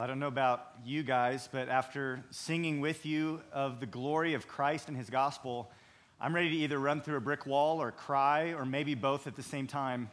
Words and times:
Well, 0.00 0.06
I 0.06 0.08
don't 0.08 0.18
know 0.18 0.28
about 0.28 0.66
you 0.82 1.02
guys, 1.02 1.46
but 1.52 1.68
after 1.68 2.24
singing 2.30 2.80
with 2.80 3.04
you 3.04 3.42
of 3.52 3.80
the 3.80 3.86
glory 3.86 4.32
of 4.32 4.48
Christ 4.48 4.88
and 4.88 4.96
his 4.96 5.10
gospel, 5.10 5.70
I'm 6.18 6.34
ready 6.34 6.48
to 6.48 6.56
either 6.56 6.78
run 6.78 7.02
through 7.02 7.18
a 7.18 7.20
brick 7.20 7.44
wall 7.44 7.82
or 7.82 7.92
cry, 7.92 8.54
or 8.54 8.64
maybe 8.64 8.94
both 8.94 9.26
at 9.26 9.36
the 9.36 9.42
same 9.42 9.66
time. 9.66 10.08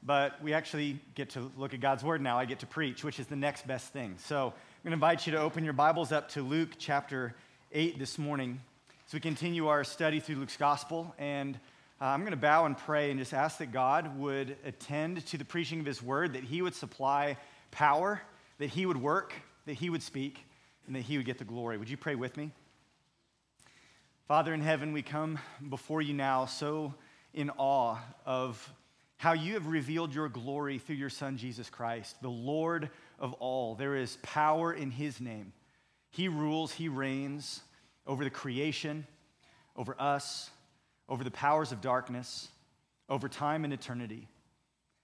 But 0.00 0.40
we 0.44 0.54
actually 0.54 1.00
get 1.16 1.30
to 1.30 1.50
look 1.56 1.74
at 1.74 1.80
God's 1.80 2.04
word 2.04 2.22
now. 2.22 2.38
I 2.38 2.44
get 2.44 2.60
to 2.60 2.68
preach, 2.68 3.02
which 3.02 3.18
is 3.18 3.26
the 3.26 3.34
next 3.34 3.66
best 3.66 3.92
thing. 3.92 4.14
So 4.18 4.46
I'm 4.46 4.84
going 4.84 4.90
to 4.90 4.92
invite 4.92 5.26
you 5.26 5.32
to 5.32 5.40
open 5.40 5.64
your 5.64 5.72
Bibles 5.72 6.12
up 6.12 6.28
to 6.34 6.42
Luke 6.42 6.74
chapter 6.78 7.34
8 7.72 7.98
this 7.98 8.18
morning 8.18 8.60
as 9.08 9.12
we 9.12 9.18
continue 9.18 9.66
our 9.66 9.82
study 9.82 10.20
through 10.20 10.36
Luke's 10.36 10.56
gospel. 10.56 11.16
And 11.18 11.56
uh, 12.00 12.04
I'm 12.04 12.20
going 12.20 12.30
to 12.30 12.36
bow 12.36 12.66
and 12.66 12.78
pray 12.78 13.10
and 13.10 13.18
just 13.18 13.34
ask 13.34 13.58
that 13.58 13.72
God 13.72 14.16
would 14.20 14.56
attend 14.64 15.26
to 15.26 15.36
the 15.36 15.44
preaching 15.44 15.80
of 15.80 15.86
his 15.86 16.00
word, 16.00 16.34
that 16.34 16.44
he 16.44 16.62
would 16.62 16.76
supply 16.76 17.36
power 17.72 18.22
that 18.58 18.70
he 18.70 18.86
would 18.86 18.96
work, 18.96 19.32
that 19.66 19.74
he 19.74 19.90
would 19.90 20.02
speak, 20.02 20.44
and 20.86 20.96
that 20.96 21.02
he 21.02 21.16
would 21.16 21.26
get 21.26 21.38
the 21.38 21.44
glory. 21.44 21.78
Would 21.78 21.90
you 21.90 21.96
pray 21.96 22.14
with 22.14 22.36
me? 22.36 22.52
Father 24.28 24.54
in 24.54 24.60
heaven, 24.60 24.92
we 24.92 25.02
come 25.02 25.38
before 25.68 26.00
you 26.00 26.14
now 26.14 26.46
so 26.46 26.94
in 27.34 27.50
awe 27.58 27.98
of 28.24 28.72
how 29.16 29.32
you 29.32 29.54
have 29.54 29.66
revealed 29.66 30.14
your 30.14 30.28
glory 30.28 30.78
through 30.78 30.96
your 30.96 31.10
Son, 31.10 31.36
Jesus 31.36 31.70
Christ, 31.70 32.20
the 32.22 32.28
Lord 32.28 32.90
of 33.18 33.32
all. 33.34 33.74
There 33.74 33.96
is 33.96 34.18
power 34.22 34.72
in 34.72 34.90
his 34.90 35.20
name. 35.20 35.52
He 36.10 36.28
rules, 36.28 36.72
he 36.72 36.88
reigns 36.88 37.60
over 38.06 38.24
the 38.24 38.30
creation, 38.30 39.06
over 39.76 39.94
us, 39.98 40.50
over 41.08 41.24
the 41.24 41.30
powers 41.30 41.72
of 41.72 41.80
darkness, 41.80 42.48
over 43.08 43.28
time 43.28 43.64
and 43.64 43.72
eternity 43.72 44.28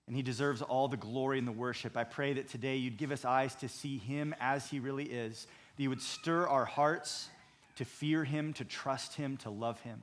and 0.09 0.17
he 0.17 0.23
deserves 0.23 0.62
all 0.62 0.89
the 0.89 0.97
glory 0.97 1.39
and 1.39 1.47
the 1.47 1.53
worship. 1.53 1.97
I 1.97 2.05
pray 2.05 2.33
that 2.33 2.48
today 2.48 2.77
you'd 2.77 2.97
give 2.97 3.12
us 3.12 3.25
eyes 3.25 3.55
to 3.57 3.69
see 3.69 3.98
him 3.98 4.34
as 4.41 4.69
he 4.69 4.81
really 4.81 5.05
is, 5.05 5.47
that 5.77 5.83
you 5.83 5.91
would 5.91 6.03
stir 6.03 6.48
our 6.48 6.65
hearts 6.65 7.29
to 7.77 7.84
fear 7.84 8.25
him, 8.25 8.53
to 8.55 8.64
trust 8.64 9.14
him, 9.14 9.36
to 9.39 9.51
love 9.51 9.79
him. 9.83 10.03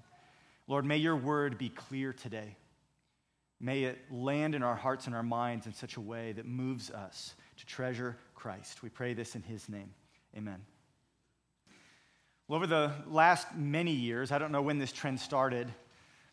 Lord, 0.67 0.85
may 0.85 0.97
your 0.97 1.15
word 1.15 1.57
be 1.57 1.69
clear 1.69 2.13
today. 2.13 2.55
May 3.59 3.83
it 3.83 3.99
land 4.11 4.53
in 4.53 4.63
our 4.63 4.75
hearts 4.75 5.07
and 5.07 5.15
our 5.15 5.23
minds 5.23 5.65
in 5.65 5.73
such 5.73 5.97
a 5.97 6.01
way 6.01 6.31
that 6.33 6.45
moves 6.45 6.91
us 6.91 7.33
to 7.57 7.65
treasure 7.65 8.15
Christ. 8.35 8.83
We 8.83 8.89
pray 8.89 9.13
this 9.13 9.35
in 9.35 9.41
his 9.41 9.67
name. 9.67 9.93
Amen. 10.37 10.61
Well, 12.47 12.57
over 12.57 12.67
the 12.67 12.91
last 13.07 13.55
many 13.55 13.91
years, 13.91 14.31
I 14.31 14.37
don't 14.37 14.51
know 14.51 14.61
when 14.61 14.77
this 14.77 14.91
trend 14.91 15.19
started, 15.19 15.73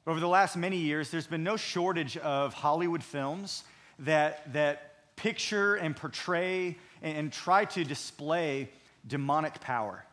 over 0.07 0.19
the 0.19 0.29
last 0.29 0.57
many 0.57 0.79
years, 0.79 1.11
there's 1.11 1.27
been 1.27 1.45
no 1.45 1.57
shortage 1.57 2.17
of 2.17 2.55
Hollywood 2.55 3.03
films 3.03 3.63
that, 4.01 4.53
that 4.53 5.15
picture 5.17 5.77
and 5.77 5.95
portray 5.95 6.77
and, 7.03 7.17
and 7.17 7.33
try 7.33 7.65
to 7.67 7.85
display 7.85 8.69
demonic 9.07 9.61
power, 9.61 10.05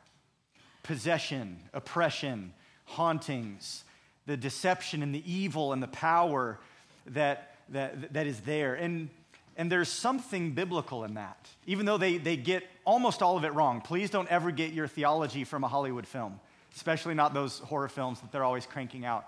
possession, 0.84 1.58
oppression, 1.74 2.54
hauntings, 2.86 3.84
the 4.26 4.38
deception 4.38 5.02
and 5.02 5.14
the 5.14 5.24
evil 5.32 5.74
and 5.74 5.82
the 5.82 5.88
power 5.88 6.60
that, 7.08 7.56
that, 7.70 8.14
that 8.14 8.28
is 8.28 8.42
there. 8.42 8.76
And, 8.76 9.10
and 9.58 9.72
there's 9.72 9.90
something 9.90 10.52
biblical 10.52 11.04
in 11.04 11.16
that, 11.16 11.48
even 11.66 11.88
though 11.88 11.98
they, 11.98 12.18
they 12.18 12.38
get 12.38 12.64
almost 12.86 13.24
all 13.24 13.38
of 13.38 13.44
it 13.44 13.54
wrong. 13.54 13.82
Please 13.82 14.12
don't 14.12 14.28
ever 14.30 14.52
get 14.52 14.72
your 14.72 14.88
theology 14.88 15.44
from 15.44 15.64
a 15.64 15.68
Hollywood 15.68 16.06
film, 16.06 16.40
especially 16.76 17.16
not 17.16 17.34
those 17.34 17.58
horror 17.60 17.90
films 17.90 18.20
that 18.22 18.32
they're 18.32 18.44
always 18.44 18.68
cranking 18.68 19.04
out. 19.04 19.26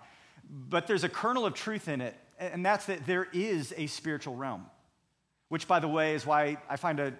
But 0.52 0.86
there's 0.86 1.06
a 1.06 1.10
kernel 1.10 1.46
of 1.46 1.54
truth 1.54 1.88
in 1.88 2.02
it, 2.02 2.16
and 2.38 2.66
that's 2.66 2.86
that 2.88 3.06
there 3.06 3.28
is 3.32 3.74
a 3.78 3.88
spiritual 3.88 4.36
realm, 4.36 4.66
which, 5.48 5.68
by 5.68 5.80
the 5.80 5.88
way, 5.88 6.14
is 6.14 6.26
why 6.26 6.58
I 6.70 6.76
find 6.76 7.00
a 7.00 7.14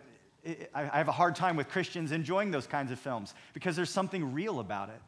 I 0.74 0.98
have 0.98 1.08
a 1.08 1.12
hard 1.12 1.36
time 1.36 1.56
with 1.56 1.70
Christians 1.70 2.12
enjoying 2.12 2.50
those 2.52 2.66
kinds 2.66 2.92
of 2.92 3.00
films 3.00 3.34
because 3.54 3.76
there's 3.76 3.92
something 3.92 4.34
real 4.34 4.60
about 4.60 4.90
it. 4.90 5.02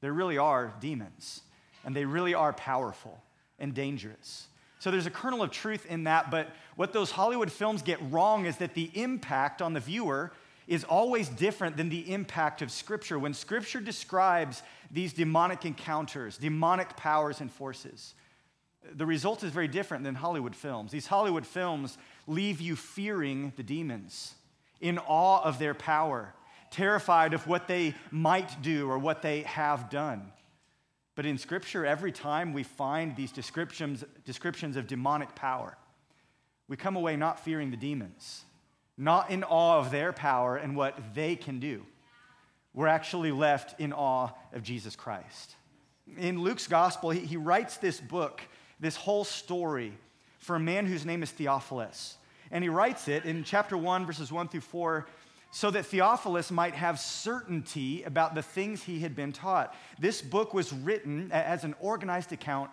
There 0.00 0.12
really 0.12 0.36
are 0.36 0.74
demons, 0.80 1.40
and 1.84 1.96
they 1.96 2.04
really 2.04 2.34
are 2.34 2.52
powerful 2.52 3.22
and 3.58 3.72
dangerous. 3.72 4.46
So 4.80 4.90
there's 4.90 5.06
a 5.06 5.10
kernel 5.10 5.42
of 5.42 5.50
truth 5.50 5.86
in 5.86 6.04
that, 6.04 6.30
but 6.30 6.50
what 6.76 6.92
those 6.92 7.10
Hollywood 7.10 7.50
films 7.50 7.80
get 7.80 7.98
wrong 8.10 8.44
is 8.44 8.58
that 8.58 8.74
the 8.74 8.90
impact 8.92 9.62
on 9.62 9.72
the 9.72 9.80
viewer 9.80 10.32
is 10.66 10.84
always 10.84 11.28
different 11.30 11.78
than 11.78 11.88
the 11.88 12.12
impact 12.12 12.60
of 12.60 12.70
Scripture. 12.70 13.18
When 13.18 13.32
Scripture 13.32 13.80
describes 13.80 14.62
these 14.94 15.12
demonic 15.12 15.64
encounters, 15.64 16.38
demonic 16.38 16.96
powers 16.96 17.40
and 17.40 17.50
forces, 17.50 18.14
the 18.94 19.04
result 19.04 19.42
is 19.42 19.50
very 19.50 19.68
different 19.68 20.04
than 20.04 20.14
Hollywood 20.14 20.54
films. 20.54 20.92
These 20.92 21.06
Hollywood 21.06 21.46
films 21.46 21.98
leave 22.26 22.60
you 22.60 22.76
fearing 22.76 23.52
the 23.56 23.62
demons, 23.62 24.34
in 24.80 24.98
awe 24.98 25.42
of 25.42 25.58
their 25.58 25.74
power, 25.74 26.34
terrified 26.70 27.34
of 27.34 27.46
what 27.46 27.66
they 27.66 27.94
might 28.10 28.62
do 28.62 28.88
or 28.88 28.98
what 28.98 29.20
they 29.20 29.42
have 29.42 29.90
done. 29.90 30.32
But 31.14 31.26
in 31.26 31.38
Scripture, 31.38 31.84
every 31.84 32.12
time 32.12 32.52
we 32.52 32.62
find 32.62 33.16
these 33.16 33.32
descriptions, 33.32 34.04
descriptions 34.24 34.76
of 34.76 34.86
demonic 34.86 35.34
power, 35.34 35.76
we 36.68 36.76
come 36.76 36.96
away 36.96 37.16
not 37.16 37.40
fearing 37.40 37.70
the 37.70 37.76
demons 37.76 38.44
not 38.96 39.30
in 39.30 39.42
awe 39.44 39.78
of 39.78 39.90
their 39.90 40.12
power 40.12 40.56
and 40.56 40.76
what 40.76 40.98
they 41.14 41.36
can 41.36 41.58
do. 41.58 41.84
We're 42.74 42.88
actually 42.88 43.30
left 43.30 43.80
in 43.80 43.92
awe 43.92 44.30
of 44.52 44.62
Jesus 44.62 44.96
Christ. 44.96 45.54
In 46.18 46.40
Luke's 46.40 46.66
gospel, 46.66 47.10
he, 47.10 47.20
he 47.20 47.36
writes 47.36 47.76
this 47.76 48.00
book, 48.00 48.42
this 48.80 48.96
whole 48.96 49.24
story, 49.24 49.92
for 50.38 50.56
a 50.56 50.60
man 50.60 50.84
whose 50.84 51.06
name 51.06 51.22
is 51.22 51.30
Theophilus. 51.30 52.16
And 52.50 52.62
he 52.62 52.68
writes 52.68 53.08
it 53.08 53.24
in 53.24 53.44
chapter 53.44 53.76
1, 53.76 54.04
verses 54.04 54.30
1 54.30 54.48
through 54.48 54.60
4, 54.60 55.06
so 55.52 55.70
that 55.70 55.86
Theophilus 55.86 56.50
might 56.50 56.74
have 56.74 56.98
certainty 56.98 58.02
about 58.02 58.34
the 58.34 58.42
things 58.42 58.82
he 58.82 59.00
had 59.00 59.14
been 59.14 59.32
taught. 59.32 59.74
This 60.00 60.20
book 60.20 60.52
was 60.52 60.72
written 60.72 61.30
as 61.32 61.62
an 61.62 61.76
organized 61.78 62.32
account 62.32 62.70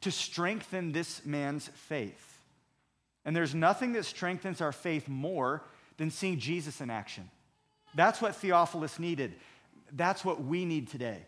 to 0.00 0.10
strengthen 0.10 0.92
this 0.92 1.24
man's 1.26 1.68
faith. 1.68 2.40
And 3.24 3.36
there's 3.36 3.54
nothing 3.54 3.92
that 3.92 4.04
strengthens 4.04 4.60
our 4.60 4.72
faith 4.72 5.08
more 5.08 5.62
than 5.98 6.10
seeing 6.10 6.38
Jesus 6.38 6.80
in 6.80 6.90
action. 6.90 7.30
That's 7.94 8.20
what 8.20 8.36
Theophilus 8.36 8.98
needed. 8.98 9.34
That's 9.92 10.24
what 10.24 10.42
we 10.42 10.64
need 10.64 10.88
today. 10.88 11.18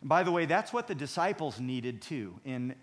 And 0.00 0.08
by 0.08 0.22
the 0.22 0.32
way, 0.32 0.46
that's 0.46 0.72
what 0.72 0.86
the 0.86 0.94
disciples 0.94 1.60
needed 1.60 2.02
too 2.02 2.38
in 2.44 2.74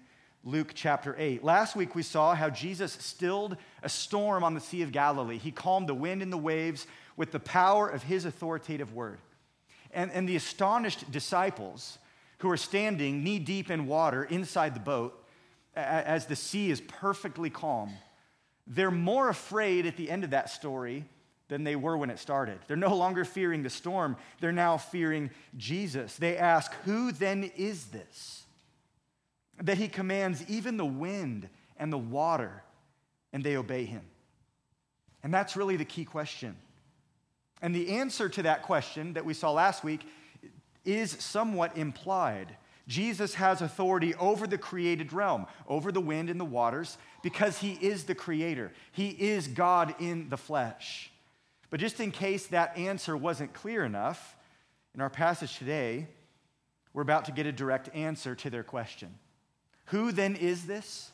Luke 0.44 0.72
chapter 0.74 1.16
8. 1.18 1.44
Last 1.44 1.76
week 1.76 1.96
we 1.96 2.04
saw 2.04 2.36
how 2.36 2.50
Jesus 2.50 2.94
stilled 2.94 3.58
a 3.82 3.90
storm 3.90 4.44
on 4.44 4.54
the 4.54 4.60
Sea 4.60 4.82
of 4.82 4.92
Galilee. 4.92 5.38
He 5.38 5.52
calmed 5.52 5.88
the 5.88 5.94
wind 5.94 6.22
and 6.22 6.32
the 6.32 6.38
waves 6.38 6.86
with 7.16 7.32
the 7.32 7.40
power 7.40 7.88
of 7.88 8.04
his 8.04 8.26
authoritative 8.26 8.94
word. 8.94 9.20
And, 9.92 10.12
and 10.12 10.28
the 10.28 10.36
astonished 10.36 11.12
disciples 11.12 11.98
who 12.40 12.50
are 12.50 12.58
standing 12.58 13.24
knee 13.24 13.40
deep 13.40 13.72
in 13.72 13.88
water 13.88 14.24
inside 14.26 14.76
the 14.76 14.80
boat 14.80 15.20
as 15.76 16.26
the 16.26 16.36
sea 16.36 16.70
is 16.70 16.82
perfectly 16.82 17.50
calm 17.50 17.92
they're 18.68 18.92
more 18.92 19.30
afraid 19.30 19.86
at 19.86 19.98
the 19.98 20.10
end 20.10 20.24
of 20.24 20.30
that 20.32 20.50
story 20.50 21.06
than 21.48 21.64
they 21.64 21.76
were 21.76 21.98
when 21.98 22.10
it 22.10 22.20
started. 22.20 22.60
They're 22.68 22.78
no 22.78 22.96
longer 22.96 23.26
fearing 23.26 23.64
the 23.64 23.70
storm, 23.70 24.18
they're 24.40 24.52
now 24.52 24.78
fearing 24.78 25.30
Jesus. 25.58 26.16
They 26.16 26.38
ask, 26.38 26.74
Who 26.86 27.12
then 27.12 27.52
is 27.56 27.86
this? 27.86 28.44
That 29.62 29.78
he 29.78 29.88
commands 29.88 30.44
even 30.48 30.78
the 30.78 30.86
wind 30.86 31.50
and 31.78 31.92
the 31.92 31.98
water, 31.98 32.64
and 33.32 33.44
they 33.44 33.58
obey 33.58 33.86
him. 33.86 34.04
And 35.22 35.34
that's 35.34 35.56
really 35.56 35.78
the 35.78 35.86
key 35.86 36.06
question. 36.06 36.56
And 37.62 37.74
the 37.74 37.92
answer 37.98 38.28
to 38.28 38.44
that 38.44 38.64
question 38.64 39.14
that 39.14 39.24
we 39.24 39.34
saw 39.34 39.52
last 39.52 39.84
week 39.84 40.02
is 40.84 41.12
somewhat 41.12 41.78
implied. 41.78 42.58
Jesus 42.88 43.36
has 43.36 43.62
authority 43.62 44.14
over 44.16 44.46
the 44.46 44.58
created 44.58 45.14
realm, 45.14 45.48
over 45.68 45.92
the 45.92 46.02
wind 46.02 46.30
and 46.30 46.40
the 46.40 46.46
waters, 46.46 46.98
because 47.22 47.60
he 47.60 47.74
is 47.74 48.04
the 48.04 48.16
creator. 48.16 48.74
He 48.92 49.10
is 49.10 49.48
God 49.48 49.96
in 50.00 50.28
the 50.28 50.38
flesh. 50.38 51.13
But 51.74 51.80
just 51.80 52.00
in 52.00 52.12
case 52.12 52.46
that 52.48 52.78
answer 52.78 53.18
wasn't 53.18 53.56
clear 53.56 53.84
enough, 53.84 54.38
in 54.94 55.02
our 55.02 55.10
passage 55.10 55.58
today, 55.58 56.06
we're 56.94 57.02
about 57.02 57.26
to 57.26 57.32
get 57.32 57.48
a 57.48 57.52
direct 57.52 57.90
answer 57.96 58.36
to 58.36 58.52
their 58.52 58.62
question 58.62 59.18
Who 59.86 60.12
then 60.12 60.36
is 60.36 60.68
this? 60.68 61.10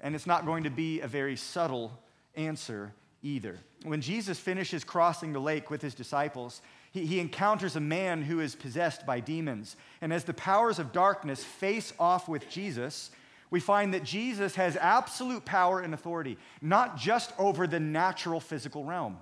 And 0.00 0.14
it's 0.14 0.28
not 0.28 0.46
going 0.46 0.62
to 0.62 0.70
be 0.70 1.00
a 1.00 1.08
very 1.08 1.34
subtle 1.34 1.98
answer 2.36 2.92
either. 3.20 3.58
When 3.82 4.00
Jesus 4.00 4.38
finishes 4.38 4.84
crossing 4.84 5.32
the 5.32 5.40
lake 5.40 5.70
with 5.70 5.82
his 5.82 5.96
disciples, 5.96 6.62
he, 6.92 7.04
he 7.04 7.18
encounters 7.18 7.74
a 7.74 7.80
man 7.80 8.22
who 8.22 8.38
is 8.38 8.54
possessed 8.54 9.06
by 9.06 9.18
demons. 9.18 9.74
And 10.00 10.12
as 10.12 10.22
the 10.22 10.34
powers 10.34 10.78
of 10.78 10.92
darkness 10.92 11.42
face 11.42 11.92
off 11.98 12.28
with 12.28 12.48
Jesus, 12.48 13.10
we 13.50 13.60
find 13.60 13.94
that 13.94 14.04
Jesus 14.04 14.54
has 14.56 14.76
absolute 14.76 15.44
power 15.44 15.80
and 15.80 15.94
authority, 15.94 16.36
not 16.60 16.96
just 16.96 17.32
over 17.38 17.66
the 17.66 17.80
natural 17.80 18.40
physical 18.40 18.84
realm, 18.84 19.18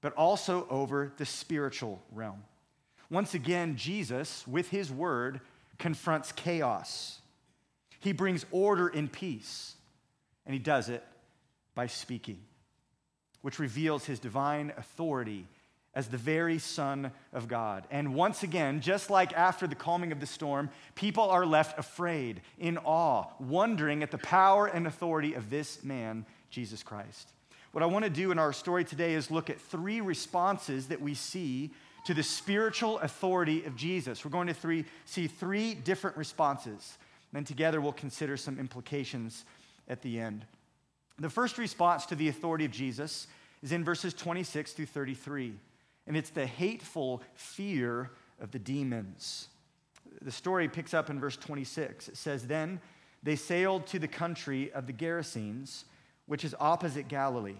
but 0.00 0.12
also 0.14 0.66
over 0.70 1.12
the 1.16 1.26
spiritual 1.26 2.02
realm. 2.12 2.42
Once 3.10 3.34
again, 3.34 3.76
Jesus, 3.76 4.46
with 4.46 4.68
his 4.68 4.90
word, 4.90 5.40
confronts 5.78 6.32
chaos. 6.32 7.20
He 8.00 8.12
brings 8.12 8.46
order 8.50 8.88
and 8.88 9.10
peace, 9.10 9.74
and 10.46 10.52
he 10.52 10.58
does 10.58 10.88
it 10.88 11.04
by 11.74 11.86
speaking 11.86 12.38
which 13.42 13.58
reveals 13.58 14.04
his 14.04 14.18
divine 14.18 14.72
authority 14.76 15.46
as 15.94 16.08
the 16.08 16.16
very 16.16 16.58
Son 16.58 17.10
of 17.32 17.48
God. 17.48 17.86
And 17.90 18.14
once 18.14 18.42
again, 18.42 18.80
just 18.80 19.10
like 19.10 19.32
after 19.32 19.66
the 19.66 19.74
calming 19.74 20.12
of 20.12 20.20
the 20.20 20.26
storm, 20.26 20.70
people 20.94 21.24
are 21.24 21.46
left 21.46 21.78
afraid, 21.78 22.40
in 22.58 22.78
awe, 22.78 23.24
wondering 23.40 24.02
at 24.02 24.10
the 24.10 24.18
power 24.18 24.66
and 24.66 24.86
authority 24.86 25.34
of 25.34 25.50
this 25.50 25.82
man, 25.82 26.24
Jesus 26.50 26.82
Christ. 26.82 27.32
What 27.72 27.82
I 27.82 27.86
want 27.86 28.04
to 28.04 28.10
do 28.10 28.30
in 28.30 28.38
our 28.38 28.52
story 28.52 28.84
today 28.84 29.14
is 29.14 29.30
look 29.30 29.50
at 29.50 29.60
three 29.60 30.00
responses 30.00 30.88
that 30.88 31.00
we 31.00 31.14
see 31.14 31.70
to 32.06 32.14
the 32.14 32.22
spiritual 32.22 32.98
authority 33.00 33.64
of 33.64 33.76
Jesus. 33.76 34.24
We're 34.24 34.30
going 34.30 34.46
to 34.46 34.54
three, 34.54 34.84
see 35.04 35.26
three 35.26 35.74
different 35.74 36.16
responses. 36.16 36.96
And 37.34 37.46
together 37.46 37.80
we'll 37.80 37.92
consider 37.92 38.36
some 38.36 38.58
implications 38.58 39.44
at 39.88 40.00
the 40.02 40.18
end. 40.18 40.46
The 41.18 41.28
first 41.28 41.58
response 41.58 42.06
to 42.06 42.14
the 42.14 42.28
authority 42.28 42.64
of 42.64 42.70
Jesus 42.70 43.26
is 43.62 43.72
in 43.72 43.84
verses 43.84 44.14
26 44.14 44.72
through 44.72 44.86
33 44.86 45.54
and 46.08 46.16
it's 46.16 46.30
the 46.30 46.46
hateful 46.46 47.22
fear 47.34 48.10
of 48.40 48.50
the 48.50 48.58
demons. 48.58 49.48
The 50.22 50.32
story 50.32 50.66
picks 50.66 50.94
up 50.94 51.10
in 51.10 51.20
verse 51.20 51.36
26. 51.36 52.08
It 52.08 52.16
says, 52.16 52.46
Then 52.46 52.80
they 53.22 53.36
sailed 53.36 53.86
to 53.88 53.98
the 53.98 54.08
country 54.08 54.72
of 54.72 54.86
the 54.86 54.92
Gerasenes, 54.94 55.84
which 56.26 56.44
is 56.44 56.54
opposite 56.58 57.08
Galilee. 57.08 57.58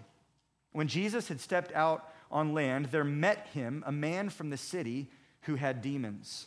When 0.72 0.88
Jesus 0.88 1.28
had 1.28 1.40
stepped 1.40 1.72
out 1.72 2.10
on 2.30 2.54
land, 2.54 2.86
there 2.86 3.04
met 3.04 3.48
him 3.52 3.84
a 3.86 3.92
man 3.92 4.30
from 4.30 4.48
the 4.48 4.56
city 4.56 5.10
who 5.42 5.56
had 5.56 5.82
demons. 5.82 6.46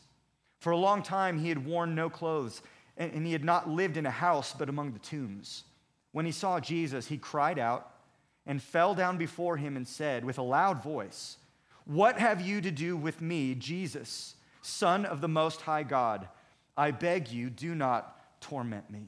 For 0.60 0.72
a 0.72 0.78
long 0.78 1.04
time, 1.04 1.40
he 1.40 1.50
had 1.50 1.66
worn 1.66 1.94
no 1.94 2.10
clothes, 2.10 2.64
and 2.98 3.26
he 3.26 3.32
had 3.32 3.44
not 3.44 3.70
lived 3.70 3.98
in 3.98 4.08
a 4.08 4.12
house 4.12 4.56
but 4.58 4.70
among 4.70 4.94
the 4.94 5.00
tombs. 5.00 5.64
When 6.14 6.26
he 6.26 6.32
saw 6.32 6.60
Jesus, 6.60 7.08
he 7.08 7.18
cried 7.18 7.60
out 7.60 7.92
and 8.48 8.62
fell 8.62 8.96
down 8.96 9.18
before 9.18 9.58
him 9.58 9.76
and 9.76 9.88
said 9.88 10.26
with 10.26 10.40
a 10.40 10.44
loud 10.44 10.84
voice, 10.84 11.38
what 11.86 12.20
have 12.20 12.42
you 12.42 12.62
to 12.62 12.72
do 12.72 12.96
with 12.96 13.22
me, 13.22 13.56
Jesus, 13.56 14.36
Son 14.62 15.06
of 15.06 15.22
the 15.22 15.28
Most 15.28 15.62
High 15.62 15.84
God? 15.84 16.28
I 16.78 16.92
beg 16.92 17.30
you, 17.30 17.50
do 17.50 17.76
not 17.76 18.42
torment 18.42 18.90
me. 18.90 19.08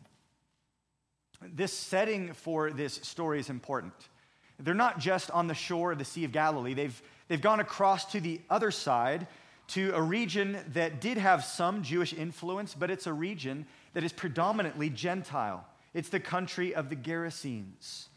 This 1.42 1.74
setting 1.74 2.34
for 2.34 2.72
this 2.72 2.94
story 2.96 3.40
is 3.40 3.50
important. 3.50 3.94
They're 4.60 4.74
not 4.74 5.00
just 5.00 5.30
on 5.32 5.48
the 5.48 5.54
shore 5.54 5.92
of 5.92 6.00
the 6.00 6.06
Sea 6.06 6.24
of 6.24 6.32
Galilee, 6.32 6.74
they've, 6.74 7.02
they've 7.28 7.42
gone 7.42 7.60
across 7.60 8.06
to 8.12 8.20
the 8.20 8.40
other 8.50 8.72
side 8.72 9.28
to 9.70 9.92
a 9.96 10.02
region 10.02 10.58
that 10.74 11.02
did 11.02 11.18
have 11.18 11.44
some 11.44 11.84
Jewish 11.84 12.14
influence, 12.14 12.76
but 12.76 12.92
it's 12.92 13.08
a 13.08 13.14
region 13.14 13.66
that 13.94 14.04
is 14.04 14.12
predominantly 14.12 14.90
Gentile. 14.90 15.66
It's 15.94 16.10
the 16.10 16.20
country 16.20 16.76
of 16.76 16.90
the 16.90 16.96
Gerasenes. 16.96 18.08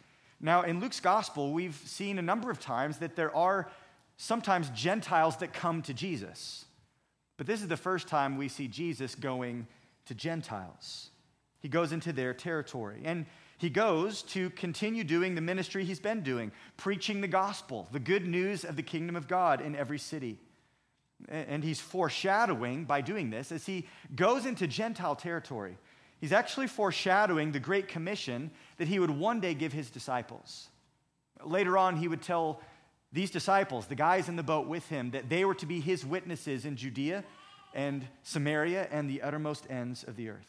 Now, 0.41 0.63
in 0.63 0.81
Luke's 0.81 1.01
gospel, 1.01 1.53
we've 1.53 1.81
seen 1.85 2.19
a 2.19 2.23
number 2.23 2.51
of 2.51 2.61
times 2.61 2.99
that 2.99 3.17
there 3.17 3.35
are 3.35 3.71
sometimes 4.17 4.71
Gentiles 4.71 5.37
that 5.39 5.53
come 5.53 5.83
to 5.83 5.95
Jesus. 5.95 6.65
But 7.37 7.47
this 7.47 7.63
is 7.63 7.69
the 7.69 7.77
first 7.77 8.09
time 8.09 8.37
we 8.37 8.49
see 8.49 8.69
Jesus 8.69 9.15
going 9.15 9.67
to 10.07 10.15
Gentiles. 10.15 11.11
He 11.61 11.69
goes 11.69 11.93
into 11.93 12.13
their 12.13 12.33
territory. 12.33 13.01
And 13.05 13.27
he 13.59 13.71
goes 13.71 14.23
to 14.23 14.51
continue 14.51 15.05
doing 15.05 15.35
the 15.35 15.41
ministry 15.41 15.85
he's 15.85 16.01
been 16.01 16.23
doing, 16.23 16.53
preaching 16.77 17.21
the 17.21 17.29
gospel, 17.29 17.89
the 17.91 17.99
good 17.99 18.27
news 18.27 18.65
of 18.65 18.77
the 18.77 18.83
kingdom 18.83 19.17
of 19.17 19.29
God 19.29 19.61
in 19.61 19.75
every 19.75 19.99
city. 19.99 20.39
And 21.29 21.65
he's 21.65 21.81
foreshadowing 21.81 22.85
by 22.85 23.01
doing 23.01 23.31
this 23.31 23.51
as 23.51 23.65
he 23.65 23.89
goes 24.15 24.45
into 24.45 24.67
Gentile 24.67 25.17
territory. 25.17 25.79
He's 26.21 26.33
actually 26.33 26.67
foreshadowing 26.67 27.53
the 27.53 27.61
Great 27.61 27.89
Commission 27.89 28.51
that 28.77 28.89
he 28.89 28.99
would 28.99 29.11
one 29.11 29.41
day 29.41 29.55
give 29.55 29.73
his 29.73 29.91
disciples. 29.91 30.69
Later 31.45 31.79
on, 31.79 31.97
he 31.97 32.09
would 32.09 32.23
tell 32.23 32.61
these 33.13 33.31
disciples, 33.31 33.87
the 33.87 33.95
guys 33.95 34.29
in 34.29 34.37
the 34.37 34.43
boat 34.43 34.67
with 34.67 34.89
him, 34.89 35.11
that 35.13 35.29
they 35.29 35.45
were 35.45 35.55
to 35.55 35.67
be 35.67 35.81
his 35.81 36.05
witnesses 36.05 36.65
in 36.65 36.77
Judea 36.77 37.25
and 37.75 38.07
Samaria 38.23 38.89
and 38.91 39.09
the 39.09 39.23
uttermost 39.23 39.67
ends 39.71 40.05
of 40.05 40.17
the 40.17 40.29
earth. 40.29 40.47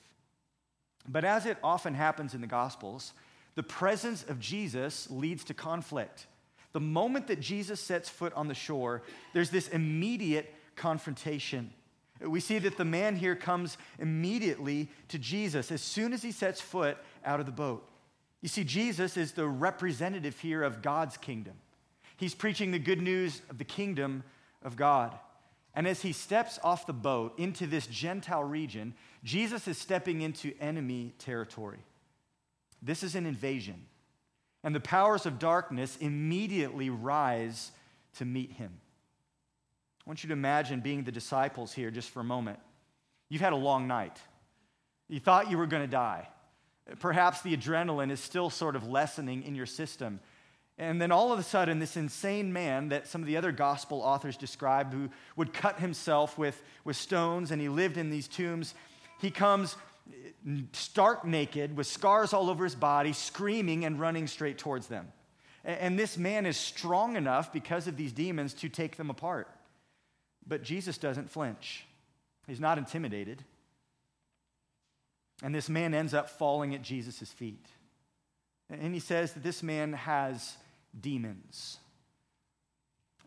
But 1.07 1.23
as 1.23 1.45
it 1.45 1.57
often 1.63 1.93
happens 1.93 2.33
in 2.33 2.41
the 2.41 2.47
Gospels, 2.47 3.13
the 3.55 3.63
presence 3.63 4.23
of 4.23 4.39
Jesus 4.39 5.09
leads 5.09 5.43
to 5.45 5.53
conflict. 5.53 6.27
The 6.73 6.79
moment 6.79 7.27
that 7.27 7.39
Jesus 7.39 7.79
sets 7.79 8.09
foot 8.09 8.33
on 8.33 8.47
the 8.47 8.53
shore, 8.53 9.03
there's 9.33 9.49
this 9.49 9.67
immediate 9.69 10.53
confrontation. 10.75 11.71
We 12.21 12.39
see 12.39 12.59
that 12.59 12.77
the 12.77 12.85
man 12.85 13.15
here 13.15 13.35
comes 13.35 13.77
immediately 13.99 14.89
to 15.09 15.19
Jesus 15.19 15.71
as 15.71 15.81
soon 15.81 16.13
as 16.13 16.21
he 16.21 16.31
sets 16.31 16.59
foot 16.59 16.97
out 17.23 17.39
of 17.39 17.45
the 17.45 17.51
boat. 17.51 17.87
You 18.41 18.49
see, 18.49 18.63
Jesus 18.63 19.17
is 19.17 19.31
the 19.31 19.47
representative 19.47 20.39
here 20.39 20.63
of 20.63 20.81
God's 20.81 21.17
kingdom. 21.17 21.53
He's 22.17 22.35
preaching 22.35 22.71
the 22.71 22.79
good 22.79 23.01
news 23.01 23.41
of 23.49 23.57
the 23.57 23.63
kingdom 23.63 24.23
of 24.63 24.75
God. 24.75 25.17
And 25.73 25.87
as 25.87 26.01
he 26.01 26.11
steps 26.11 26.59
off 26.63 26.87
the 26.87 26.93
boat 26.93 27.37
into 27.37 27.67
this 27.67 27.85
Gentile 27.85 28.43
region, 28.43 28.95
Jesus 29.23 29.67
is 29.67 29.77
stepping 29.77 30.21
into 30.21 30.53
enemy 30.59 31.13
territory. 31.19 31.79
This 32.81 33.03
is 33.03 33.15
an 33.15 33.27
invasion. 33.27 33.85
And 34.63 34.73
the 34.73 34.79
powers 34.79 35.27
of 35.27 35.37
darkness 35.37 35.97
immediately 35.97 36.89
rise 36.89 37.71
to 38.17 38.25
meet 38.25 38.53
him. 38.53 38.71
I 40.05 40.09
want 40.09 40.23
you 40.23 40.29
to 40.29 40.33
imagine 40.33 40.79
being 40.79 41.03
the 41.03 41.11
disciples 41.11 41.73
here 41.73 41.91
just 41.91 42.09
for 42.09 42.21
a 42.21 42.23
moment. 42.23 42.59
You've 43.29 43.41
had 43.41 43.53
a 43.53 43.57
long 43.57 43.87
night. 43.87 44.17
You 45.09 45.19
thought 45.19 45.51
you 45.51 45.57
were 45.57 45.67
going 45.67 45.83
to 45.83 45.87
die. 45.87 46.27
Perhaps 46.99 47.41
the 47.41 47.55
adrenaline 47.55 48.09
is 48.09 48.19
still 48.19 48.49
sort 48.49 48.75
of 48.75 48.87
lessening 48.87 49.43
in 49.43 49.53
your 49.53 49.65
system 49.65 50.19
and 50.79 51.01
then 51.01 51.11
all 51.11 51.33
of 51.33 51.39
a 51.39 51.43
sudden, 51.43 51.79
this 51.79 51.97
insane 51.97 52.53
man 52.53 52.89
that 52.89 53.07
some 53.07 53.21
of 53.21 53.27
the 53.27 53.37
other 53.37 53.51
gospel 53.51 54.01
authors 54.01 54.37
describe, 54.37 54.93
who 54.93 55.09
would 55.35 55.51
cut 55.51 55.79
himself 55.79 56.37
with, 56.37 56.61
with 56.83 56.95
stones 56.95 57.49
and 57.49 57.59
he 57.59 57.67
lived 57.67 57.97
in 57.97 58.11
these 58.11 58.27
tombs, 58.27 58.75
he 59.19 59.31
comes 59.31 59.75
eh, 60.11 60.61
stark 60.73 61.25
naked 61.25 61.75
with 61.75 61.87
scars 61.87 62.31
all 62.31 62.49
over 62.49 62.63
his 62.63 62.75
body, 62.75 63.11
screaming 63.11 63.85
and 63.85 63.99
running 63.99 64.27
straight 64.27 64.59
towards 64.59 64.87
them. 64.87 65.07
And 65.63 65.97
this 65.97 66.17
man 66.17 66.45
is 66.45 66.55
strong 66.55 67.17
enough 67.17 67.51
because 67.51 67.87
of 67.87 67.97
these 67.97 68.13
demons 68.13 68.53
to 68.55 68.69
take 68.69 68.97
them 68.97 69.09
apart. 69.09 69.49
But 70.47 70.63
Jesus 70.63 70.97
doesn't 70.97 71.31
flinch, 71.31 71.85
he's 72.45 72.59
not 72.59 72.77
intimidated. 72.77 73.43
And 75.43 75.53
this 75.53 75.69
man 75.69 75.93
ends 75.93 76.15
up 76.15 76.29
falling 76.31 76.73
at 76.73 76.81
Jesus' 76.81 77.31
feet. 77.31 77.67
And 78.71 78.93
he 78.93 78.99
says 78.99 79.33
that 79.33 79.43
this 79.43 79.61
man 79.61 79.93
has 79.93 80.57
demons. 81.01 81.79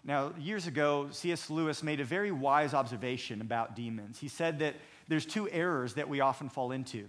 Now, 0.04 0.32
years 0.38 0.66
ago, 0.66 1.08
C.S. 1.10 1.50
Lewis 1.50 1.82
made 1.82 2.00
a 2.00 2.04
very 2.04 2.32
wise 2.32 2.72
observation 2.72 3.40
about 3.40 3.76
demons. 3.76 4.18
He 4.18 4.28
said 4.28 4.60
that 4.60 4.76
there's 5.08 5.26
two 5.26 5.48
errors 5.50 5.94
that 5.94 6.08
we 6.08 6.20
often 6.20 6.48
fall 6.48 6.72
into. 6.72 7.06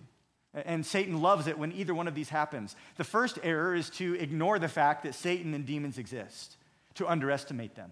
And 0.53 0.85
Satan 0.85 1.21
loves 1.21 1.47
it 1.47 1.57
when 1.57 1.71
either 1.71 1.93
one 1.93 2.09
of 2.09 2.15
these 2.15 2.27
happens. 2.27 2.75
The 2.97 3.05
first 3.05 3.39
error 3.43 3.73
is 3.73 3.89
to 3.91 4.15
ignore 4.15 4.59
the 4.59 4.67
fact 4.67 5.03
that 5.03 5.15
Satan 5.15 5.53
and 5.53 5.65
demons 5.65 5.97
exist, 5.97 6.57
to 6.95 7.07
underestimate 7.07 7.75
them. 7.75 7.91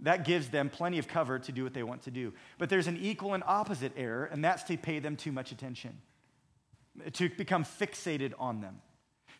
That 0.00 0.24
gives 0.24 0.48
them 0.48 0.70
plenty 0.70 0.98
of 0.98 1.08
cover 1.08 1.40
to 1.40 1.50
do 1.50 1.64
what 1.64 1.74
they 1.74 1.82
want 1.82 2.02
to 2.02 2.12
do. 2.12 2.32
But 2.56 2.68
there's 2.68 2.86
an 2.86 2.98
equal 2.98 3.34
and 3.34 3.42
opposite 3.44 3.92
error, 3.96 4.26
and 4.26 4.44
that's 4.44 4.62
to 4.64 4.76
pay 4.76 5.00
them 5.00 5.16
too 5.16 5.32
much 5.32 5.50
attention, 5.50 5.98
to 7.14 7.28
become 7.30 7.64
fixated 7.64 8.32
on 8.38 8.60
them 8.60 8.80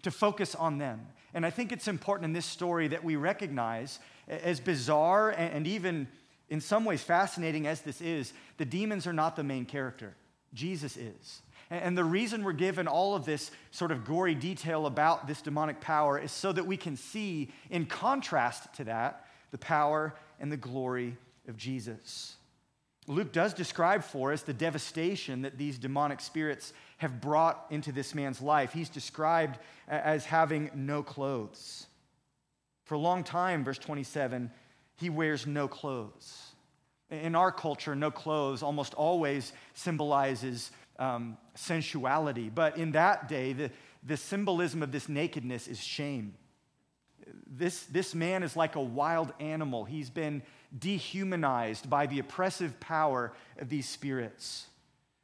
to 0.03 0.11
focus 0.11 0.55
on 0.55 0.79
them. 0.79 1.07
And 1.35 1.45
I 1.45 1.51
think 1.51 1.73
it's 1.73 1.89
important 1.89 2.25
in 2.25 2.33
this 2.33 2.47
story 2.47 2.89
that 2.89 3.05
we 3.05 3.17
recognize, 3.17 3.99
as 4.29 4.61
bizarre 4.61 5.31
and 5.31 5.67
even 5.67 6.09
in 6.49 6.61
some 6.61 6.85
ways 6.85 7.03
fascinating 7.03 7.67
as 7.67 7.83
this 7.83 8.01
is, 8.01 8.33
the 8.57 8.65
demons 8.65 9.07
are 9.07 9.13
not 9.13 9.37
the 9.37 9.45
main 9.45 9.67
character. 9.67 10.15
Jesus 10.55 10.97
is. 10.97 11.43
And 11.71 11.99
the 11.99 12.05
reason 12.05 12.45
we're 12.45 12.53
given 12.53 12.89
all 12.89 13.15
of 13.15 13.27
this 13.27 13.51
sort 13.73 13.93
of 13.93 14.07
gory 14.07 14.35
detail 14.35 14.87
about 14.87 15.27
this 15.27 15.43
demonic 15.43 15.83
power 15.83 16.19
is 16.19 16.33
so 16.33 16.51
that 16.53 16.67
we 16.67 16.79
can 16.79 16.97
see, 16.97 17.51
in 17.69 17.85
contrast 17.85 18.73
to 18.77 18.85
that, 18.85 19.27
the 19.51 19.59
power 19.59 20.15
and 20.41 20.51
the 20.51 20.57
glory 20.57 21.19
of 21.47 21.59
Jesus. 21.59 22.38
Luke 23.09 23.33
does 23.33 23.55
describe 23.55 24.05
for 24.05 24.33
us 24.33 24.43
the 24.43 24.53
devastation 24.53 25.43
that 25.43 25.57
these 25.57 25.79
demonic 25.79 26.21
spirits 26.21 26.75
have 26.99 27.23
brought 27.23 27.65
into 27.71 27.91
this 27.91 28.15
man's 28.15 28.43
life. 28.43 28.73
He's 28.73 28.91
described 28.91 29.59
as 29.89 30.27
having 30.27 30.71
no 30.75 31.03
clothes. 31.03 31.87
For 32.85 32.95
a 32.95 32.99
long 32.99 33.25
time, 33.25 33.65
verse 33.65 33.79
27, 33.79 34.51
he 34.97 35.09
wears 35.09 35.47
no 35.47 35.69
clothes. 35.69 36.53
In 37.11 37.35
our 37.35 37.51
culture, 37.51 37.97
no 37.97 38.11
clothes 38.11 38.63
almost 38.63 38.93
always 38.93 39.55
symbolizes 39.73 40.71
um, 40.99 41.39
sensuality. 41.55 42.51
But 42.51 42.77
in 42.77 42.93
that 42.93 43.27
day, 43.27 43.55
the, 43.55 43.71
the 44.07 44.19
symbolism 44.19 44.83
of 44.83 44.93
this 44.93 45.09
nakedness 45.09 45.67
is 45.67 45.83
shame. 45.83 46.35
This, 47.47 47.85
this 47.85 48.15
man 48.15 48.43
is 48.43 48.55
like 48.55 48.77
a 48.77 48.83
wild 48.83 49.33
animal. 49.41 49.87
He's 49.87 50.11
been 50.11 50.43
dehumanized 50.77 51.89
by 51.89 52.07
the 52.07 52.19
oppressive 52.19 52.79
power 52.81 53.33
of 53.59 53.69
these 53.69 53.89
spirits 53.89 54.69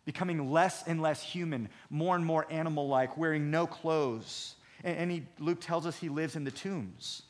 becoming 0.04 0.50
less 0.50 0.86
and 0.86 1.00
less 1.00 1.22
human, 1.22 1.68
more 1.90 2.16
and 2.16 2.24
more 2.24 2.46
animal 2.50 2.88
like, 2.88 3.16
wearing 3.16 3.50
no 3.50 3.66
clothes. 3.66 4.56
And, 4.82 5.10
he, 5.10 5.26
Luke 5.38 5.60
tells 5.60 5.86
us 5.86 5.96
he 5.96 6.08
lives 6.08 6.36
in 6.36 6.44
the 6.44 6.50
tombs. 6.50 7.22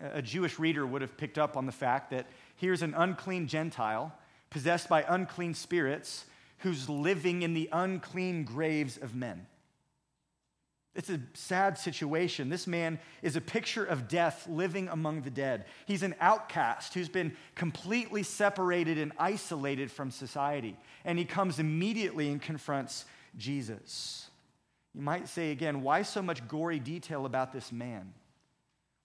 A 0.00 0.22
Jewish 0.22 0.58
reader 0.58 0.86
would 0.86 1.02
have 1.02 1.16
picked 1.16 1.38
up 1.38 1.56
on 1.56 1.66
the 1.66 1.72
fact 1.72 2.10
that 2.10 2.26
here's 2.56 2.82
an 2.82 2.94
unclean 2.94 3.48
Gentile 3.48 4.12
possessed 4.50 4.88
by 4.88 5.04
unclean 5.06 5.54
spirits 5.54 6.24
who's 6.58 6.88
living 6.88 7.42
in 7.42 7.54
the 7.54 7.68
unclean 7.72 8.44
graves 8.44 8.96
of 8.96 9.14
men. 9.14 9.46
It's 10.98 11.10
a 11.10 11.20
sad 11.34 11.78
situation. 11.78 12.48
This 12.48 12.66
man 12.66 12.98
is 13.22 13.36
a 13.36 13.40
picture 13.40 13.84
of 13.84 14.08
death 14.08 14.48
living 14.48 14.88
among 14.88 15.22
the 15.22 15.30
dead. 15.30 15.66
He's 15.86 16.02
an 16.02 16.16
outcast 16.20 16.92
who's 16.92 17.08
been 17.08 17.36
completely 17.54 18.24
separated 18.24 18.98
and 18.98 19.12
isolated 19.16 19.92
from 19.92 20.10
society. 20.10 20.76
And 21.04 21.16
he 21.16 21.24
comes 21.24 21.60
immediately 21.60 22.28
and 22.30 22.42
confronts 22.42 23.04
Jesus. 23.36 24.28
You 24.92 25.02
might 25.02 25.28
say 25.28 25.52
again, 25.52 25.82
why 25.82 26.02
so 26.02 26.20
much 26.20 26.48
gory 26.48 26.80
detail 26.80 27.26
about 27.26 27.52
this 27.52 27.70
man? 27.70 28.12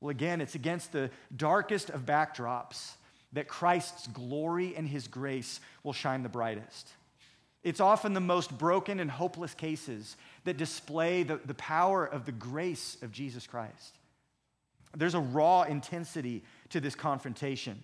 Well, 0.02 0.10
again, 0.10 0.42
it's 0.42 0.56
against 0.56 0.94
the 0.94 1.12
darkest 1.38 1.92
of 1.92 2.08
backdrops 2.08 2.94
that 3.34 3.48
Christ's 3.48 4.08
glory 4.08 4.76
and 4.76 4.88
his 4.88 5.08
grace 5.08 5.60
will 5.84 5.94
shine 5.94 6.24
the 6.24 6.30
brightest. 6.30 6.90
It's 7.64 7.80
often 7.80 8.14
the 8.14 8.20
most 8.20 8.58
broken 8.58 9.00
and 9.00 9.10
hopeless 9.10 9.54
cases 9.54 10.18
that 10.46 10.58
display 10.58 11.24
the, 11.24 11.38
the 11.46 11.54
power 11.54 12.06
of 12.06 12.26
the 12.26 12.32
grace 12.32 12.98
of 13.02 13.12
Jesus 13.12 13.48
Christ. 13.48 13.98
There's 14.96 15.16
a 15.16 15.20
raw 15.20 15.64
intensity 15.64 16.44
to 16.70 16.80
this 16.80 16.96
confrontation. 16.96 17.82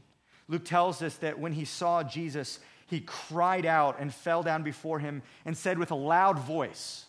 Luke 0.47 0.65
tells 0.65 1.01
us 1.01 1.15
that 1.17 1.39
when 1.39 1.53
he 1.53 1.65
saw 1.65 2.03
Jesus, 2.03 2.59
he 2.87 3.01
cried 3.01 3.65
out 3.65 3.99
and 3.99 4.13
fell 4.13 4.43
down 4.43 4.63
before 4.63 4.99
him 4.99 5.21
and 5.45 5.57
said 5.57 5.79
with 5.79 5.91
a 5.91 5.95
loud 5.95 6.39
voice, 6.39 7.05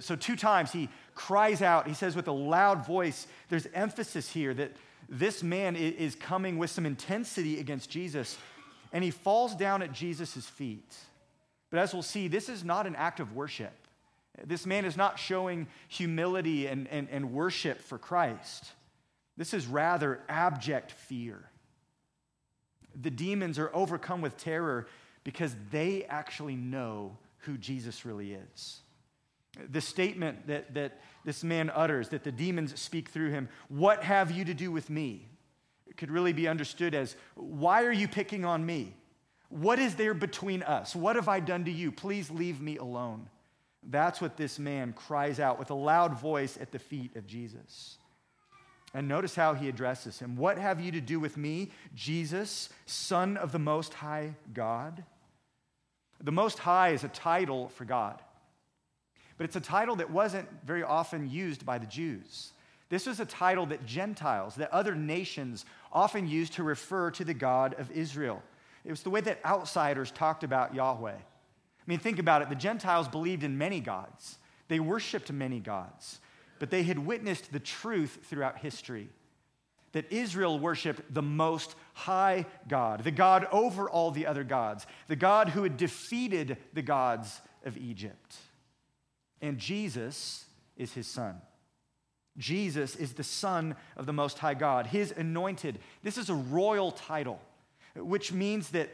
so, 0.00 0.16
two 0.16 0.34
times 0.34 0.72
he 0.72 0.88
cries 1.14 1.62
out, 1.62 1.86
he 1.86 1.94
says 1.94 2.16
with 2.16 2.26
a 2.26 2.32
loud 2.32 2.84
voice, 2.84 3.28
there's 3.48 3.68
emphasis 3.72 4.28
here 4.28 4.52
that 4.52 4.72
this 5.08 5.44
man 5.44 5.76
is 5.76 6.16
coming 6.16 6.58
with 6.58 6.70
some 6.70 6.84
intensity 6.84 7.60
against 7.60 7.88
Jesus, 7.88 8.36
and 8.92 9.04
he 9.04 9.12
falls 9.12 9.54
down 9.54 9.82
at 9.82 9.92
Jesus' 9.92 10.44
feet. 10.44 10.92
But 11.70 11.78
as 11.78 11.92
we'll 11.92 12.02
see, 12.02 12.26
this 12.26 12.48
is 12.48 12.64
not 12.64 12.88
an 12.88 12.96
act 12.96 13.20
of 13.20 13.36
worship. 13.36 13.85
This 14.44 14.66
man 14.66 14.84
is 14.84 14.96
not 14.96 15.18
showing 15.18 15.66
humility 15.88 16.66
and, 16.66 16.88
and, 16.88 17.08
and 17.10 17.32
worship 17.32 17.80
for 17.80 17.98
Christ. 17.98 18.64
This 19.36 19.54
is 19.54 19.66
rather 19.66 20.20
abject 20.28 20.92
fear. 20.92 21.50
The 23.00 23.10
demons 23.10 23.58
are 23.58 23.70
overcome 23.74 24.20
with 24.20 24.36
terror 24.36 24.86
because 25.24 25.54
they 25.70 26.04
actually 26.04 26.56
know 26.56 27.16
who 27.38 27.58
Jesus 27.58 28.04
really 28.04 28.32
is. 28.32 28.80
The 29.70 29.80
statement 29.80 30.46
that, 30.46 30.74
that 30.74 31.00
this 31.24 31.42
man 31.42 31.70
utters, 31.74 32.10
that 32.10 32.24
the 32.24 32.32
demons 32.32 32.78
speak 32.78 33.08
through 33.08 33.30
him, 33.30 33.48
What 33.68 34.02
have 34.02 34.30
you 34.30 34.44
to 34.44 34.54
do 34.54 34.70
with 34.70 34.90
me? 34.90 35.28
Could 35.96 36.10
really 36.10 36.32
be 36.32 36.46
understood 36.46 36.94
as, 36.94 37.16
Why 37.34 37.84
are 37.84 37.92
you 37.92 38.06
picking 38.06 38.44
on 38.44 38.64
me? 38.64 38.94
What 39.48 39.78
is 39.78 39.94
there 39.94 40.14
between 40.14 40.62
us? 40.62 40.94
What 40.94 41.16
have 41.16 41.28
I 41.28 41.40
done 41.40 41.64
to 41.66 41.70
you? 41.70 41.92
Please 41.92 42.30
leave 42.30 42.60
me 42.60 42.76
alone. 42.76 43.28
That's 43.88 44.20
what 44.20 44.36
this 44.36 44.58
man 44.58 44.92
cries 44.92 45.38
out 45.38 45.58
with 45.58 45.70
a 45.70 45.74
loud 45.74 46.18
voice 46.18 46.58
at 46.60 46.72
the 46.72 46.78
feet 46.78 47.14
of 47.16 47.26
Jesus. 47.26 47.98
And 48.92 49.08
notice 49.08 49.34
how 49.34 49.54
he 49.54 49.68
addresses 49.68 50.18
him 50.18 50.36
What 50.36 50.58
have 50.58 50.80
you 50.80 50.92
to 50.92 51.00
do 51.00 51.20
with 51.20 51.36
me, 51.36 51.70
Jesus, 51.94 52.68
Son 52.86 53.36
of 53.36 53.52
the 53.52 53.58
Most 53.58 53.94
High 53.94 54.34
God? 54.52 55.04
The 56.22 56.32
Most 56.32 56.58
High 56.58 56.90
is 56.90 57.04
a 57.04 57.08
title 57.08 57.68
for 57.68 57.84
God, 57.84 58.20
but 59.36 59.44
it's 59.44 59.56
a 59.56 59.60
title 59.60 59.96
that 59.96 60.10
wasn't 60.10 60.48
very 60.64 60.82
often 60.82 61.30
used 61.30 61.66
by 61.66 61.78
the 61.78 61.86
Jews. 61.86 62.52
This 62.88 63.06
was 63.06 63.20
a 63.20 63.26
title 63.26 63.66
that 63.66 63.84
Gentiles, 63.84 64.54
that 64.56 64.72
other 64.72 64.94
nations 64.94 65.66
often 65.92 66.26
used 66.28 66.54
to 66.54 66.62
refer 66.62 67.10
to 67.12 67.24
the 67.24 67.34
God 67.34 67.74
of 67.78 67.90
Israel. 67.90 68.42
It 68.84 68.90
was 68.90 69.02
the 69.02 69.10
way 69.10 69.20
that 69.22 69.44
outsiders 69.44 70.10
talked 70.10 70.44
about 70.44 70.74
Yahweh. 70.74 71.16
I 71.86 71.90
mean, 71.90 71.98
think 71.98 72.18
about 72.18 72.42
it. 72.42 72.48
The 72.48 72.54
Gentiles 72.56 73.08
believed 73.08 73.44
in 73.44 73.56
many 73.58 73.80
gods, 73.80 74.38
they 74.68 74.80
worshiped 74.80 75.30
many 75.30 75.60
gods, 75.60 76.20
but 76.58 76.70
they 76.70 76.82
had 76.82 76.98
witnessed 76.98 77.52
the 77.52 77.60
truth 77.60 78.18
throughout 78.24 78.58
history 78.58 79.08
that 79.92 80.12
Israel 80.12 80.58
worshiped 80.58 81.00
the 81.14 81.22
most 81.22 81.74
high 81.94 82.44
God, 82.68 83.02
the 83.02 83.10
God 83.10 83.46
over 83.50 83.88
all 83.88 84.10
the 84.10 84.26
other 84.26 84.44
gods, 84.44 84.86
the 85.08 85.16
God 85.16 85.48
who 85.48 85.62
had 85.62 85.78
defeated 85.78 86.58
the 86.74 86.82
gods 86.82 87.40
of 87.64 87.78
Egypt. 87.78 88.36
And 89.40 89.56
Jesus 89.56 90.44
is 90.76 90.92
his 90.92 91.06
son. 91.06 91.40
Jesus 92.36 92.94
is 92.96 93.14
the 93.14 93.24
son 93.24 93.74
of 93.96 94.04
the 94.04 94.12
most 94.12 94.38
high 94.38 94.52
God, 94.52 94.86
his 94.88 95.12
anointed. 95.12 95.78
This 96.02 96.18
is 96.18 96.28
a 96.28 96.34
royal 96.34 96.90
title, 96.90 97.40
which 97.94 98.32
means 98.32 98.68
that 98.70 98.90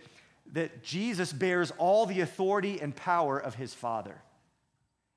that 0.52 0.82
Jesus 0.82 1.32
bears 1.32 1.72
all 1.78 2.06
the 2.06 2.20
authority 2.20 2.80
and 2.80 2.94
power 2.94 3.38
of 3.38 3.54
his 3.54 3.74
Father. 3.74 4.16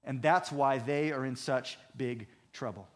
And 0.04 0.22
that's 0.22 0.52
why 0.52 0.78
they 0.78 1.12
are 1.12 1.26
in 1.26 1.36
such 1.36 1.78
big 1.96 2.28
trouble. 2.54 2.88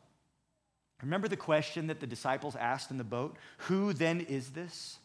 Remember 1.02 1.28
the 1.28 1.38
question 1.38 1.88
that 1.88 2.00
the 2.00 2.08
disciples 2.08 2.56
asked 2.56 2.92
in 2.92 2.98
the 2.98 3.04
boat? 3.04 3.38
Who 3.60 3.94
then 3.94 4.22
is 4.22 4.52
this? 4.52 5.00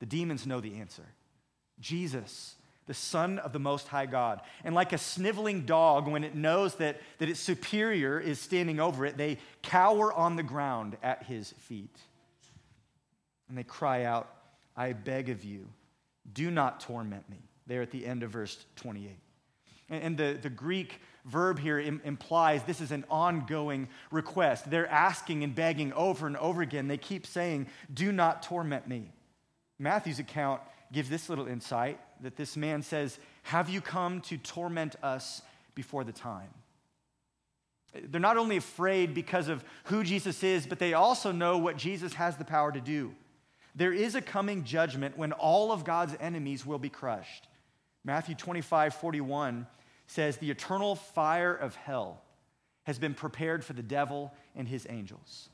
The 0.00 0.06
demons 0.06 0.46
know 0.46 0.60
the 0.60 0.76
answer 0.76 1.04
Jesus, 1.80 2.54
the 2.86 2.94
Son 2.94 3.38
of 3.38 3.52
the 3.52 3.58
Most 3.58 3.88
High 3.88 4.06
God. 4.06 4.40
And 4.64 4.74
like 4.74 4.92
a 4.92 4.98
sniveling 4.98 5.66
dog, 5.66 6.08
when 6.08 6.24
it 6.24 6.34
knows 6.34 6.76
that, 6.76 7.00
that 7.18 7.28
its 7.28 7.40
superior 7.40 8.18
is 8.20 8.38
standing 8.38 8.80
over 8.80 9.04
it, 9.06 9.16
they 9.16 9.38
cower 9.62 10.12
on 10.12 10.36
the 10.36 10.42
ground 10.42 10.96
at 11.02 11.24
his 11.24 11.52
feet. 11.58 11.96
And 13.48 13.58
they 13.58 13.64
cry 13.64 14.04
out, 14.04 14.28
I 14.76 14.92
beg 14.92 15.28
of 15.28 15.44
you 15.44 15.68
do 16.32 16.50
not 16.50 16.80
torment 16.80 17.28
me. 17.28 17.38
There 17.66 17.82
at 17.82 17.90
the 17.90 18.06
end 18.06 18.22
of 18.22 18.30
verse 18.30 18.64
28. 18.76 19.16
And 19.90 20.16
the, 20.16 20.38
the 20.40 20.50
Greek 20.50 21.00
verb 21.24 21.58
here 21.58 21.78
Im- 21.78 22.00
implies 22.04 22.62
this 22.64 22.80
is 22.80 22.90
an 22.90 23.04
ongoing 23.10 23.88
request. 24.10 24.70
They're 24.70 24.88
asking 24.88 25.44
and 25.44 25.54
begging 25.54 25.92
over 25.92 26.26
and 26.26 26.36
over 26.36 26.62
again. 26.62 26.88
They 26.88 26.96
keep 26.96 27.26
saying, 27.26 27.66
Do 27.92 28.12
not 28.12 28.42
torment 28.42 28.88
me. 28.88 29.12
Matthew's 29.78 30.18
account 30.18 30.60
gives 30.92 31.10
this 31.10 31.28
little 31.28 31.46
insight 31.46 31.98
that 32.22 32.36
this 32.36 32.56
man 32.56 32.82
says, 32.82 33.18
Have 33.42 33.68
you 33.68 33.80
come 33.80 34.20
to 34.22 34.38
torment 34.38 34.96
us 35.02 35.42
before 35.74 36.04
the 36.04 36.12
time? 36.12 36.48
They're 37.92 38.20
not 38.20 38.36
only 38.36 38.56
afraid 38.56 39.14
because 39.14 39.48
of 39.48 39.64
who 39.84 40.02
Jesus 40.02 40.42
is, 40.42 40.66
but 40.66 40.78
they 40.78 40.94
also 40.94 41.30
know 41.30 41.58
what 41.58 41.76
Jesus 41.76 42.14
has 42.14 42.36
the 42.36 42.44
power 42.44 42.72
to 42.72 42.80
do. 42.80 43.14
There 43.74 43.92
is 43.92 44.14
a 44.14 44.20
coming 44.20 44.64
judgment 44.64 45.18
when 45.18 45.32
all 45.32 45.72
of 45.72 45.84
God's 45.84 46.14
enemies 46.20 46.64
will 46.64 46.78
be 46.78 46.88
crushed. 46.88 47.48
Matthew 48.04 48.34
25, 48.34 48.94
41 48.94 49.66
says, 50.06 50.36
The 50.36 50.50
eternal 50.50 50.94
fire 50.94 51.54
of 51.54 51.74
hell 51.74 52.22
has 52.84 52.98
been 52.98 53.14
prepared 53.14 53.64
for 53.64 53.72
the 53.72 53.82
devil 53.82 54.32
and 54.54 54.68
his 54.68 54.86
angels. 54.88 55.48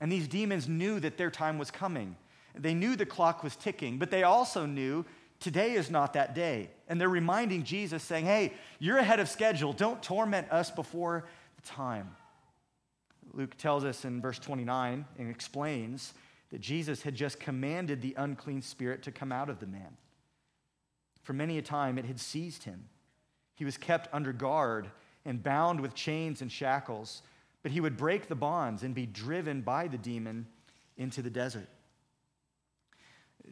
And 0.00 0.10
these 0.10 0.28
demons 0.28 0.68
knew 0.68 1.00
that 1.00 1.16
their 1.16 1.30
time 1.30 1.58
was 1.58 1.70
coming. 1.70 2.16
They 2.58 2.74
knew 2.74 2.96
the 2.96 3.06
clock 3.06 3.42
was 3.42 3.56
ticking, 3.56 3.98
but 3.98 4.10
they 4.10 4.24
also 4.24 4.66
knew 4.66 5.06
today 5.40 5.72
is 5.72 5.90
not 5.90 6.12
that 6.14 6.34
day. 6.34 6.70
And 6.88 7.00
they're 7.00 7.08
reminding 7.08 7.62
Jesus, 7.62 8.02
saying, 8.02 8.26
Hey, 8.26 8.52
you're 8.78 8.98
ahead 8.98 9.20
of 9.20 9.28
schedule. 9.28 9.72
Don't 9.72 10.02
torment 10.02 10.50
us 10.50 10.70
before 10.70 11.24
the 11.56 11.62
time. 11.62 12.14
Luke 13.32 13.56
tells 13.56 13.84
us 13.84 14.04
in 14.04 14.20
verse 14.20 14.38
29 14.38 15.06
and 15.18 15.30
explains 15.30 16.12
that 16.52 16.60
Jesus 16.60 17.02
had 17.02 17.14
just 17.14 17.40
commanded 17.40 18.02
the 18.02 18.14
unclean 18.18 18.60
spirit 18.60 19.02
to 19.04 19.10
come 19.10 19.32
out 19.32 19.48
of 19.48 19.58
the 19.58 19.66
man. 19.66 19.96
For 21.22 21.32
many 21.32 21.56
a 21.56 21.62
time 21.62 21.98
it 21.98 22.04
had 22.04 22.20
seized 22.20 22.64
him. 22.64 22.88
He 23.54 23.64
was 23.64 23.78
kept 23.78 24.08
under 24.12 24.32
guard 24.32 24.90
and 25.24 25.42
bound 25.42 25.80
with 25.80 25.94
chains 25.94 26.42
and 26.42 26.52
shackles, 26.52 27.22
but 27.62 27.72
he 27.72 27.80
would 27.80 27.96
break 27.96 28.28
the 28.28 28.34
bonds 28.34 28.82
and 28.82 28.94
be 28.94 29.06
driven 29.06 29.62
by 29.62 29.88
the 29.88 29.96
demon 29.96 30.46
into 30.98 31.22
the 31.22 31.30
desert. 31.30 31.68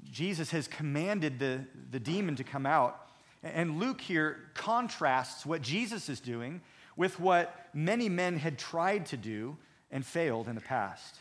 Jesus 0.04 0.50
has 0.50 0.68
commanded 0.68 1.38
the, 1.38 1.64
the 1.90 2.00
demon 2.00 2.36
to 2.36 2.44
come 2.44 2.66
out. 2.66 3.08
And 3.42 3.80
Luke 3.80 4.02
here 4.02 4.50
contrasts 4.52 5.46
what 5.46 5.62
Jesus 5.62 6.10
is 6.10 6.20
doing 6.20 6.60
with 6.96 7.18
what 7.18 7.68
many 7.72 8.10
men 8.10 8.36
had 8.36 8.58
tried 8.58 9.06
to 9.06 9.16
do 9.16 9.56
and 9.90 10.04
failed 10.04 10.48
in 10.48 10.54
the 10.54 10.60
past. 10.60 11.20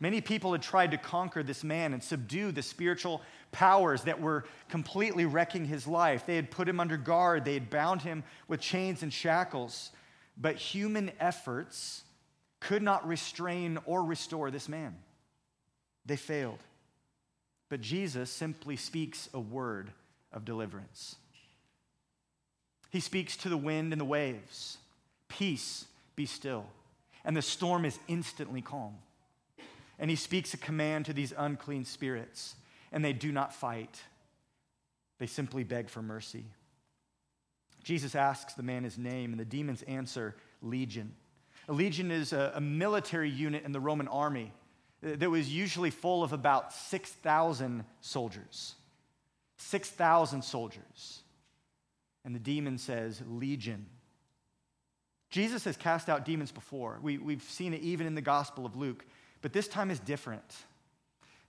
Many 0.00 0.22
people 0.22 0.52
had 0.52 0.62
tried 0.62 0.92
to 0.92 0.96
conquer 0.96 1.42
this 1.42 1.62
man 1.62 1.92
and 1.92 2.02
subdue 2.02 2.52
the 2.52 2.62
spiritual 2.62 3.20
powers 3.52 4.02
that 4.04 4.20
were 4.20 4.44
completely 4.70 5.26
wrecking 5.26 5.66
his 5.66 5.86
life. 5.86 6.24
They 6.26 6.36
had 6.36 6.50
put 6.50 6.68
him 6.68 6.80
under 6.80 6.96
guard, 6.96 7.44
they 7.44 7.54
had 7.54 7.68
bound 7.68 8.00
him 8.00 8.24
with 8.48 8.60
chains 8.60 9.02
and 9.02 9.12
shackles. 9.12 9.90
But 10.38 10.56
human 10.56 11.12
efforts 11.20 12.02
could 12.60 12.82
not 12.82 13.06
restrain 13.06 13.78
or 13.84 14.02
restore 14.02 14.50
this 14.50 14.68
man. 14.68 14.96
They 16.06 16.16
failed. 16.16 16.60
But 17.68 17.82
Jesus 17.82 18.30
simply 18.30 18.76
speaks 18.76 19.28
a 19.34 19.40
word 19.40 19.92
of 20.32 20.46
deliverance. 20.46 21.16
He 22.90 23.00
speaks 23.00 23.36
to 23.38 23.48
the 23.50 23.56
wind 23.56 23.92
and 23.92 24.00
the 24.00 24.06
waves 24.06 24.78
Peace, 25.28 25.84
be 26.16 26.26
still. 26.26 26.66
And 27.24 27.36
the 27.36 27.42
storm 27.42 27.84
is 27.84 27.98
instantly 28.08 28.62
calm. 28.62 28.94
And 30.00 30.08
he 30.08 30.16
speaks 30.16 30.54
a 30.54 30.56
command 30.56 31.04
to 31.04 31.12
these 31.12 31.32
unclean 31.36 31.84
spirits, 31.84 32.56
and 32.90 33.04
they 33.04 33.12
do 33.12 33.30
not 33.30 33.54
fight. 33.54 34.02
They 35.18 35.26
simply 35.26 35.62
beg 35.62 35.90
for 35.90 36.02
mercy. 36.02 36.46
Jesus 37.84 38.14
asks 38.14 38.54
the 38.54 38.62
man 38.62 38.82
his 38.82 38.98
name, 38.98 39.30
and 39.30 39.38
the 39.38 39.44
demons 39.44 39.82
answer, 39.82 40.34
Legion. 40.62 41.14
A 41.68 41.72
legion 41.72 42.10
is 42.10 42.32
a, 42.32 42.52
a 42.56 42.60
military 42.60 43.30
unit 43.30 43.64
in 43.64 43.72
the 43.72 43.80
Roman 43.80 44.08
army 44.08 44.52
that 45.02 45.30
was 45.30 45.52
usually 45.52 45.90
full 45.90 46.22
of 46.22 46.32
about 46.32 46.72
6,000 46.72 47.84
soldiers. 48.00 48.74
6,000 49.58 50.42
soldiers. 50.42 51.22
And 52.24 52.34
the 52.34 52.40
demon 52.40 52.78
says, 52.78 53.22
Legion. 53.26 53.86
Jesus 55.30 55.64
has 55.64 55.76
cast 55.76 56.08
out 56.08 56.24
demons 56.24 56.52
before. 56.52 56.98
We, 57.02 57.18
we've 57.18 57.42
seen 57.42 57.72
it 57.72 57.82
even 57.82 58.06
in 58.06 58.14
the 58.14 58.20
Gospel 58.20 58.66
of 58.66 58.76
Luke, 58.76 59.06
but 59.42 59.52
this 59.52 59.68
time 59.68 59.90
is 59.90 59.98
different. 59.98 60.44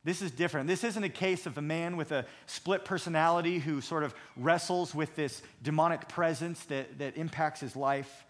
This 0.03 0.21
is 0.21 0.31
different. 0.31 0.67
This 0.67 0.83
isn't 0.83 1.03
a 1.03 1.09
case 1.09 1.45
of 1.45 1.57
a 1.57 1.61
man 1.61 1.95
with 1.95 2.11
a 2.11 2.25
split 2.47 2.85
personality 2.85 3.59
who 3.59 3.81
sort 3.81 4.03
of 4.03 4.15
wrestles 4.35 4.95
with 4.95 5.15
this 5.15 5.43
demonic 5.61 6.07
presence 6.09 6.63
that, 6.65 6.97
that 6.97 7.17
impacts 7.17 7.59
his 7.59 7.75
life. 7.75 8.25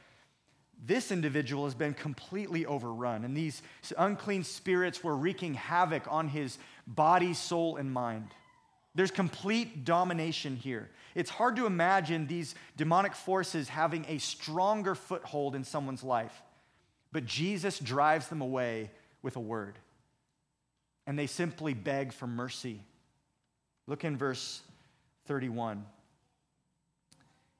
This 0.83 1.11
individual 1.11 1.65
has 1.65 1.75
been 1.75 1.93
completely 1.93 2.65
overrun, 2.65 3.23
and 3.23 3.37
these 3.37 3.61
unclean 3.97 4.43
spirits 4.43 5.03
were 5.03 5.15
wreaking 5.15 5.53
havoc 5.53 6.03
on 6.09 6.27
his 6.27 6.57
body, 6.87 7.33
soul, 7.33 7.77
and 7.77 7.93
mind. 7.93 8.29
There's 8.93 9.11
complete 9.11 9.85
domination 9.85 10.57
here. 10.57 10.89
It's 11.15 11.29
hard 11.29 11.55
to 11.57 11.65
imagine 11.65 12.27
these 12.27 12.55
demonic 12.75 13.15
forces 13.15 13.69
having 13.69 14.05
a 14.09 14.17
stronger 14.17 14.95
foothold 14.95 15.55
in 15.55 15.63
someone's 15.63 16.03
life, 16.03 16.41
but 17.13 17.25
Jesus 17.25 17.79
drives 17.79 18.27
them 18.27 18.41
away 18.41 18.89
with 19.21 19.35
a 19.35 19.39
word. 19.39 19.77
And 21.07 21.17
they 21.17 21.27
simply 21.27 21.73
beg 21.73 22.13
for 22.13 22.27
mercy. 22.27 22.81
Look 23.87 24.03
in 24.03 24.17
verse 24.17 24.61
31. 25.25 25.85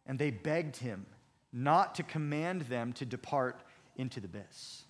And 0.06 0.20
they 0.20 0.32
begged 0.32 0.77
him 0.77 1.06
not 1.53 1.96
to 1.96 2.03
command 2.03 2.62
them 2.62 2.94
to 2.94 3.06
depart 3.06 3.60
into 3.98 4.20
the 4.20 4.27
abyss. 4.27 4.84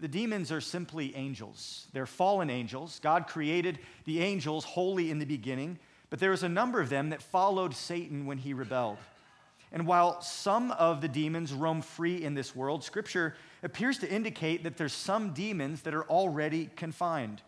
The 0.00 0.08
demons 0.08 0.52
are 0.52 0.60
simply 0.60 1.14
angels. 1.16 1.86
They're 1.92 2.06
fallen 2.06 2.50
angels. 2.50 3.00
God 3.02 3.26
created 3.26 3.78
the 4.04 4.20
angels 4.20 4.64
holy 4.64 5.10
in 5.10 5.18
the 5.18 5.26
beginning, 5.26 5.78
but 6.08 6.20
there 6.20 6.30
was 6.30 6.44
a 6.44 6.48
number 6.48 6.80
of 6.80 6.88
them 6.88 7.10
that 7.10 7.22
followed 7.22 7.74
Satan 7.74 8.26
when 8.26 8.38
he 8.38 8.54
rebelled. 8.54 8.98
And 9.72 9.86
while 9.86 10.20
some 10.20 10.70
of 10.72 11.00
the 11.00 11.08
demons 11.08 11.52
roam 11.52 11.82
free 11.82 12.22
in 12.22 12.34
this 12.34 12.54
world, 12.54 12.84
Scripture 12.84 13.34
appears 13.62 13.98
to 13.98 14.10
indicate 14.10 14.64
that 14.64 14.76
there's 14.76 14.92
some 14.92 15.32
demons 15.32 15.82
that 15.82 15.94
are 15.94 16.04
already 16.04 16.70
confined. 16.76 17.42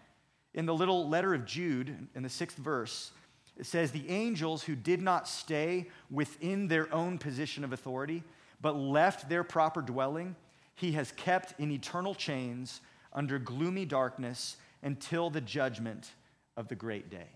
In 0.54 0.66
the 0.66 0.74
little 0.74 1.08
letter 1.08 1.34
of 1.34 1.44
Jude, 1.44 2.08
in 2.14 2.22
the 2.22 2.28
sixth 2.28 2.56
verse, 2.56 3.10
it 3.56 3.66
says, 3.66 3.90
The 3.90 4.08
angels 4.08 4.62
who 4.62 4.74
did 4.76 5.02
not 5.02 5.28
stay 5.28 5.88
within 6.10 6.68
their 6.68 6.92
own 6.94 7.18
position 7.18 7.64
of 7.64 7.72
authority, 7.72 8.22
but 8.60 8.76
left 8.76 9.28
their 9.28 9.44
proper 9.44 9.82
dwelling, 9.82 10.36
he 10.74 10.92
has 10.92 11.12
kept 11.12 11.58
in 11.60 11.70
eternal 11.70 12.14
chains 12.14 12.80
under 13.12 13.38
gloomy 13.38 13.84
darkness 13.84 14.56
until 14.82 15.30
the 15.30 15.40
judgment 15.40 16.10
of 16.56 16.68
the 16.68 16.74
great 16.74 17.10
day. 17.10 17.28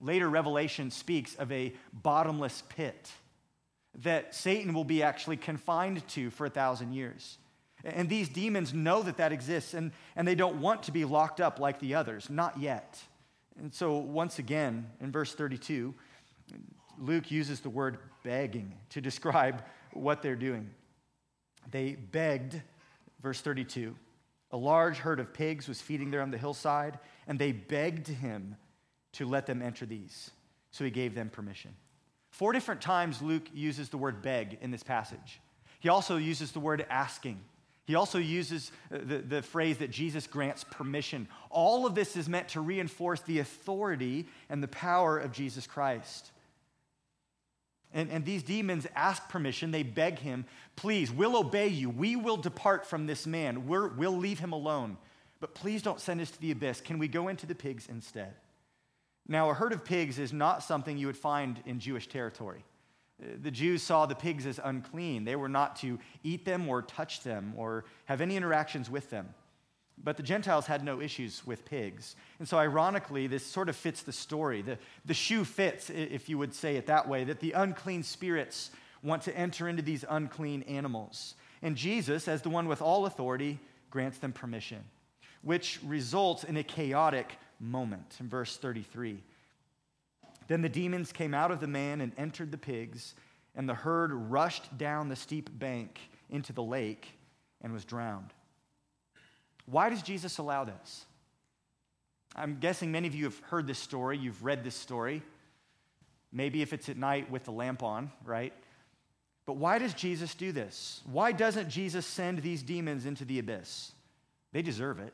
Later, 0.00 0.28
Revelation 0.28 0.90
speaks 0.90 1.34
of 1.36 1.50
a 1.52 1.72
bottomless 1.92 2.62
pit 2.68 3.10
that 4.00 4.34
Satan 4.34 4.72
will 4.72 4.84
be 4.84 5.02
actually 5.02 5.36
confined 5.36 6.06
to 6.08 6.30
for 6.30 6.46
a 6.46 6.50
thousand 6.50 6.92
years. 6.92 7.38
And 7.84 8.08
these 8.08 8.28
demons 8.28 8.72
know 8.72 9.02
that 9.02 9.16
that 9.16 9.32
exists, 9.32 9.74
and, 9.74 9.92
and 10.14 10.26
they 10.26 10.34
don't 10.34 10.60
want 10.60 10.84
to 10.84 10.92
be 10.92 11.04
locked 11.04 11.40
up 11.40 11.58
like 11.58 11.80
the 11.80 11.94
others, 11.94 12.30
not 12.30 12.60
yet. 12.60 13.00
And 13.58 13.74
so, 13.74 13.96
once 13.96 14.38
again, 14.38 14.86
in 15.00 15.10
verse 15.10 15.34
32, 15.34 15.94
Luke 16.98 17.30
uses 17.30 17.60
the 17.60 17.70
word 17.70 17.98
begging 18.22 18.74
to 18.90 19.00
describe 19.00 19.64
what 19.92 20.22
they're 20.22 20.36
doing. 20.36 20.70
They 21.70 21.92
begged, 21.94 22.60
verse 23.20 23.40
32. 23.40 23.96
A 24.52 24.56
large 24.56 24.98
herd 24.98 25.18
of 25.18 25.32
pigs 25.32 25.66
was 25.66 25.80
feeding 25.80 26.10
there 26.10 26.22
on 26.22 26.30
the 26.30 26.38
hillside, 26.38 26.98
and 27.26 27.38
they 27.38 27.52
begged 27.52 28.08
him 28.08 28.56
to 29.12 29.26
let 29.26 29.46
them 29.46 29.60
enter 29.60 29.86
these. 29.86 30.30
So 30.70 30.84
he 30.84 30.90
gave 30.90 31.14
them 31.14 31.30
permission. 31.30 31.74
Four 32.32 32.52
different 32.54 32.80
times 32.80 33.22
Luke 33.22 33.48
uses 33.54 33.90
the 33.90 33.98
word 33.98 34.22
beg 34.22 34.58
in 34.62 34.70
this 34.70 34.82
passage. 34.82 35.40
He 35.80 35.90
also 35.90 36.16
uses 36.16 36.52
the 36.52 36.60
word 36.60 36.84
asking. 36.88 37.38
He 37.84 37.94
also 37.94 38.18
uses 38.18 38.72
the, 38.90 39.18
the 39.18 39.42
phrase 39.42 39.78
that 39.78 39.90
Jesus 39.90 40.26
grants 40.26 40.64
permission. 40.64 41.28
All 41.50 41.84
of 41.84 41.94
this 41.94 42.16
is 42.16 42.28
meant 42.28 42.48
to 42.48 42.60
reinforce 42.60 43.20
the 43.20 43.40
authority 43.40 44.26
and 44.48 44.62
the 44.62 44.68
power 44.68 45.18
of 45.18 45.32
Jesus 45.32 45.66
Christ. 45.66 46.30
And, 47.92 48.10
and 48.10 48.24
these 48.24 48.42
demons 48.42 48.86
ask 48.96 49.28
permission. 49.28 49.70
They 49.70 49.82
beg 49.82 50.18
him, 50.18 50.46
please, 50.74 51.12
we'll 51.12 51.36
obey 51.36 51.68
you. 51.68 51.90
We 51.90 52.16
will 52.16 52.38
depart 52.38 52.86
from 52.86 53.06
this 53.06 53.26
man. 53.26 53.66
We're, 53.66 53.88
we'll 53.88 54.16
leave 54.16 54.38
him 54.38 54.52
alone. 54.52 54.96
But 55.38 55.54
please 55.54 55.82
don't 55.82 56.00
send 56.00 56.22
us 56.22 56.30
to 56.30 56.40
the 56.40 56.52
abyss. 56.52 56.80
Can 56.80 56.98
we 56.98 57.08
go 57.08 57.28
into 57.28 57.44
the 57.44 57.54
pigs 57.54 57.88
instead? 57.90 58.32
Now, 59.28 59.50
a 59.50 59.54
herd 59.54 59.72
of 59.72 59.84
pigs 59.84 60.18
is 60.18 60.32
not 60.32 60.62
something 60.62 60.98
you 60.98 61.06
would 61.06 61.16
find 61.16 61.62
in 61.64 61.78
Jewish 61.78 62.08
territory. 62.08 62.64
Uh, 63.22 63.26
the 63.40 63.50
Jews 63.50 63.82
saw 63.82 64.06
the 64.06 64.14
pigs 64.14 64.46
as 64.46 64.60
unclean. 64.62 65.24
They 65.24 65.36
were 65.36 65.48
not 65.48 65.76
to 65.76 65.98
eat 66.24 66.44
them 66.44 66.68
or 66.68 66.82
touch 66.82 67.22
them 67.22 67.54
or 67.56 67.84
have 68.06 68.20
any 68.20 68.36
interactions 68.36 68.90
with 68.90 69.10
them. 69.10 69.28
But 70.02 70.16
the 70.16 70.22
Gentiles 70.22 70.66
had 70.66 70.84
no 70.84 71.00
issues 71.00 71.46
with 71.46 71.64
pigs. 71.64 72.16
And 72.38 72.48
so, 72.48 72.58
ironically, 72.58 73.26
this 73.28 73.46
sort 73.46 73.68
of 73.68 73.76
fits 73.76 74.02
the 74.02 74.12
story. 74.12 74.62
The, 74.62 74.78
the 75.04 75.14
shoe 75.14 75.44
fits, 75.44 75.90
if 75.90 76.28
you 76.28 76.38
would 76.38 76.54
say 76.54 76.76
it 76.76 76.86
that 76.86 77.08
way, 77.08 77.24
that 77.24 77.40
the 77.40 77.52
unclean 77.52 78.02
spirits 78.02 78.70
want 79.02 79.22
to 79.22 79.36
enter 79.36 79.68
into 79.68 79.82
these 79.82 80.04
unclean 80.08 80.62
animals. 80.62 81.34
And 81.60 81.76
Jesus, 81.76 82.26
as 82.26 82.42
the 82.42 82.50
one 82.50 82.66
with 82.66 82.82
all 82.82 83.06
authority, 83.06 83.60
grants 83.90 84.18
them 84.18 84.32
permission, 84.32 84.82
which 85.42 85.78
results 85.84 86.42
in 86.42 86.56
a 86.56 86.64
chaotic 86.64 87.36
moment 87.62 88.16
in 88.20 88.28
verse 88.28 88.56
33. 88.56 89.22
Then 90.48 90.62
the 90.62 90.68
demons 90.68 91.12
came 91.12 91.32
out 91.32 91.50
of 91.50 91.60
the 91.60 91.66
man 91.66 92.00
and 92.00 92.12
entered 92.18 92.50
the 92.50 92.58
pigs, 92.58 93.14
and 93.54 93.68
the 93.68 93.74
herd 93.74 94.12
rushed 94.12 94.76
down 94.76 95.08
the 95.08 95.16
steep 95.16 95.48
bank 95.58 96.00
into 96.28 96.52
the 96.52 96.62
lake 96.62 97.08
and 97.62 97.72
was 97.72 97.84
drowned. 97.84 98.34
Why 99.66 99.88
does 99.88 100.02
Jesus 100.02 100.38
allow 100.38 100.64
this? 100.64 101.06
I'm 102.34 102.58
guessing 102.58 102.90
many 102.90 103.06
of 103.08 103.14
you 103.14 103.24
have 103.24 103.38
heard 103.40 103.66
this 103.66 103.78
story, 103.78 104.18
you've 104.18 104.42
read 104.42 104.64
this 104.64 104.74
story. 104.74 105.22
Maybe 106.32 106.62
if 106.62 106.72
it's 106.72 106.88
at 106.88 106.96
night 106.96 107.30
with 107.30 107.44
the 107.44 107.52
lamp 107.52 107.82
on, 107.82 108.10
right? 108.24 108.54
But 109.44 109.56
why 109.56 109.78
does 109.78 109.92
Jesus 109.92 110.34
do 110.34 110.50
this? 110.50 111.02
Why 111.04 111.32
doesn't 111.32 111.68
Jesus 111.68 112.06
send 112.06 112.38
these 112.38 112.62
demons 112.62 113.06
into 113.06 113.24
the 113.24 113.38
abyss? 113.38 113.92
They 114.52 114.62
deserve 114.62 114.98
it. 114.98 115.12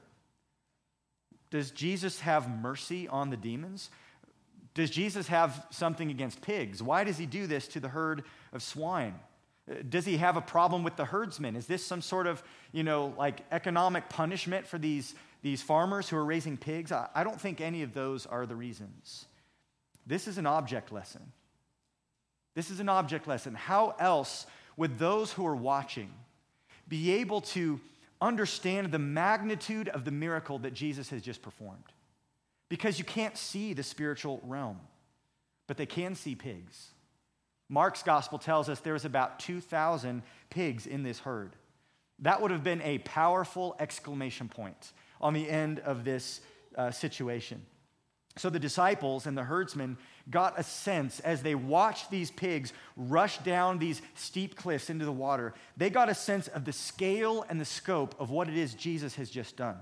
Does 1.51 1.71
Jesus 1.71 2.21
have 2.21 2.49
mercy 2.49 3.09
on 3.09 3.31
the 3.31 3.37
demons? 3.37 3.91
Does 4.75 4.91
Jesus 4.91 5.29
have 5.29 5.67
something 5.71 6.11
against 6.11 6.41
pigs? 6.41 6.83
Why 6.83 7.05
does 7.05 7.19
he 7.19 7.27
do 7.27 7.47
this 7.47 7.67
to 7.69 7.81
the 7.81 7.89
herd 7.89 8.25
of 8.53 8.63
swine? 8.63 9.15
Does 9.89 10.07
he 10.07 10.17
have 10.19 10.37
a 10.37 10.41
problem 10.41 10.83
with 10.83 10.97
the 10.97 11.05
herdsmen? 11.05 11.57
Is 11.57 11.67
this 11.67 11.85
some 11.85 12.01
sort 12.01 12.27
of, 12.27 12.43
you 12.73 12.85
know, 12.85 13.15
like 13.19 13.41
economic 13.51 14.09
punishment 14.09 14.67
for 14.67 14.79
these, 14.79 15.15
these 15.43 15.63
farmers 15.63 16.09
who 16.09 16.17
are 16.17 16.25
raising 16.25 16.57
pigs? 16.57 16.93
I, 16.93 17.09
I 17.15 17.25
don't 17.25 17.41
think 17.41 17.61
any 17.61 17.83
of 17.83 17.93
those 17.93 18.25
are 18.25 18.47
the 18.47 18.57
reasons. 18.57 19.27
This 20.07 20.27
is 20.27 20.39
an 20.39 20.47
object 20.47 20.93
lesson. 20.93 21.33
This 22.55 22.71
is 22.71 22.81
an 22.81 22.89
object 22.89 23.29
lesson. 23.29 23.55
How 23.55 23.95
else 23.99 24.47
would 24.77 24.99
those 24.99 25.33
who 25.33 25.47
are 25.47 25.57
watching 25.57 26.11
be 26.89 27.13
able 27.13 27.41
to 27.43 27.79
understand 28.21 28.93
the 28.93 28.99
magnitude 28.99 29.89
of 29.89 30.05
the 30.05 30.11
miracle 30.11 30.59
that 30.61 30.75
Jesus 30.75 31.11
has 31.11 31.23
just 31.23 31.43
performed? 31.43 31.85
because 32.69 32.99
you 32.99 33.05
can't 33.05 33.37
see 33.37 33.73
the 33.73 33.83
spiritual 33.83 34.41
realm, 34.45 34.79
but 35.67 35.77
they 35.77 35.87
can 35.87 36.15
see 36.15 36.35
pigs. 36.35 36.89
Mark's 37.69 38.03
gospel 38.03 38.39
tells 38.39 38.69
us 38.69 38.81
there's 38.81 39.05
about 39.05 39.39
2,000 39.41 40.23
pigs 40.51 40.87
in 40.87 41.03
this 41.03 41.21
herd. 41.21 41.55
That 42.21 42.41
would 42.41 42.51
have 42.51 42.65
been 42.65 42.83
a 42.83 42.99
powerful 42.99 43.77
exclamation 43.79 44.49
point 44.49 44.93
on 45.21 45.35
the 45.35 45.49
end 45.49 45.81
of 45.81 46.05
this 46.05 46.41
uh, 46.77 46.91
situation. 46.91 47.65
So 48.39 48.51
the 48.51 48.59
disciples 48.59 49.27
and 49.27 49.37
the 49.37 49.43
herdsmen 49.43 49.99
got 50.31 50.59
a 50.59 50.63
sense 50.63 51.21
as 51.21 51.43
they 51.43 51.55
watched 51.55 52.11
these 52.11 52.31
pigs 52.31 52.73
rush 52.97 53.39
down 53.39 53.79
these 53.79 54.01
steep 54.15 54.57
cliffs 54.57 54.91
into 54.91 55.05
the 55.05 55.13
water. 55.13 55.55
They 55.77 55.91
got 55.91 56.09
a 56.09 56.15
sense 56.15 56.49
of 56.49 56.65
the 56.65 56.73
scale 56.73 57.45
and 57.49 57.61
the 57.61 57.65
scope 57.65 58.15
of 58.21 58.31
what 58.31 58.49
it 58.49 58.57
is 58.57 58.75
Jesus 58.75 59.17
has 59.17 59.31
just 59.31 59.57
done. 59.57 59.77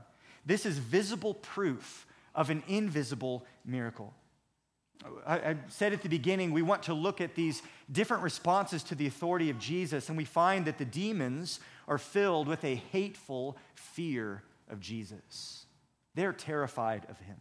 This 0.45 0.65
is 0.65 0.79
visible 0.79 1.35
proof 1.35 2.07
of 2.35 2.51
an 2.51 2.63
invisible 2.69 3.45
miracle. 3.65 4.15
I, 5.27 5.57
said 5.69 5.93
at 5.93 6.03
the 6.03 6.09
beginning, 6.09 6.53
we 6.53 6.63
want 6.63 6.85
to 6.85 6.95
look 6.95 7.21
at 7.21 7.35
these 7.35 7.63
different 7.91 8.23
responses 8.23 8.83
to 8.85 8.95
the 8.95 9.07
authority 9.07 9.51
of 9.51 9.59
Jesus, 9.59 10.09
and 10.09 10.17
we 10.17 10.25
find 10.25 10.65
that 10.65 10.79
the 10.79 10.85
demons 10.85 11.61
are 11.87 11.99
filled 11.99 12.49
with 12.49 12.65
a 12.65 12.75
hateful 12.75 13.57
fear 13.75 14.43
of 14.69 14.81
Jesus. 14.81 15.67
They're 16.15 16.33
terrified 16.33 17.07
of 17.09 17.19
him. 17.21 17.37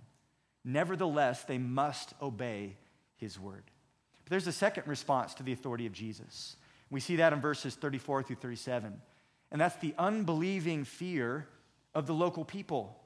Nevertheless, 0.66 1.44
they 1.44 1.60
must 1.60 2.16
obey 2.22 2.76
his 3.18 3.40
word. 3.40 3.64
But 4.24 4.32
there's 4.32 4.48
a 4.48 4.52
second 4.52 4.88
response 4.88 5.36
to 5.36 5.44
the 5.44 5.54
authority 5.54 5.86
of 5.86 5.94
Jesus. 5.94 6.56
We 6.90 7.00
see 7.00 7.18
that 7.18 7.34
in 7.34 7.40
verses 7.40 7.76
34 7.76 8.24
through 8.24 8.38
37. 8.38 9.00
And 9.52 9.62
that's 9.62 9.76
the 9.76 9.94
unbelieving 9.98 10.84
fear 10.84 11.48
of 11.94 12.08
the 12.08 12.14
local 12.14 12.44
people. 12.44 12.98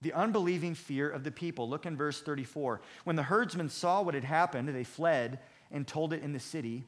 The 0.00 0.14
unbelieving 0.14 0.74
fear 0.74 1.08
of 1.10 1.24
the 1.24 1.30
people. 1.30 1.68
Look 1.68 1.84
in 1.84 1.96
verse 1.96 2.22
34. 2.22 2.80
When 3.04 3.16
the 3.16 3.22
herdsmen 3.22 3.68
saw 3.68 4.00
what 4.00 4.14
had 4.14 4.24
happened, 4.24 4.68
they 4.68 4.84
fled 4.84 5.40
and 5.70 5.86
told 5.86 6.14
it 6.14 6.22
in 6.22 6.32
the 6.32 6.40
city 6.40 6.84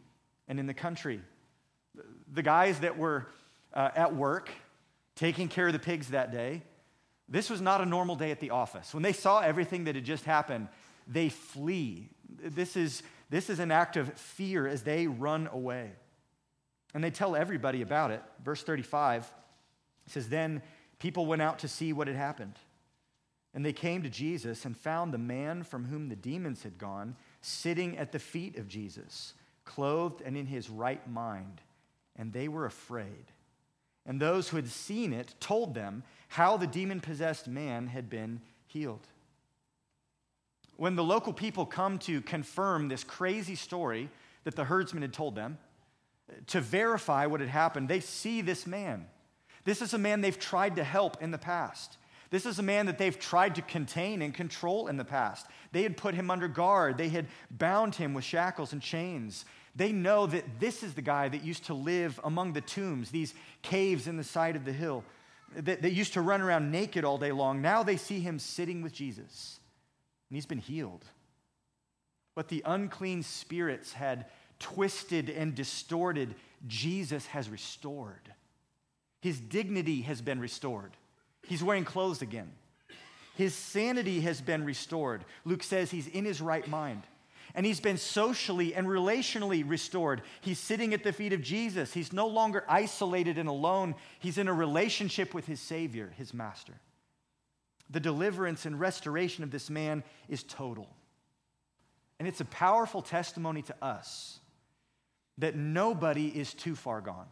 and 0.49 0.59
in 0.59 0.67
the 0.67 0.75
country. 0.75 1.21
The 2.33 2.43
guys 2.43 2.81
that 2.81 2.97
were 2.97 3.27
uh, 3.75 3.91
at 3.95 4.15
work 4.15 4.51
taking 5.15 5.49
care 5.49 5.67
of 5.67 5.73
the 5.73 5.79
pigs 5.79 6.09
that 6.09 6.33
day, 6.33 6.63
this 7.29 7.51
was 7.51 7.61
not 7.61 7.81
a 7.81 7.87
normal 7.87 8.17
day 8.17 8.31
at 8.31 8.41
the 8.41 8.51
office. 8.51 8.95
When 8.95 9.03
they 9.03 9.13
saw 9.13 9.41
everything 9.41 9.85
that 9.85 9.95
had 9.95 10.05
just 10.05 10.25
happened, 10.25 10.69
they 11.07 11.29
flee. 11.29 12.09
This 12.29 12.77
is, 12.77 13.03
this 13.31 13.51
is 13.51 13.59
an 13.59 13.71
act 13.71 13.97
of 13.97 14.13
fear 14.15 14.67
as 14.67 14.83
they 14.83 15.07
run 15.07 15.49
away. 15.53 15.93
And 16.95 17.03
they 17.03 17.11
tell 17.11 17.35
everybody 17.35 17.83
about 17.83 18.11
it. 18.11 18.23
Verse 18.45 18.63
35 18.63 19.31
says, 20.07 20.29
Then 20.29 20.63
people 20.99 21.27
went 21.27 21.43
out 21.43 21.61
to 21.61 21.69
see 21.69 21.93
what 21.93 22.07
had 22.07 22.17
happened. 22.17 22.55
And 23.53 23.65
they 23.65 23.73
came 23.73 24.03
to 24.03 24.11
Jesus 24.11 24.65
and 24.65 24.77
found 24.77 25.13
the 25.13 25.19
man 25.19 25.63
from 25.63 25.87
whom 25.87 26.09
the 26.09 26.17
demons 26.17 26.63
had 26.63 26.79
gone 26.79 27.17
sitting 27.41 27.97
at 27.97 28.13
the 28.13 28.19
feet 28.19 28.57
of 28.59 28.69
Jesus, 28.69 29.35
clothed 29.65 30.21
and 30.25 30.37
in 30.37 30.47
his 30.47 30.69
right 30.69 31.07
mind. 31.11 31.61
And 32.17 32.33
they 32.33 32.49
were 32.49 32.67
afraid. 32.67 33.33
And 34.07 34.21
those 34.21 34.49
who 34.49 34.57
had 34.57 34.69
seen 34.69 35.13
it 35.13 35.35
told 35.41 35.75
them 35.75 36.05
how 36.29 36.57
the 36.57 36.67
demon 36.67 37.01
possessed 37.01 37.49
man 37.49 37.89
had 37.89 38.09
been 38.09 38.41
healed. 38.67 39.07
When 40.77 40.95
the 40.95 41.05
local 41.05 41.33
people 41.33 41.67
come 41.67 41.99
to 42.01 42.21
confirm 42.21 42.89
this 42.89 43.03
crazy 43.03 43.55
story 43.55 44.11
that 44.45 44.55
the 44.55 44.65
herdsman 44.65 45.03
had 45.03 45.13
told 45.13 45.35
them, 45.35 45.59
to 46.49 46.61
verify 46.61 47.27
what 47.27 47.41
had 47.41 47.49
happened, 47.49 47.89
they 47.89 48.01
see 48.01 48.41
this 48.41 48.67
man. 48.67 49.07
This 49.65 49.81
is 49.81 49.95
a 49.95 49.99
man 49.99 50.21
they've 50.21 50.39
tried 50.39 50.77
to 50.77 50.85
help 50.85 51.23
in 51.23 51.31
the 51.31 51.39
past. 51.39 51.97
This 52.31 52.47
is 52.47 52.59
a 52.59 52.63
man 52.63 52.87
that 52.87 52.99
they've 52.99 53.19
tried 53.19 53.55
to 53.55 53.63
contain 53.63 54.21
and 54.23 54.35
control 54.35 54.89
in 54.89 54.97
the 54.97 55.05
past. 55.05 55.47
They 55.73 55.83
had 55.83 55.97
put 55.97 56.15
him 56.15 56.31
under 56.31 56.49
guard, 56.49 56.99
they 56.99 57.09
had 57.09 57.27
bound 57.51 57.95
him 57.95 58.15
with 58.15 58.25
shackles 58.25 58.73
and 58.73 58.83
chains. 58.83 59.45
They 59.77 59.93
know 59.93 60.27
that 60.27 60.59
this 60.59 60.83
is 60.83 60.95
the 60.95 61.03
guy 61.03 61.29
that 61.29 61.45
used 61.45 61.67
to 61.67 61.75
live 61.75 62.19
among 62.25 62.55
the 62.55 62.63
tombs, 62.63 63.11
these 63.11 63.35
caves 63.61 64.07
in 64.07 64.17
the 64.17 64.25
side 64.25 64.57
of 64.57 64.65
the 64.65 64.73
hill, 64.73 65.05
that, 65.55 65.83
that 65.83 65.93
used 65.93 66.15
to 66.15 66.23
run 66.23 66.41
around 66.41 66.71
naked 66.71 67.05
all 67.05 67.19
day 67.19 67.31
long. 67.31 67.61
Now 67.61 67.83
they 67.83 67.99
see 67.99 68.21
him 68.21 68.39
sitting 68.39 68.81
with 68.83 68.95
Jesus, 68.95 69.61
and 70.31 70.37
he's 70.37 70.47
been 70.47 70.59
healed. 70.59 71.05
But 72.35 72.49
the 72.49 72.63
unclean 72.65 73.23
spirits 73.23 73.93
had 73.93 74.27
twisted 74.59 75.29
and 75.29 75.55
distorted, 75.55 76.35
Jesus 76.67 77.27
has 77.27 77.51
restored. 77.51 78.33
His 79.21 79.39
dignity 79.39 80.03
has 80.03 80.23
been 80.23 80.41
restored. 80.41 80.93
He's 81.47 81.63
wearing 81.63 81.85
clothes 81.85 82.23
again. 82.23 82.51
His 83.37 83.55
sanity 83.55 84.21
has 84.21 84.41
been 84.41 84.65
restored. 84.65 85.25
Luke 85.45 85.63
says 85.63 85.91
he's 85.91 86.07
in 86.07 86.25
his 86.25 86.41
right 86.41 86.67
mind. 86.67 87.03
And 87.57 87.65
he's 87.65 87.81
been 87.81 87.97
socially 87.97 88.75
and 88.75 88.87
relationally 88.87 89.69
restored. 89.69 90.21
He's 90.43 90.59
sitting 90.59 90.93
at 90.93 91.03
the 91.03 91.13
feet 91.13 91.33
of 91.33 91.41
Jesus. 91.41 91.93
He's 91.93 92.13
no 92.13 92.27
longer 92.27 92.63
isolated 92.69 93.39
and 93.39 93.49
alone. 93.49 93.95
He's 94.21 94.37
in 94.37 94.47
a 94.47 94.53
relationship 94.53 95.33
with 95.33 95.47
his 95.47 95.59
Savior, 95.59 96.13
his 96.19 96.35
Master. 96.35 96.75
The 97.89 97.99
deliverance 97.99 98.67
and 98.67 98.79
restoration 98.79 99.43
of 99.43 99.51
this 99.51 99.71
man 99.71 100.05
is 100.29 100.43
total. 100.43 100.87
And 102.19 102.29
it's 102.29 102.43
a 102.43 102.47
powerful 102.47 103.01
testimony 103.01 103.63
to 103.63 103.75
us 103.83 104.39
that 105.39 105.57
nobody 105.57 106.29
is 106.29 106.53
too 106.53 106.77
far 106.77 107.01
gone. 107.01 107.27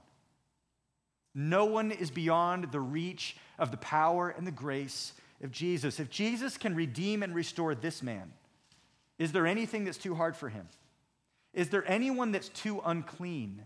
No 1.35 1.67
one 1.67 1.91
is 1.91 2.11
beyond 2.11 2.73
the 2.73 2.81
reach 2.81 3.37
of 3.59 3.71
the 3.71 3.77
power 3.77 4.31
and 4.31 4.47
the 4.47 4.53
grace 4.53 5.13
of 5.43 5.51
Jesus. 5.51 6.01
If 6.01 6.09
Jesus 6.09 6.57
can 6.57 6.75
redeem 6.75 7.23
and 7.23 7.35
restore 7.35 7.75
this 7.75 8.03
man, 8.03 8.33
is 9.19 9.33
there 9.33 9.47
anything 9.47 9.85
that's 9.85 9.99
too 9.99 10.15
hard 10.15 10.37
for 10.37 10.49
him? 10.49 10.69
Is 11.53 11.69
there 11.69 11.85
anyone 11.87 12.33
that's 12.33 12.49
too 12.49 12.81
unclean 12.85 13.63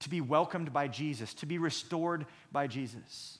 to 0.00 0.10
be 0.10 0.20
welcomed 0.20 0.72
by 0.72 0.88
Jesus, 0.88 1.34
to 1.34 1.46
be 1.46 1.58
restored 1.58 2.26
by 2.52 2.66
Jesus? 2.66 3.38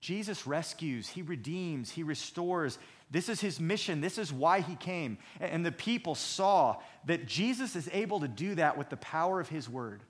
Jesus 0.00 0.46
rescues, 0.46 1.08
he 1.08 1.22
redeems, 1.22 1.90
he 1.90 2.02
restores. 2.02 2.78
This 3.10 3.28
is 3.28 3.40
his 3.40 3.60
mission. 3.60 4.00
This 4.00 4.16
is 4.16 4.32
why 4.32 4.60
he 4.60 4.76
came. 4.76 5.18
And 5.40 5.64
the 5.64 5.72
people 5.72 6.14
saw 6.14 6.76
that 7.06 7.26
Jesus 7.26 7.76
is 7.76 7.88
able 7.92 8.20
to 8.20 8.28
do 8.28 8.54
that 8.54 8.78
with 8.78 8.88
the 8.88 8.96
power 8.96 9.40
of 9.40 9.48
his 9.48 9.68
word, 9.68 10.02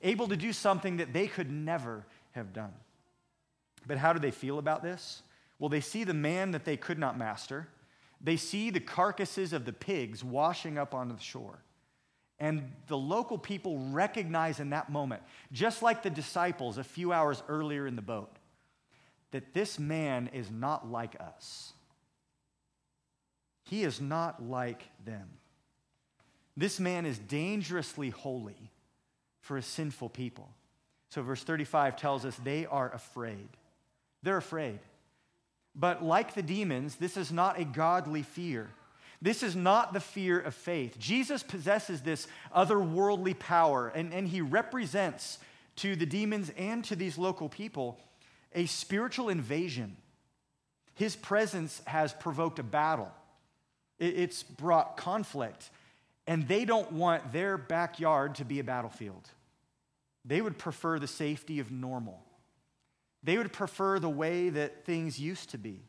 able 0.00 0.28
to 0.28 0.36
do 0.36 0.52
something 0.52 0.98
that 0.98 1.12
they 1.12 1.26
could 1.26 1.50
never 1.50 2.06
have 2.32 2.52
done. 2.52 2.72
But 3.86 3.98
how 3.98 4.12
do 4.12 4.20
they 4.20 4.30
feel 4.30 4.58
about 4.58 4.82
this? 4.82 5.22
Well, 5.58 5.68
they 5.68 5.80
see 5.80 6.04
the 6.04 6.14
man 6.14 6.52
that 6.52 6.64
they 6.64 6.76
could 6.76 6.98
not 6.98 7.18
master. 7.18 7.68
They 8.22 8.36
see 8.36 8.70
the 8.70 8.80
carcasses 8.80 9.52
of 9.52 9.64
the 9.64 9.72
pigs 9.72 10.22
washing 10.22 10.78
up 10.78 10.94
onto 10.94 11.16
the 11.16 11.22
shore. 11.22 11.58
And 12.38 12.72
the 12.88 12.96
local 12.96 13.38
people 13.38 13.78
recognize 13.90 14.60
in 14.60 14.70
that 14.70 14.90
moment, 14.90 15.22
just 15.52 15.82
like 15.82 16.02
the 16.02 16.10
disciples 16.10 16.78
a 16.78 16.84
few 16.84 17.12
hours 17.12 17.42
earlier 17.48 17.86
in 17.86 17.96
the 17.96 18.02
boat, 18.02 18.36
that 19.30 19.54
this 19.54 19.78
man 19.78 20.28
is 20.32 20.50
not 20.50 20.90
like 20.90 21.16
us. 21.20 21.72
He 23.64 23.84
is 23.84 24.00
not 24.00 24.42
like 24.42 24.82
them. 25.04 25.28
This 26.56 26.78
man 26.78 27.06
is 27.06 27.18
dangerously 27.18 28.10
holy 28.10 28.70
for 29.40 29.56
a 29.56 29.62
sinful 29.62 30.10
people. 30.10 30.48
So, 31.08 31.22
verse 31.22 31.42
35 31.42 31.96
tells 31.96 32.24
us 32.24 32.36
they 32.42 32.66
are 32.66 32.92
afraid. 32.92 33.48
They're 34.22 34.36
afraid. 34.36 34.80
But 35.74 36.04
like 36.04 36.34
the 36.34 36.42
demons, 36.42 36.96
this 36.96 37.16
is 37.16 37.32
not 37.32 37.58
a 37.58 37.64
godly 37.64 38.22
fear. 38.22 38.70
This 39.22 39.42
is 39.42 39.54
not 39.54 39.92
the 39.92 40.00
fear 40.00 40.40
of 40.40 40.54
faith. 40.54 40.98
Jesus 40.98 41.42
possesses 41.42 42.02
this 42.02 42.26
otherworldly 42.54 43.38
power, 43.38 43.88
and, 43.88 44.12
and 44.12 44.26
he 44.26 44.40
represents 44.40 45.38
to 45.76 45.96
the 45.96 46.06
demons 46.06 46.50
and 46.58 46.84
to 46.84 46.96
these 46.96 47.16
local 47.16 47.48
people 47.48 47.98
a 48.54 48.66
spiritual 48.66 49.28
invasion. 49.28 49.96
His 50.94 51.16
presence 51.16 51.80
has 51.86 52.12
provoked 52.12 52.58
a 52.58 52.62
battle, 52.62 53.10
it's 53.98 54.42
brought 54.42 54.96
conflict, 54.96 55.70
and 56.26 56.46
they 56.48 56.64
don't 56.64 56.92
want 56.92 57.32
their 57.32 57.56
backyard 57.56 58.34
to 58.36 58.44
be 58.44 58.58
a 58.58 58.64
battlefield. 58.64 59.28
They 60.24 60.40
would 60.40 60.58
prefer 60.58 60.98
the 60.98 61.06
safety 61.06 61.60
of 61.60 61.70
normal. 61.70 62.22
They 63.22 63.38
would 63.38 63.52
prefer 63.52 63.98
the 63.98 64.10
way 64.10 64.48
that 64.48 64.84
things 64.84 65.18
used 65.18 65.50
to 65.50 65.58
be 65.58 65.80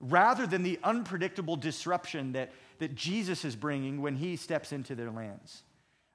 rather 0.00 0.46
than 0.46 0.62
the 0.62 0.78
unpredictable 0.84 1.56
disruption 1.56 2.32
that, 2.32 2.52
that 2.78 2.94
Jesus 2.94 3.44
is 3.44 3.56
bringing 3.56 4.00
when 4.00 4.16
he 4.16 4.36
steps 4.36 4.72
into 4.72 4.94
their 4.94 5.10
lands. 5.10 5.62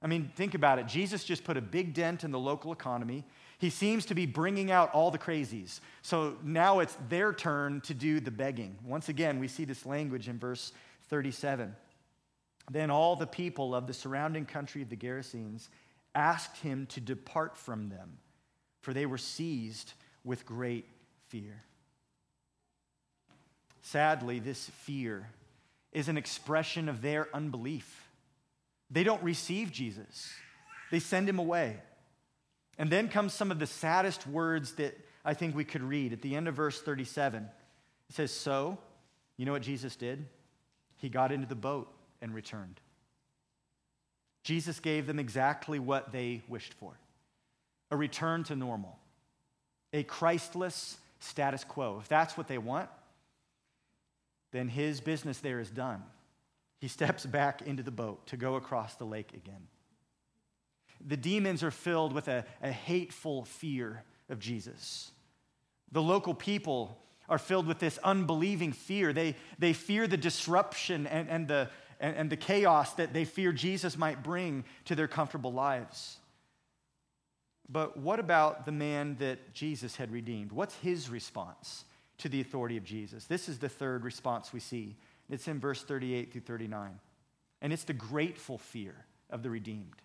I 0.01 0.07
mean, 0.07 0.31
think 0.35 0.53
about 0.53 0.79
it. 0.79 0.87
Jesus 0.87 1.23
just 1.23 1.43
put 1.43 1.57
a 1.57 1.61
big 1.61 1.93
dent 1.93 2.23
in 2.23 2.31
the 2.31 2.39
local 2.39 2.71
economy. 2.71 3.25
He 3.57 3.69
seems 3.69 4.05
to 4.07 4.15
be 4.15 4.25
bringing 4.25 4.69
out 4.71 4.93
all 4.93 5.11
the 5.11 5.17
crazies. 5.17 5.79
So 6.01 6.35
now 6.43 6.79
it's 6.79 6.97
their 7.07 7.33
turn 7.33 7.81
to 7.81 7.93
do 7.93 8.19
the 8.19 8.31
begging. 8.31 8.77
Once 8.83 9.07
again, 9.07 9.39
we 9.39 9.47
see 9.47 9.63
this 9.63 9.85
language 9.85 10.27
in 10.27 10.37
verse 10.37 10.73
37. 11.09 11.73
Then 12.69 12.91
all 12.91 13.15
the 13.15 13.27
people 13.27 13.73
of 13.73 13.87
the 13.87 13.93
surrounding 13.93 14.45
country 14.45 14.81
of 14.81 14.89
the 14.89 14.97
Gerasenes 14.97 15.69
asked 16.15 16.57
him 16.57 16.85
to 16.87 16.99
depart 16.99 17.57
from 17.57 17.89
them, 17.89 18.17
for 18.81 18.93
they 18.93 19.05
were 19.05 19.17
seized 19.17 19.93
with 20.23 20.45
great 20.45 20.85
fear. 21.27 21.63
Sadly, 23.81 24.39
this 24.39 24.69
fear 24.83 25.29
is 25.91 26.07
an 26.07 26.17
expression 26.17 26.89
of 26.89 27.01
their 27.01 27.27
unbelief. 27.33 28.07
They 28.89 29.03
don't 29.03 29.21
receive 29.23 29.71
Jesus, 29.71 30.33
they 30.91 30.99
send 30.99 31.27
him 31.27 31.39
away. 31.39 31.77
And 32.79 32.89
then 32.89 33.07
comes 33.07 33.33
some 33.33 33.51
of 33.51 33.59
the 33.59 33.67
saddest 33.67 34.25
words 34.25 34.73
that 34.73 34.97
I 35.23 35.35
think 35.35 35.55
we 35.55 35.63
could 35.63 35.83
read 35.83 36.11
at 36.11 36.23
the 36.23 36.35
end 36.35 36.47
of 36.47 36.55
verse 36.55 36.81
37. 36.81 37.43
It 38.09 38.15
says, 38.15 38.31
So, 38.31 38.79
you 39.37 39.45
know 39.45 39.51
what 39.51 39.61
Jesus 39.61 39.95
did? 39.95 40.25
He 40.97 41.07
got 41.07 41.31
into 41.31 41.45
the 41.45 41.53
boat 41.53 41.93
and 42.19 42.33
returned. 42.33 42.79
Jesus 44.43 44.79
gave 44.79 45.05
them 45.05 45.19
exactly 45.19 45.77
what 45.77 46.11
they 46.11 46.41
wished 46.47 46.73
for 46.73 46.97
a 47.91 47.95
return 47.95 48.43
to 48.43 48.55
normal 48.55 48.97
a 49.93 50.03
Christless 50.03 50.97
status 51.19 51.63
quo. 51.63 51.99
If 52.01 52.09
that's 52.09 52.35
what 52.35 52.47
they 52.47 52.57
want, 52.57 52.89
then 54.51 54.67
his 54.67 54.99
business 54.99 55.39
there 55.39 55.59
is 55.59 55.69
done. 55.69 56.03
He 56.79 56.87
steps 56.87 57.25
back 57.25 57.61
into 57.61 57.83
the 57.83 57.91
boat 57.91 58.27
to 58.27 58.37
go 58.37 58.55
across 58.55 58.95
the 58.95 59.05
lake 59.05 59.31
again. 59.33 59.67
The 61.05 61.17
demons 61.17 61.63
are 61.63 61.71
filled 61.71 62.13
with 62.13 62.27
a, 62.27 62.45
a 62.61 62.71
hateful 62.71 63.45
fear 63.45 64.03
of 64.29 64.39
Jesus. 64.39 65.11
The 65.91 66.01
local 66.01 66.33
people 66.33 66.97
are 67.29 67.37
filled 67.37 67.67
with 67.67 67.79
this 67.79 67.97
unbelieving 68.03 68.73
fear. 68.73 69.13
They, 69.13 69.35
they 69.59 69.73
fear 69.73 70.07
the 70.07 70.17
disruption 70.17 71.07
and, 71.07 71.29
and, 71.29 71.47
the, 71.47 71.69
and, 71.99 72.15
and 72.15 72.29
the 72.29 72.37
chaos 72.37 72.93
that 72.93 73.13
they 73.13 73.25
fear 73.25 73.51
Jesus 73.53 73.97
might 73.97 74.23
bring 74.23 74.65
to 74.85 74.95
their 74.95 75.07
comfortable 75.07 75.53
lives. 75.53 76.17
But 77.69 77.97
what 77.97 78.19
about 78.19 78.65
the 78.65 78.71
man 78.71 79.15
that 79.19 79.53
Jesus 79.53 79.95
had 79.95 80.11
redeemed? 80.11 80.51
What's 80.51 80.75
his 80.75 81.09
response 81.09 81.85
to 82.19 82.29
the 82.29 82.41
authority 82.41 82.77
of 82.77 82.83
Jesus? 82.83 83.25
This 83.25 83.47
is 83.47 83.59
the 83.59 83.69
third 83.69 84.03
response 84.03 84.51
we 84.51 84.59
see. 84.59 84.95
It's 85.29 85.47
in 85.47 85.59
verse 85.59 85.83
38 85.83 86.31
through 86.31 86.41
39. 86.41 86.99
And 87.61 87.71
it's 87.71 87.85
the 87.85 87.93
grateful 87.93 88.57
fear 88.57 88.93
of 89.29 89.41
the 89.43 89.49
redeemed. 89.49 90.01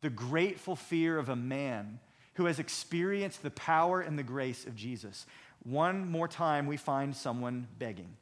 The 0.00 0.10
grateful 0.10 0.76
fear 0.76 1.16
of 1.18 1.28
a 1.28 1.36
man 1.36 2.00
who 2.34 2.46
has 2.46 2.58
experienced 2.58 3.42
the 3.42 3.50
power 3.52 4.00
and 4.00 4.18
the 4.18 4.24
grace 4.24 4.66
of 4.66 4.74
Jesus. 4.74 5.24
One 5.62 6.10
more 6.10 6.28
time, 6.28 6.66
we 6.66 6.76
find 6.76 7.14
someone 7.14 7.68
begging. 7.78 8.16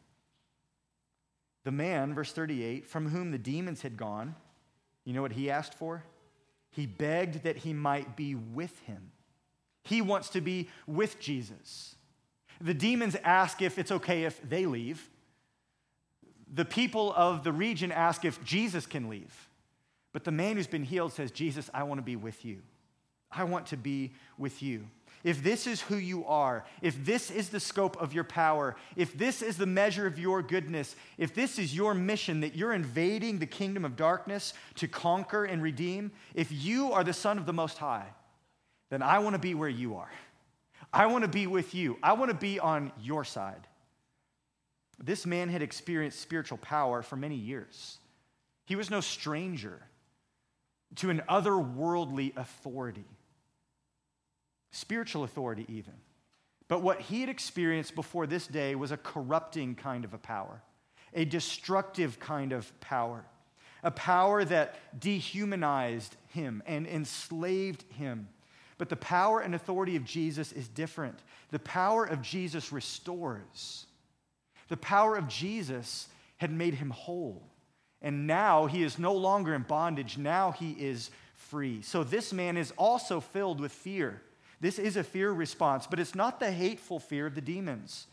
The 1.64 1.72
man, 1.72 2.14
verse 2.14 2.32
38, 2.32 2.86
from 2.86 3.08
whom 3.08 3.30
the 3.30 3.38
demons 3.38 3.82
had 3.82 3.96
gone, 3.96 4.34
you 5.04 5.12
know 5.12 5.22
what 5.22 5.32
he 5.32 5.50
asked 5.50 5.74
for? 5.74 6.04
He 6.72 6.86
begged 6.86 7.44
that 7.44 7.58
he 7.58 7.72
might 7.72 8.16
be 8.16 8.34
with 8.34 8.78
him. 8.80 9.12
He 9.84 10.02
wants 10.02 10.30
to 10.30 10.40
be 10.40 10.68
with 10.86 11.20
Jesus. 11.20 11.94
The 12.60 12.74
demons 12.74 13.16
ask 13.22 13.62
if 13.62 13.78
it's 13.78 13.92
okay 13.92 14.24
if 14.24 14.40
they 14.48 14.66
leave. 14.66 15.10
The 16.52 16.64
people 16.64 17.12
of 17.14 17.44
the 17.44 17.52
region 17.52 17.92
ask 17.92 18.24
if 18.24 18.42
Jesus 18.44 18.86
can 18.86 19.08
leave. 19.08 19.48
But 20.12 20.24
the 20.24 20.30
man 20.30 20.56
who's 20.56 20.66
been 20.66 20.84
healed 20.84 21.12
says, 21.12 21.30
Jesus, 21.30 21.70
I 21.72 21.82
want 21.84 21.98
to 21.98 22.02
be 22.02 22.16
with 22.16 22.44
you. 22.44 22.58
I 23.30 23.44
want 23.44 23.66
to 23.66 23.76
be 23.76 24.12
with 24.38 24.62
you. 24.62 24.86
If 25.24 25.42
this 25.42 25.68
is 25.68 25.80
who 25.80 25.96
you 25.96 26.24
are, 26.26 26.64
if 26.80 27.04
this 27.04 27.30
is 27.30 27.48
the 27.48 27.60
scope 27.60 28.00
of 28.00 28.12
your 28.12 28.24
power, 28.24 28.74
if 28.96 29.16
this 29.16 29.40
is 29.40 29.56
the 29.56 29.66
measure 29.66 30.06
of 30.06 30.18
your 30.18 30.42
goodness, 30.42 30.96
if 31.16 31.32
this 31.32 31.60
is 31.60 31.74
your 31.74 31.94
mission 31.94 32.40
that 32.40 32.56
you're 32.56 32.72
invading 32.72 33.38
the 33.38 33.46
kingdom 33.46 33.84
of 33.84 33.94
darkness 33.94 34.52
to 34.76 34.88
conquer 34.88 35.44
and 35.44 35.62
redeem, 35.62 36.10
if 36.34 36.50
you 36.50 36.92
are 36.92 37.04
the 37.04 37.12
Son 37.12 37.38
of 37.38 37.46
the 37.46 37.52
Most 37.52 37.78
High, 37.78 38.08
then 38.90 39.00
I 39.00 39.20
want 39.20 39.34
to 39.34 39.38
be 39.38 39.54
where 39.54 39.68
you 39.68 39.96
are. 39.96 40.10
I 40.92 41.06
want 41.06 41.22
to 41.22 41.28
be 41.28 41.46
with 41.46 41.72
you. 41.72 41.98
I 42.02 42.14
want 42.14 42.30
to 42.30 42.36
be 42.36 42.58
on 42.58 42.90
your 43.00 43.24
side. 43.24 43.68
This 44.98 45.24
man 45.24 45.48
had 45.48 45.62
experienced 45.62 46.20
spiritual 46.20 46.58
power 46.58 47.00
for 47.02 47.16
many 47.16 47.36
years. 47.36 47.98
He 48.64 48.76
was 48.76 48.90
no 48.90 49.00
stranger 49.00 49.80
to 50.96 51.10
an 51.10 51.22
otherworldly 51.28 52.36
authority 52.36 53.06
spiritual 54.72 55.22
authority, 55.22 55.64
even. 55.68 55.94
But 56.66 56.82
what 56.82 57.00
he 57.00 57.20
had 57.20 57.28
experienced 57.28 57.94
before 57.94 58.26
this 58.26 58.46
day 58.46 58.74
was 58.74 58.90
a 58.90 58.96
corrupting 58.96 59.76
kind 59.76 60.04
of 60.04 60.14
a 60.14 60.18
power, 60.18 60.62
a 61.14 61.24
destructive 61.24 62.18
kind 62.18 62.52
of 62.52 62.80
power, 62.80 63.24
a 63.82 63.90
power 63.90 64.44
that 64.44 64.76
dehumanized 64.98 66.16
him 66.28 66.62
and 66.66 66.86
enslaved 66.86 67.84
him. 67.92 68.28
But 68.78 68.88
the 68.88 68.96
power 68.96 69.40
and 69.40 69.54
authority 69.54 69.96
of 69.96 70.04
Jesus 70.04 70.50
is 70.50 70.66
different. 70.66 71.18
The 71.50 71.58
power 71.58 72.04
of 72.04 72.22
Jesus 72.22 72.72
restores. 72.72 73.86
The 74.68 74.76
power 74.76 75.16
of 75.16 75.28
Jesus 75.28 76.08
had 76.38 76.50
made 76.50 76.74
him 76.74 76.90
whole. 76.90 77.42
And 78.00 78.26
now 78.26 78.66
he 78.66 78.82
is 78.82 78.98
no 78.98 79.12
longer 79.12 79.54
in 79.54 79.62
bondage. 79.62 80.18
Now 80.18 80.52
he 80.52 80.72
is 80.72 81.10
free. 81.34 81.82
So 81.82 82.02
this 82.02 82.32
man 82.32 82.56
is 82.56 82.72
also 82.78 83.20
filled 83.20 83.60
with 83.60 83.72
fear. 83.72 84.22
This 84.62 84.78
is 84.78 84.96
a 84.96 85.02
fear 85.02 85.32
response, 85.32 85.88
but 85.88 85.98
it's 85.98 86.14
not 86.14 86.38
the 86.38 86.52
hateful 86.52 87.00
fear 87.00 87.26
of 87.26 87.34
the 87.34 87.40
demons. 87.40 88.06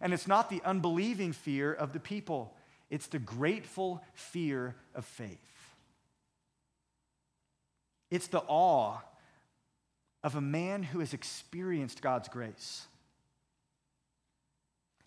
And 0.00 0.14
it's 0.14 0.28
not 0.28 0.48
the 0.48 0.62
unbelieving 0.64 1.32
fear 1.32 1.72
of 1.72 1.92
the 1.92 1.98
people. 1.98 2.54
It's 2.88 3.08
the 3.08 3.18
grateful 3.18 4.00
fear 4.14 4.76
of 4.94 5.04
faith. 5.04 5.40
It's 8.12 8.28
the 8.28 8.44
awe 8.46 8.98
of 10.22 10.36
a 10.36 10.40
man 10.40 10.84
who 10.84 11.00
has 11.00 11.12
experienced 11.12 12.00
God's 12.00 12.28
grace. 12.28 12.86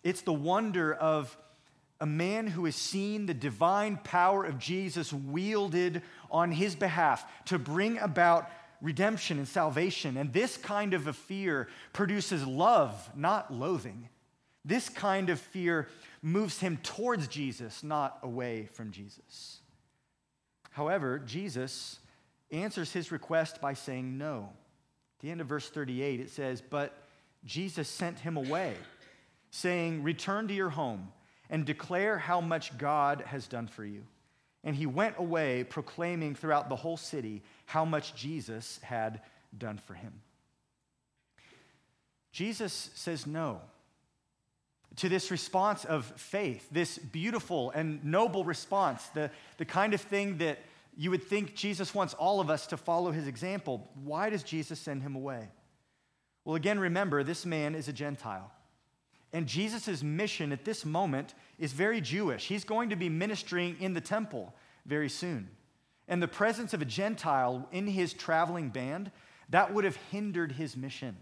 It's 0.04 0.20
the 0.20 0.32
wonder 0.34 0.92
of 0.92 1.34
a 2.02 2.06
man 2.06 2.48
who 2.48 2.66
has 2.66 2.76
seen 2.76 3.24
the 3.24 3.32
divine 3.32 3.96
power 3.96 4.44
of 4.44 4.58
Jesus 4.58 5.10
wielded 5.10 6.02
on 6.30 6.52
his 6.52 6.74
behalf 6.76 7.24
to 7.46 7.58
bring 7.58 7.96
about 7.98 8.50
redemption 8.82 9.38
and 9.38 9.48
salvation. 9.48 10.18
And 10.18 10.32
this 10.32 10.58
kind 10.58 10.92
of 10.92 11.06
a 11.06 11.12
fear 11.12 11.68
produces 11.94 12.46
love, 12.46 13.10
not 13.16 13.52
loathing. 13.52 14.08
This 14.64 14.88
kind 14.88 15.30
of 15.30 15.40
fear 15.40 15.88
moves 16.20 16.58
him 16.58 16.78
towards 16.82 17.28
Jesus, 17.28 17.82
not 17.82 18.18
away 18.22 18.68
from 18.72 18.90
Jesus. 18.90 19.60
However, 20.70 21.18
Jesus 21.18 21.98
answers 22.50 22.92
his 22.92 23.10
request 23.10 23.60
by 23.60 23.74
saying 23.74 24.18
no. 24.18 24.50
At 25.18 25.22
the 25.22 25.30
end 25.30 25.40
of 25.40 25.46
verse 25.46 25.68
38, 25.68 26.20
it 26.20 26.30
says, 26.30 26.60
But 26.60 26.96
Jesus 27.44 27.88
sent 27.88 28.18
him 28.20 28.36
away, 28.36 28.74
saying, 29.50 30.02
Return 30.02 30.48
to 30.48 30.54
your 30.54 30.70
home 30.70 31.12
and 31.50 31.64
declare 31.64 32.18
how 32.18 32.40
much 32.40 32.76
God 32.78 33.22
has 33.26 33.46
done 33.46 33.66
for 33.66 33.84
you. 33.84 34.04
And 34.64 34.76
he 34.76 34.86
went 34.86 35.16
away 35.18 35.64
proclaiming 35.64 36.34
throughout 36.34 36.68
the 36.68 36.76
whole 36.76 36.96
city 36.96 37.42
how 37.66 37.84
much 37.84 38.14
Jesus 38.14 38.78
had 38.82 39.20
done 39.56 39.78
for 39.78 39.94
him. 39.94 40.12
Jesus 42.32 42.90
says 42.94 43.26
no 43.26 43.60
to 44.96 45.08
this 45.08 45.30
response 45.30 45.84
of 45.84 46.04
faith, 46.16 46.68
this 46.70 46.98
beautiful 46.98 47.70
and 47.70 48.04
noble 48.04 48.44
response, 48.44 49.06
the, 49.08 49.30
the 49.58 49.64
kind 49.64 49.94
of 49.94 50.00
thing 50.00 50.38
that 50.38 50.58
you 50.96 51.10
would 51.10 51.22
think 51.22 51.54
Jesus 51.54 51.94
wants 51.94 52.14
all 52.14 52.40
of 52.40 52.50
us 52.50 52.66
to 52.68 52.76
follow 52.76 53.10
his 53.10 53.26
example. 53.26 53.88
Why 54.04 54.28
does 54.28 54.42
Jesus 54.42 54.78
send 54.78 55.02
him 55.02 55.16
away? 55.16 55.48
Well, 56.44 56.56
again, 56.56 56.78
remember, 56.78 57.22
this 57.22 57.46
man 57.46 57.74
is 57.74 57.88
a 57.88 57.92
Gentile. 57.92 58.50
And 59.32 59.46
Jesus' 59.46 60.02
mission 60.02 60.52
at 60.52 60.64
this 60.64 60.84
moment 60.84 61.34
is 61.58 61.72
very 61.72 62.00
Jewish. 62.00 62.48
He's 62.48 62.64
going 62.64 62.90
to 62.90 62.96
be 62.96 63.08
ministering 63.08 63.76
in 63.80 63.94
the 63.94 64.00
temple 64.00 64.54
very 64.84 65.08
soon. 65.08 65.48
And 66.08 66.22
the 66.22 66.28
presence 66.28 66.74
of 66.74 66.82
a 66.82 66.86
Gentile 66.86 67.66
in 67.72 67.86
his 67.86 68.12
traveling 68.12 68.68
band, 68.68 69.10
that 69.48 69.72
would 69.72 69.84
have 69.84 69.96
hindered 70.10 70.52
his 70.52 70.76
mission. 70.76 71.16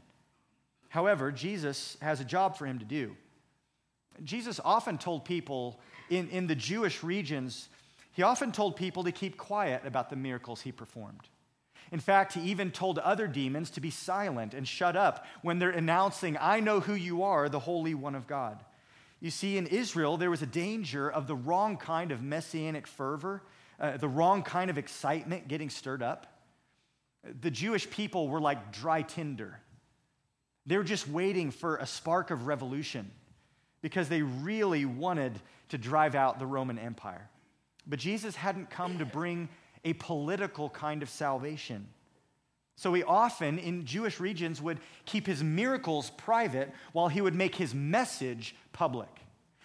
However, 0.88 1.30
Jesus 1.30 1.96
has 2.02 2.20
a 2.20 2.24
job 2.24 2.56
for 2.56 2.66
him 2.66 2.78
to 2.80 2.84
do. 2.84 3.16
Jesus 4.24 4.60
often 4.64 4.98
told 4.98 5.24
people 5.24 5.78
in, 6.10 6.28
in 6.30 6.46
the 6.46 6.54
Jewish 6.54 7.02
regions, 7.04 7.68
he 8.12 8.22
often 8.22 8.50
told 8.50 8.76
people 8.76 9.04
to 9.04 9.12
keep 9.12 9.36
quiet 9.36 9.82
about 9.86 10.10
the 10.10 10.16
miracles 10.16 10.60
he 10.60 10.72
performed. 10.72 11.28
In 11.92 12.00
fact, 12.00 12.34
he 12.34 12.40
even 12.42 12.70
told 12.70 12.98
other 12.98 13.26
demons 13.26 13.70
to 13.70 13.80
be 13.80 13.90
silent 13.90 14.54
and 14.54 14.66
shut 14.66 14.96
up 14.96 15.26
when 15.42 15.58
they're 15.58 15.70
announcing, 15.70 16.36
I 16.40 16.60
know 16.60 16.80
who 16.80 16.94
you 16.94 17.24
are, 17.24 17.48
the 17.48 17.58
Holy 17.58 17.94
One 17.94 18.14
of 18.14 18.26
God. 18.26 18.64
You 19.20 19.30
see, 19.30 19.58
in 19.58 19.66
Israel, 19.66 20.16
there 20.16 20.30
was 20.30 20.42
a 20.42 20.46
danger 20.46 21.10
of 21.10 21.26
the 21.26 21.34
wrong 21.34 21.76
kind 21.76 22.12
of 22.12 22.22
messianic 22.22 22.86
fervor, 22.86 23.42
uh, 23.78 23.96
the 23.96 24.08
wrong 24.08 24.42
kind 24.42 24.70
of 24.70 24.78
excitement 24.78 25.48
getting 25.48 25.68
stirred 25.68 26.02
up. 26.02 26.26
The 27.40 27.50
Jewish 27.50 27.90
people 27.90 28.28
were 28.28 28.40
like 28.40 28.72
dry 28.72 29.02
tinder. 29.02 29.60
They 30.66 30.76
were 30.76 30.84
just 30.84 31.08
waiting 31.08 31.50
for 31.50 31.76
a 31.76 31.86
spark 31.86 32.30
of 32.30 32.46
revolution 32.46 33.10
because 33.82 34.08
they 34.08 34.22
really 34.22 34.84
wanted 34.84 35.40
to 35.70 35.78
drive 35.78 36.14
out 36.14 36.38
the 36.38 36.46
Roman 36.46 36.78
Empire. 36.78 37.28
But 37.86 37.98
Jesus 37.98 38.36
hadn't 38.36 38.70
come 38.70 38.98
to 38.98 39.04
bring 39.04 39.48
a 39.84 39.92
political 39.94 40.68
kind 40.70 41.02
of 41.02 41.08
salvation. 41.08 41.86
So 42.76 42.94
he 42.94 43.02
often, 43.02 43.58
in 43.58 43.84
Jewish 43.84 44.20
regions, 44.20 44.62
would 44.62 44.80
keep 45.04 45.26
his 45.26 45.42
miracles 45.42 46.10
private 46.16 46.72
while 46.92 47.08
he 47.08 47.20
would 47.20 47.34
make 47.34 47.54
his 47.54 47.74
message 47.74 48.56
public. 48.72 49.08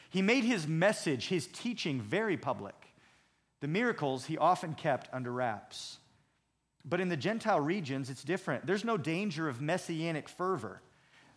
He 0.09 0.21
made 0.21 0.43
his 0.43 0.67
message, 0.67 1.29
his 1.29 1.47
teaching, 1.47 2.01
very 2.01 2.35
public. 2.35 2.75
The 3.61 3.67
miracles 3.67 4.25
he 4.25 4.37
often 4.37 4.73
kept 4.73 5.07
under 5.13 5.31
wraps. 5.31 5.99
But 6.83 7.01
in 7.01 7.09
the 7.09 7.17
Gentile 7.17 7.59
regions, 7.59 8.09
it's 8.09 8.23
different. 8.23 8.65
There's 8.65 8.83
no 8.83 8.97
danger 8.97 9.49
of 9.49 9.61
messianic 9.61 10.29
fervor. 10.29 10.81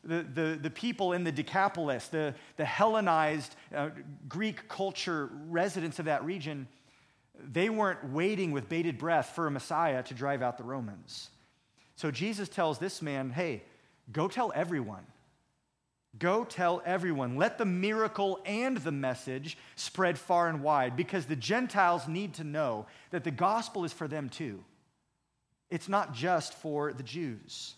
The, 0.05 0.27
the, 0.35 0.59
the 0.61 0.71
people 0.71 1.13
in 1.13 1.25
the 1.25 1.33
Decapolis, 1.33 2.09
the, 2.09 2.35
the 2.57 2.65
Hellenized 2.65 3.57
uh, 3.75 3.91
Greek 4.29 4.69
culture 4.69 5.31
residents 5.49 5.99
of 5.99 6.05
that 6.05 6.25
region, 6.25 6.69
they 7.39 7.69
weren't 7.69 8.13
waiting 8.13 8.53
with 8.53 8.69
bated 8.69 8.99
breath 8.99 9.31
for 9.35 9.47
a 9.47 9.51
Messiah 9.51 10.03
to 10.05 10.15
drive 10.15 10.43
out 10.43 10.59
the 10.59 10.65
Romans. 10.65 11.31
So 11.97 12.11
Jesus 12.11 12.49
tells 12.49 12.79
this 12.79 13.03
man, 13.03 13.31
hey, 13.31 13.63
go 14.13 14.29
tell 14.29 14.53
everyone. 14.55 15.05
Go 16.19 16.45
tell 16.45 16.83
everyone. 16.85 17.37
Let 17.37 17.59
the 17.59 17.65
miracle 17.65 18.41
and 18.45 18.77
the 18.79 18.93
message 18.93 19.59
spread 19.77 20.19
far 20.19 20.49
and 20.49 20.63
wide 20.63 20.97
because 20.97 21.27
the 21.27 21.37
Gentiles 21.37 22.09
need 22.09 22.35
to 22.35 22.45
know 22.45 22.87
that 23.11 23.25
the 23.25 23.31
gospel 23.31 23.85
is 23.85 23.93
for 23.93 24.09
them 24.09 24.29
too. 24.29 24.65
It's 25.71 25.89
not 25.89 26.15
just 26.15 26.55
for 26.55 26.93
the 26.93 27.03
Jews. 27.03 27.75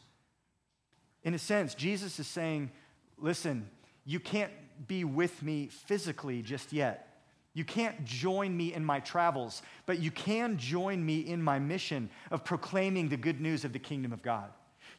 In 1.25 1.35
a 1.35 1.39
sense, 1.39 1.75
Jesus 1.75 2.19
is 2.19 2.27
saying, 2.27 2.71
listen, 3.19 3.69
you 4.07 4.21
can't 4.21 4.53
be 4.87 5.05
with 5.05 5.43
me 5.43 5.67
physically 5.67 6.41
just 6.41 6.73
yet. 6.73 7.10
You 7.53 7.65
can't 7.65 8.05
join 8.05 8.57
me 8.57 8.73
in 8.73 8.85
my 8.85 9.01
travels, 9.01 9.63
but 9.87 9.99
you 9.99 10.11
can 10.11 10.57
join 10.57 11.05
me 11.05 11.21
in 11.21 11.43
my 11.43 11.59
mission 11.59 12.09
of 12.31 12.45
proclaiming 12.45 13.09
the 13.09 13.17
good 13.17 13.41
news 13.41 13.65
of 13.65 13.73
the 13.73 13.79
kingdom 13.79 14.13
of 14.13 14.23
God. 14.23 14.51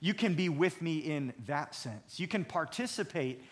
You 0.01 0.13
can 0.13 0.33
be 0.33 0.49
with 0.49 0.81
me 0.81 0.97
in 0.97 1.33
that 1.45 1.73
sense. 1.75 2.19
You 2.19 2.27
can 2.27 2.43
participate 2.43 3.43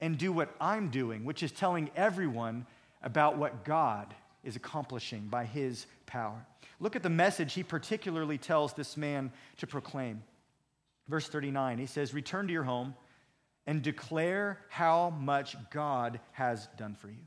and 0.00 0.18
do 0.18 0.32
what 0.32 0.54
I'm 0.60 0.88
doing, 0.88 1.24
which 1.24 1.42
is 1.42 1.52
telling 1.52 1.90
everyone 1.94 2.66
about 3.02 3.36
what 3.36 3.64
God 3.64 4.12
is 4.42 4.56
accomplishing 4.56 5.28
by 5.28 5.44
his 5.44 5.86
power. 6.06 6.44
Look 6.80 6.96
at 6.96 7.02
the 7.02 7.10
message 7.10 7.54
he 7.54 7.62
particularly 7.62 8.38
tells 8.38 8.72
this 8.72 8.96
man 8.96 9.32
to 9.58 9.66
proclaim. 9.66 10.22
Verse 11.08 11.28
39, 11.28 11.78
he 11.78 11.86
says, 11.86 12.14
Return 12.14 12.46
to 12.46 12.52
your 12.52 12.64
home 12.64 12.94
and 13.66 13.82
declare 13.82 14.60
how 14.68 15.10
much 15.10 15.56
God 15.70 16.20
has 16.32 16.68
done 16.76 16.94
for 16.94 17.08
you. 17.08 17.26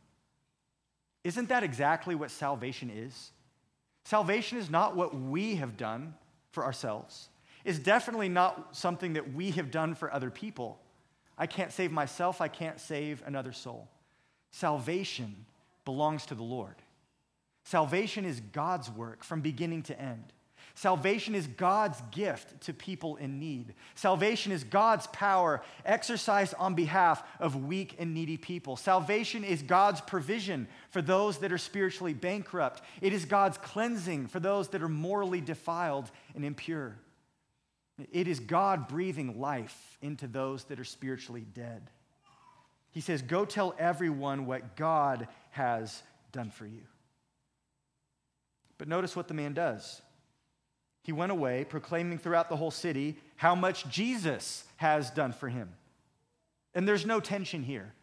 Isn't 1.24 1.50
that 1.50 1.64
exactly 1.64 2.16
what 2.16 2.32
salvation 2.32 2.90
is? 2.90 3.32
Salvation 4.06 4.58
is 4.58 4.70
not 4.70 4.96
what 4.96 5.16
we 5.16 5.56
have 5.56 5.78
done 5.78 6.16
for 6.52 6.64
ourselves. 6.66 7.30
It's 7.64 7.80
definitely 7.80 8.30
not 8.30 8.76
something 8.76 9.14
that 9.14 9.34
we 9.34 9.52
have 9.52 9.70
done 9.70 9.94
for 9.94 10.12
other 10.12 10.32
people. 10.32 10.80
I 11.38 11.48
can't 11.48 11.72
save 11.72 11.92
myself, 11.92 12.42
I 12.42 12.48
can't 12.48 12.80
save 12.80 13.24
another 13.26 13.52
soul. 13.52 13.88
Salvation 14.52 15.46
belongs 15.86 16.26
to 16.28 16.36
the 16.36 16.44
Lord. 16.44 16.76
Salvation 17.64 18.26
is 18.26 18.40
God's 18.40 18.90
work 18.90 19.24
from 19.24 19.42
beginning 19.42 19.84
to 19.84 20.00
end. 20.00 20.34
Salvation 20.74 21.36
is 21.36 21.48
God's 21.48 22.02
gift 22.12 22.62
to 22.62 22.74
people 22.74 23.18
in 23.18 23.40
need. 23.40 23.74
Salvation 23.96 24.52
is 24.52 24.64
God's 24.64 25.08
power 25.08 25.62
exercised 25.86 26.54
on 26.58 26.76
behalf 26.76 27.24
of 27.40 27.56
weak 27.66 27.96
and 28.00 28.14
needy 28.14 28.38
people. 28.38 28.78
Salvation 28.78 29.44
is 29.44 29.62
God's 29.62 30.02
provision 30.02 30.68
for 30.90 31.02
those 31.02 31.40
that 31.40 31.52
are 31.52 31.58
spiritually 31.58 32.14
bankrupt. 32.14 32.82
It 33.02 33.14
is 33.14 33.26
God's 33.26 33.58
cleansing 33.58 34.28
for 34.28 34.40
those 34.40 34.70
that 34.70 34.82
are 34.82 34.90
morally 34.90 35.42
defiled 35.42 36.10
and 36.36 36.46
impure. 36.46 36.98
It 38.12 38.28
is 38.28 38.40
God 38.40 38.88
breathing 38.88 39.40
life 39.40 39.98
into 40.02 40.28
those 40.28 40.64
that 40.66 40.80
are 40.80 40.86
spiritually 40.86 41.46
dead. 41.54 41.90
He 42.92 43.02
says, 43.02 43.22
Go 43.22 43.46
tell 43.46 43.76
everyone 43.78 44.46
what 44.46 44.76
God 44.76 45.28
has 45.52 46.02
done 46.32 46.50
for 46.50 46.66
you. 46.66 46.82
But 48.78 48.88
notice 48.88 49.16
what 49.16 49.28
the 49.28 49.34
man 49.34 49.54
does. 49.54 50.02
He 51.04 51.12
went 51.12 51.32
away, 51.32 51.66
proclaiming 51.66 52.18
throughout 52.18 52.50
the 52.50 52.56
whole 52.56 52.72
city 52.72 53.18
how 53.36 53.56
much 53.56 53.88
Jesus 53.90 54.64
has 54.78 55.10
done 55.10 55.34
for 55.34 55.50
him. 55.50 55.74
And 56.74 56.88
there's 56.88 57.06
no 57.06 57.20
tension 57.20 57.64
here. 57.64 57.94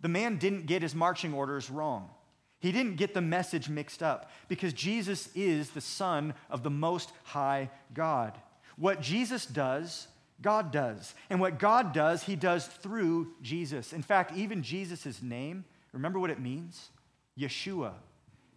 The 0.00 0.08
man 0.08 0.36
didn't 0.36 0.66
get 0.66 0.82
his 0.82 0.94
marching 0.94 1.32
orders 1.32 1.70
wrong. 1.70 2.10
He 2.58 2.72
didn't 2.72 2.96
get 2.96 3.14
the 3.14 3.22
message 3.22 3.68
mixed 3.68 4.02
up 4.02 4.30
because 4.48 4.72
Jesus 4.72 5.30
is 5.34 5.70
the 5.70 5.80
Son 5.80 6.34
of 6.50 6.62
the 6.62 6.70
Most 6.70 7.10
High 7.24 7.70
God. 7.94 8.38
What 8.76 9.00
Jesus 9.00 9.46
does, 9.46 10.08
God 10.42 10.70
does. 10.70 11.14
And 11.30 11.40
what 11.40 11.58
God 11.58 11.92
does, 11.92 12.22
He 12.22 12.36
does 12.36 12.66
through 12.66 13.28
Jesus. 13.42 13.92
In 13.92 14.02
fact, 14.02 14.36
even 14.36 14.62
Jesus' 14.62 15.22
name, 15.22 15.64
remember 15.92 16.18
what 16.18 16.30
it 16.30 16.40
means? 16.40 16.90
Yeshua 17.38 17.92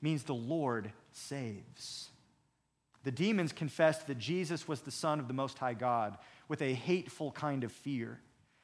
means 0.02 0.24
the 0.24 0.34
Lord 0.34 0.92
saves. 1.12 2.10
The 3.04 3.12
demons 3.12 3.52
confessed 3.52 4.08
that 4.08 4.18
Jesus 4.18 4.68
was 4.68 4.82
the 4.82 4.92
Son 4.92 5.20
of 5.20 5.28
the 5.28 5.34
Most 5.34 5.58
High 5.58 5.74
God 5.74 6.18
with 6.48 6.62
a 6.62 6.74
hateful 6.74 7.32
kind 7.32 7.64
of 7.64 7.72
fear. 7.72 8.20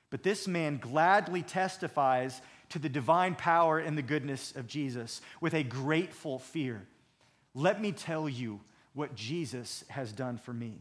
But 0.09 0.23
this 0.23 0.47
man 0.47 0.77
gladly 0.77 1.43
testifies 1.43 2.41
to 2.69 2.79
the 2.79 2.89
divine 2.89 3.35
power 3.35 3.79
and 3.79 3.97
the 3.97 4.01
goodness 4.01 4.55
of 4.55 4.67
Jesus 4.67 5.21
with 5.41 5.53
a 5.53 5.63
grateful 5.63 6.39
fear. 6.39 6.87
Let 7.53 7.81
me 7.81 7.91
tell 7.91 8.29
you 8.29 8.61
what 8.93 9.15
Jesus 9.15 9.83
has 9.89 10.11
done 10.11 10.37
for 10.37 10.53
me. 10.53 10.79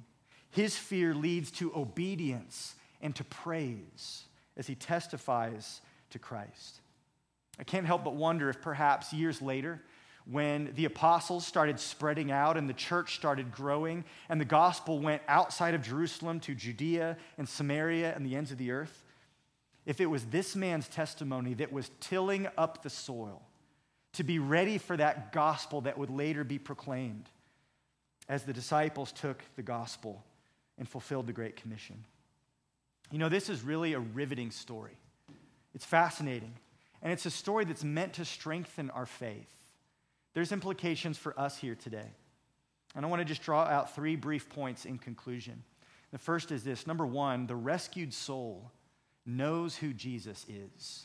His 0.50 0.76
fear 0.76 1.14
leads 1.14 1.50
to 1.52 1.74
obedience 1.74 2.74
and 3.00 3.14
to 3.16 3.24
praise 3.24 4.24
as 4.56 4.66
he 4.66 4.74
testifies 4.74 5.80
to 6.10 6.18
Christ. 6.18 6.80
I 7.58 7.64
can't 7.64 7.86
help 7.86 8.04
but 8.04 8.14
wonder 8.14 8.48
if 8.48 8.60
perhaps 8.60 9.12
years 9.12 9.42
later, 9.42 9.82
when 10.30 10.72
the 10.74 10.84
apostles 10.84 11.46
started 11.46 11.80
spreading 11.80 12.30
out 12.30 12.58
and 12.58 12.68
the 12.68 12.74
church 12.74 13.14
started 13.14 13.50
growing 13.50 14.04
and 14.28 14.38
the 14.38 14.44
gospel 14.44 14.98
went 14.98 15.22
outside 15.26 15.74
of 15.74 15.82
Jerusalem 15.82 16.38
to 16.40 16.54
Judea 16.54 17.16
and 17.38 17.48
Samaria 17.48 18.14
and 18.14 18.26
the 18.26 18.36
ends 18.36 18.52
of 18.52 18.58
the 18.58 18.70
earth, 18.70 19.04
if 19.86 20.02
it 20.02 20.06
was 20.06 20.26
this 20.26 20.54
man's 20.54 20.86
testimony 20.86 21.54
that 21.54 21.72
was 21.72 21.90
tilling 22.00 22.46
up 22.58 22.82
the 22.82 22.90
soil 22.90 23.40
to 24.12 24.22
be 24.22 24.38
ready 24.38 24.76
for 24.76 24.96
that 24.98 25.32
gospel 25.32 25.80
that 25.82 25.96
would 25.96 26.10
later 26.10 26.44
be 26.44 26.58
proclaimed 26.58 27.30
as 28.28 28.42
the 28.42 28.52
disciples 28.52 29.12
took 29.12 29.42
the 29.56 29.62
gospel 29.62 30.22
and 30.76 30.86
fulfilled 30.86 31.26
the 31.26 31.32
Great 31.32 31.56
Commission. 31.56 32.04
You 33.10 33.18
know, 33.18 33.30
this 33.30 33.48
is 33.48 33.62
really 33.62 33.94
a 33.94 34.00
riveting 34.00 34.50
story. 34.50 34.98
It's 35.74 35.86
fascinating, 35.86 36.52
and 37.00 37.12
it's 37.12 37.24
a 37.24 37.30
story 37.30 37.64
that's 37.64 37.84
meant 37.84 38.14
to 38.14 38.26
strengthen 38.26 38.90
our 38.90 39.06
faith. 39.06 39.50
There's 40.34 40.52
implications 40.52 41.18
for 41.18 41.38
us 41.38 41.58
here 41.58 41.74
today. 41.74 42.10
And 42.94 43.04
I 43.04 43.08
want 43.08 43.20
to 43.20 43.24
just 43.24 43.42
draw 43.42 43.62
out 43.64 43.94
three 43.94 44.16
brief 44.16 44.48
points 44.48 44.84
in 44.84 44.98
conclusion. 44.98 45.62
The 46.10 46.18
first 46.18 46.50
is 46.50 46.64
this 46.64 46.86
number 46.86 47.06
one, 47.06 47.46
the 47.46 47.56
rescued 47.56 48.14
soul 48.14 48.70
knows 49.26 49.76
who 49.76 49.92
Jesus 49.92 50.46
is. 50.48 51.04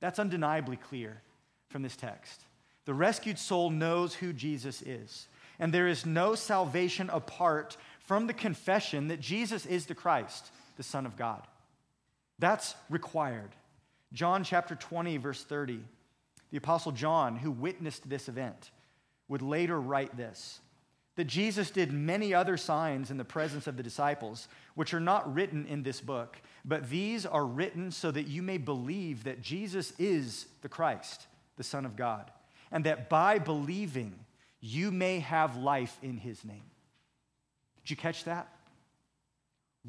That's 0.00 0.18
undeniably 0.18 0.76
clear 0.76 1.22
from 1.68 1.82
this 1.82 1.96
text. 1.96 2.42
The 2.84 2.94
rescued 2.94 3.38
soul 3.38 3.70
knows 3.70 4.14
who 4.14 4.32
Jesus 4.32 4.82
is. 4.82 5.28
And 5.58 5.72
there 5.72 5.86
is 5.86 6.04
no 6.04 6.34
salvation 6.34 7.08
apart 7.10 7.76
from 8.00 8.26
the 8.26 8.34
confession 8.34 9.08
that 9.08 9.20
Jesus 9.20 9.64
is 9.64 9.86
the 9.86 9.94
Christ, 9.94 10.50
the 10.76 10.82
Son 10.82 11.06
of 11.06 11.16
God. 11.16 11.46
That's 12.40 12.74
required. 12.90 13.50
John 14.12 14.42
chapter 14.42 14.74
20, 14.74 15.18
verse 15.18 15.44
30. 15.44 15.84
The 16.52 16.58
Apostle 16.58 16.92
John, 16.92 17.36
who 17.36 17.50
witnessed 17.50 18.08
this 18.08 18.28
event, 18.28 18.70
would 19.26 19.42
later 19.42 19.80
write 19.80 20.16
this 20.16 20.60
that 21.16 21.24
Jesus 21.24 21.70
did 21.70 21.92
many 21.92 22.32
other 22.32 22.56
signs 22.56 23.10
in 23.10 23.18
the 23.18 23.24
presence 23.24 23.66
of 23.66 23.76
the 23.76 23.82
disciples, 23.82 24.48
which 24.74 24.94
are 24.94 25.00
not 25.00 25.34
written 25.34 25.66
in 25.66 25.82
this 25.82 26.00
book, 26.00 26.40
but 26.64 26.88
these 26.88 27.26
are 27.26 27.44
written 27.44 27.90
so 27.90 28.10
that 28.10 28.28
you 28.28 28.40
may 28.40 28.56
believe 28.56 29.24
that 29.24 29.42
Jesus 29.42 29.92
is 29.98 30.46
the 30.62 30.70
Christ, 30.70 31.26
the 31.58 31.62
Son 31.64 31.84
of 31.84 31.96
God, 31.96 32.30
and 32.70 32.84
that 32.84 33.10
by 33.10 33.38
believing 33.38 34.14
you 34.60 34.90
may 34.90 35.20
have 35.20 35.56
life 35.56 35.98
in 36.02 36.16
his 36.16 36.46
name. 36.46 36.64
Did 37.82 37.90
you 37.90 37.96
catch 37.96 38.24
that? 38.24 38.48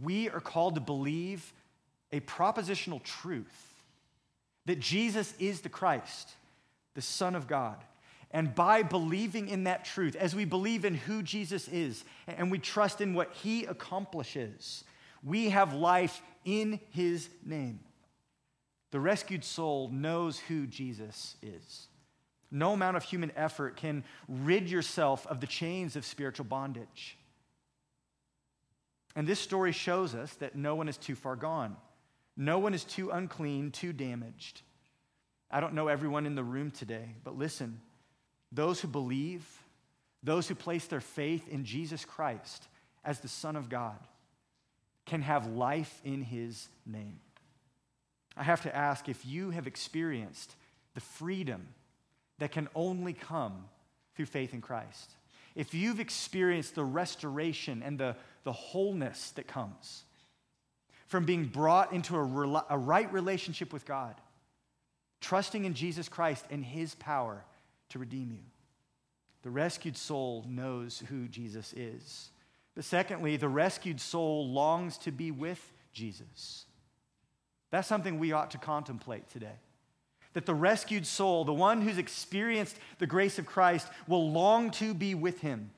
We 0.01 0.29
are 0.29 0.41
called 0.41 0.75
to 0.75 0.81
believe 0.81 1.53
a 2.11 2.19
propositional 2.19 3.01
truth 3.01 3.73
that 4.65 4.79
Jesus 4.79 5.33
is 5.39 5.61
the 5.61 5.69
Christ 5.69 6.33
the 6.93 7.01
Son 7.01 7.35
of 7.35 7.47
God. 7.47 7.77
And 8.31 8.55
by 8.55 8.81
believing 8.81 9.47
in 9.47 9.65
that 9.65 9.85
truth, 9.85 10.15
as 10.15 10.35
we 10.35 10.45
believe 10.45 10.85
in 10.85 10.95
who 10.95 11.21
Jesus 11.21 11.67
is 11.67 12.03
and 12.27 12.49
we 12.49 12.57
trust 12.57 12.99
in 12.99 13.13
what 13.13 13.31
he 13.33 13.65
accomplishes, 13.65 14.83
we 15.23 15.49
have 15.49 15.73
life 15.73 16.21
in 16.43 16.79
his 16.89 17.29
name. 17.45 17.79
The 18.91 18.99
rescued 18.99 19.43
soul 19.43 19.89
knows 19.89 20.39
who 20.39 20.67
Jesus 20.67 21.35
is. 21.41 21.87
No 22.51 22.73
amount 22.73 22.97
of 22.97 23.03
human 23.03 23.31
effort 23.35 23.75
can 23.75 24.03
rid 24.27 24.69
yourself 24.69 25.25
of 25.27 25.41
the 25.41 25.47
chains 25.47 25.95
of 25.95 26.05
spiritual 26.05 26.45
bondage. 26.45 27.17
And 29.15 29.27
this 29.27 29.39
story 29.39 29.71
shows 29.71 30.13
us 30.15 30.33
that 30.35 30.55
no 30.55 30.75
one 30.75 30.87
is 30.87 30.97
too 30.97 31.15
far 31.15 31.35
gone. 31.35 31.75
No 32.35 32.59
one 32.59 32.73
is 32.73 32.83
too 32.83 33.11
unclean, 33.11 33.71
too 33.71 33.93
damaged. 33.93 34.61
I 35.53 35.59
don't 35.59 35.75
know 35.75 35.87
everyone 35.87 36.25
in 36.25 36.33
the 36.33 36.43
room 36.43 36.71
today, 36.71 37.15
but 37.23 37.37
listen 37.37 37.79
those 38.51 38.81
who 38.81 38.87
believe, 38.87 39.45
those 40.21 40.47
who 40.47 40.55
place 40.55 40.85
their 40.85 40.99
faith 40.99 41.47
in 41.47 41.63
Jesus 41.63 42.05
Christ 42.05 42.67
as 43.03 43.19
the 43.19 43.27
Son 43.27 43.55
of 43.55 43.69
God, 43.69 43.97
can 45.05 45.21
have 45.21 45.47
life 45.47 46.01
in 46.03 46.21
His 46.21 46.67
name. 46.85 47.19
I 48.35 48.43
have 48.43 48.61
to 48.61 48.75
ask 48.75 49.09
if 49.09 49.25
you 49.25 49.51
have 49.51 49.67
experienced 49.67 50.55
the 50.95 51.01
freedom 51.01 51.67
that 52.39 52.51
can 52.51 52.67
only 52.73 53.13
come 53.13 53.65
through 54.15 54.25
faith 54.25 54.53
in 54.53 54.61
Christ. 54.61 55.11
If 55.55 55.73
you've 55.73 55.99
experienced 55.99 56.73
the 56.75 56.83
restoration 56.83 57.83
and 57.83 57.99
the, 57.99 58.15
the 58.43 58.53
wholeness 58.53 59.31
that 59.31 59.47
comes 59.47 60.03
from 61.05 61.25
being 61.25 61.45
brought 61.45 61.93
into 61.93 62.15
a, 62.15 62.65
a 62.69 62.77
right 62.77 63.11
relationship 63.13 63.71
with 63.71 63.85
God, 63.85 64.15
trusting 65.23 65.63
in 65.63 65.73
Jesus 65.73 66.09
Christ 66.09 66.45
and 66.51 66.63
his 66.63 66.93
power 66.95 67.43
to 67.89 67.97
redeem 67.97 68.31
you. 68.31 68.43
The 69.41 69.49
rescued 69.49 69.97
soul 69.97 70.45
knows 70.47 71.01
who 71.09 71.27
Jesus 71.27 71.73
is. 71.73 72.29
But 72.75 72.83
secondly, 72.83 73.37
the 73.37 73.49
rescued 73.49 74.01
soul 74.01 74.49
longs 74.49 74.97
to 74.99 75.11
be 75.11 75.31
with 75.31 75.71
Jesus. 75.93 76.65
That's 77.71 77.87
something 77.87 78.19
we 78.19 78.33
ought 78.33 78.51
to 78.51 78.57
contemplate 78.57 79.29
today. 79.29 79.59
That 80.33 80.45
the 80.45 80.53
rescued 80.53 81.07
soul, 81.07 81.45
the 81.45 81.53
one 81.53 81.81
who's 81.81 81.97
experienced 81.97 82.75
the 82.99 83.07
grace 83.07 83.39
of 83.39 83.45
Christ, 83.45 83.87
will 84.07 84.31
long 84.31 84.71
to 84.71 84.93
be 84.93 85.15
with 85.15 85.39
him. 85.39 85.71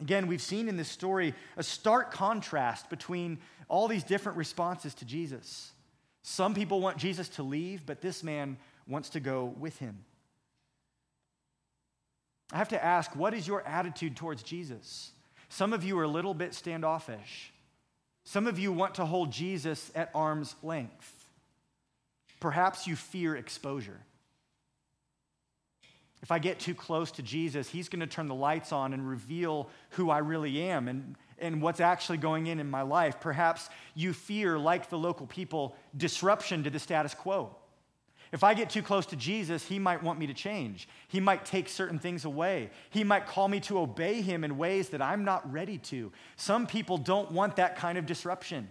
Again, 0.00 0.26
we've 0.26 0.42
seen 0.42 0.68
in 0.68 0.76
this 0.76 0.88
story 0.88 1.34
a 1.56 1.62
stark 1.62 2.10
contrast 2.10 2.90
between 2.90 3.38
all 3.68 3.86
these 3.86 4.04
different 4.04 4.38
responses 4.38 4.94
to 4.94 5.04
Jesus. 5.04 5.72
Some 6.28 6.54
people 6.54 6.80
want 6.80 6.96
Jesus 6.96 7.28
to 7.28 7.44
leave, 7.44 7.86
but 7.86 8.00
this 8.00 8.24
man 8.24 8.56
wants 8.88 9.10
to 9.10 9.20
go 9.20 9.54
with 9.60 9.78
him. 9.78 9.98
I 12.52 12.56
have 12.56 12.70
to 12.70 12.84
ask, 12.84 13.14
what 13.14 13.32
is 13.32 13.46
your 13.46 13.64
attitude 13.64 14.16
towards 14.16 14.42
Jesus? 14.42 15.12
Some 15.48 15.72
of 15.72 15.84
you 15.84 15.96
are 16.00 16.02
a 16.02 16.08
little 16.08 16.34
bit 16.34 16.52
standoffish. 16.52 17.52
Some 18.24 18.48
of 18.48 18.58
you 18.58 18.72
want 18.72 18.96
to 18.96 19.06
hold 19.06 19.30
Jesus 19.30 19.92
at 19.94 20.10
arm's 20.16 20.56
length. 20.64 21.30
Perhaps 22.40 22.88
you 22.88 22.96
fear 22.96 23.36
exposure. 23.36 24.00
If 26.22 26.32
I 26.32 26.40
get 26.40 26.58
too 26.58 26.74
close 26.74 27.12
to 27.12 27.22
Jesus, 27.22 27.68
he's 27.68 27.88
going 27.88 28.00
to 28.00 28.06
turn 28.08 28.26
the 28.26 28.34
lights 28.34 28.72
on 28.72 28.92
and 28.92 29.08
reveal 29.08 29.70
who 29.90 30.10
I 30.10 30.18
really 30.18 30.60
am 30.60 30.88
and, 30.88 31.14
and 31.38 31.60
what's 31.60 31.80
actually 31.80 32.18
going 32.18 32.46
in 32.46 32.60
in 32.60 32.70
my 32.70 32.82
life. 32.82 33.20
Perhaps 33.20 33.68
you 33.94 34.12
fear, 34.12 34.58
like 34.58 34.90
the 34.90 34.98
local 34.98 35.26
people, 35.26 35.76
disruption 35.96 36.64
to 36.64 36.70
the 36.70 36.78
status 36.78 37.14
quo. 37.14 37.54
If 38.32 38.42
I 38.42 38.54
get 38.54 38.70
too 38.70 38.82
close 38.82 39.06
to 39.06 39.16
Jesus, 39.16 39.64
he 39.64 39.78
might 39.78 40.02
want 40.02 40.18
me 40.18 40.26
to 40.26 40.34
change. 40.34 40.88
He 41.08 41.20
might 41.20 41.44
take 41.44 41.68
certain 41.68 41.98
things 41.98 42.24
away. 42.24 42.70
He 42.90 43.04
might 43.04 43.26
call 43.26 43.48
me 43.48 43.60
to 43.60 43.78
obey 43.78 44.20
him 44.20 44.42
in 44.42 44.58
ways 44.58 44.88
that 44.88 45.00
I'm 45.00 45.24
not 45.24 45.50
ready 45.52 45.78
to. 45.78 46.10
Some 46.34 46.66
people 46.66 46.98
don't 46.98 47.30
want 47.30 47.56
that 47.56 47.76
kind 47.76 47.98
of 47.98 48.06
disruption. 48.06 48.68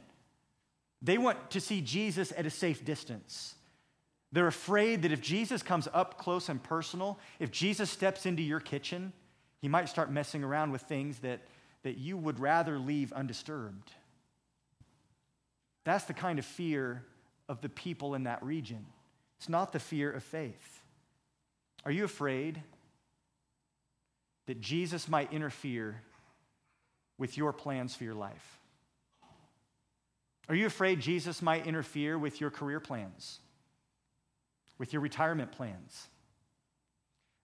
They 1.01 1.17
want 1.17 1.51
to 1.51 1.61
see 1.61 1.81
Jesus 1.81 2.33
at 2.35 2.45
a 2.45 2.49
safe 2.49 2.83
distance. 2.83 3.55
They're 4.31 4.47
afraid 4.47 5.03
that 5.03 5.13
if 5.13 5.21
Jesus 5.21 5.63
comes 5.63 5.87
up 5.93 6.17
close 6.17 6.49
and 6.49 6.61
personal, 6.61 7.17
if 7.39 7.51
Jesus 7.51 7.89
steps 7.89 8.25
into 8.25 8.43
your 8.43 8.59
kitchen, 8.59 9.13
he 9.61 9.69
might 9.69 9.87
start 9.87 10.11
messing 10.11 10.43
around 10.43 10.71
with 10.71 10.81
things 10.81 11.19
that, 11.19 11.39
that 11.85 11.99
you 11.99 12.17
would 12.17 12.39
rather 12.39 12.79
leave 12.79 13.13
undisturbed. 13.13 13.91
That's 15.83 16.05
the 16.05 16.15
kind 16.15 16.39
of 16.39 16.45
fear 16.45 17.03
of 17.47 17.61
the 17.61 17.69
people 17.69 18.15
in 18.15 18.23
that 18.23 18.41
region. 18.41 18.87
It's 19.37 19.49
not 19.49 19.71
the 19.71 19.77
fear 19.77 20.11
of 20.11 20.23
faith. 20.23 20.81
Are 21.85 21.91
you 21.91 22.03
afraid 22.03 22.59
that 24.47 24.59
Jesus 24.59 25.07
might 25.07 25.31
interfere 25.31 26.01
with 27.19 27.37
your 27.37 27.53
plans 27.53 27.93
for 27.95 28.03
your 28.03 28.15
life? 28.15 28.59
Are 30.49 30.55
you 30.55 30.65
afraid 30.65 30.99
Jesus 30.99 31.39
might 31.39 31.67
interfere 31.67 32.17
with 32.17 32.41
your 32.41 32.49
career 32.49 32.79
plans, 32.79 33.37
with 34.79 34.91
your 34.91 35.03
retirement 35.03 35.51
plans, 35.51 36.07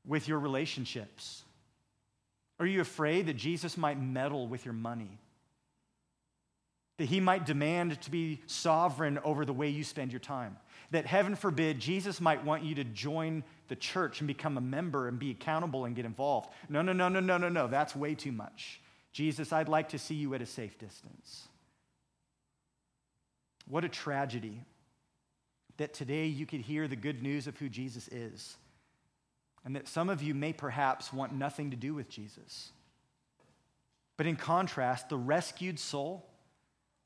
with 0.04 0.28
your 0.28 0.39
relationships? 0.39 1.44
Are 2.62 2.66
you 2.66 2.80
afraid 2.80 3.26
that 3.26 3.36
Jesus 3.36 3.76
might 3.76 4.01
meddle 4.01 4.47
with 4.47 4.64
your 4.64 4.74
money? 4.74 5.20
That 6.97 7.05
he 7.05 7.20
might 7.20 7.45
demand 7.45 7.99
to 8.01 8.12
be 8.12 8.39
sovereign 8.45 9.20
over 9.26 9.43
the 9.43 9.51
way 9.51 9.68
you 9.68 9.84
spend 9.84 10.14
your 10.14 10.20
time? 10.20 10.55
that 10.91 11.05
heaven 11.05 11.36
forbid 11.36 11.80
Jesus 11.80 12.22
might 12.22 12.45
want 12.45 12.64
you 12.64 12.76
to 12.76 12.84
join 12.84 13.43
the 13.70 13.76
church 13.76 14.20
and 14.20 14.28
become 14.28 14.57
a 14.57 14.62
member 14.62 15.07
and 15.07 15.18
be 15.18 15.32
accountable 15.32 15.86
and 15.86 15.95
get 15.95 16.05
involved. 16.05 16.49
No, 16.70 16.82
no, 16.82 16.93
no, 16.93 17.07
no, 17.07 17.22
no, 17.22 17.38
no, 17.38 17.49
no. 17.49 17.68
That's 17.68 17.95
way 17.95 18.14
too 18.14 18.34
much. 18.34 18.82
Jesus, 19.14 19.51
I'd 19.51 19.70
like 19.70 19.89
to 19.89 19.99
see 19.99 20.16
you 20.16 20.34
at 20.36 20.41
a 20.41 20.45
safe 20.45 20.78
distance. 20.78 21.47
What 23.68 23.86
a 23.86 23.89
tragedy 23.89 24.64
that 25.78 25.93
today 25.93 26.26
you 26.26 26.45
could 26.45 26.62
hear 26.62 26.88
the 26.88 26.95
good 26.97 27.24
news 27.24 27.47
of 27.47 27.57
who 27.57 27.70
Jesus 27.70 28.09
is, 28.09 28.57
and 29.64 29.76
that 29.76 29.88
some 29.88 30.09
of 30.09 30.22
you 30.22 30.34
may 30.34 30.53
perhaps 30.53 31.14
want 31.14 31.34
nothing 31.34 31.72
to 31.72 31.78
do 31.78 31.93
with 31.93 32.09
Jesus. 32.09 32.72
But 34.18 34.28
in 34.28 34.36
contrast, 34.36 35.09
the 35.09 35.18
rescued 35.18 35.80
soul 35.80 36.26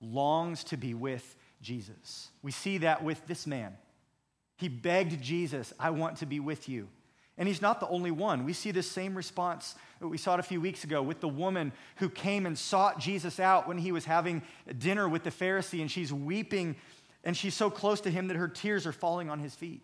longs 0.02 0.64
to 0.66 0.78
be 0.78 0.94
with 0.94 1.36
Jesus. 1.62 2.30
We 2.42 2.52
see 2.52 2.80
that 2.80 3.04
with 3.04 3.26
this 3.28 3.48
man. 3.48 3.76
He 4.58 4.70
begged 4.70 5.22
Jesus, 5.22 5.74
I 5.80 5.90
want 5.90 6.18
to 6.18 6.26
be 6.26 6.40
with 6.40 6.70
you. 6.70 6.88
And 7.38 7.48
he's 7.48 7.62
not 7.62 7.82
the 7.82 7.88
only 7.90 8.12
one. 8.12 8.46
We 8.46 8.54
see 8.54 8.72
this 8.72 8.90
same 8.90 9.16
response 9.16 9.76
that 10.00 10.08
we 10.08 10.18
saw 10.18 10.36
it 10.36 10.40
a 10.40 10.44
few 10.44 10.62
weeks 10.62 10.86
ago 10.86 11.02
with 11.02 11.20
the 11.20 11.28
woman 11.28 11.74
who 11.98 12.10
came 12.10 12.46
and 12.46 12.58
sought 12.58 13.00
Jesus 13.00 13.40
out 13.40 13.68
when 13.68 13.78
he 13.78 13.92
was 13.92 14.06
having 14.06 14.42
dinner 14.78 15.10
with 15.10 15.24
the 15.24 15.32
Pharisee, 15.32 15.82
and 15.82 15.92
she's 15.92 16.14
weeping, 16.14 16.78
and 17.26 17.36
she's 17.36 17.54
so 17.54 17.70
close 17.70 18.00
to 18.02 18.10
him 18.10 18.28
that 18.28 18.38
her 18.38 18.48
tears 18.48 18.88
are 18.88 18.94
falling 18.94 19.30
on 19.30 19.40
his 19.40 19.54
feet. 19.54 19.82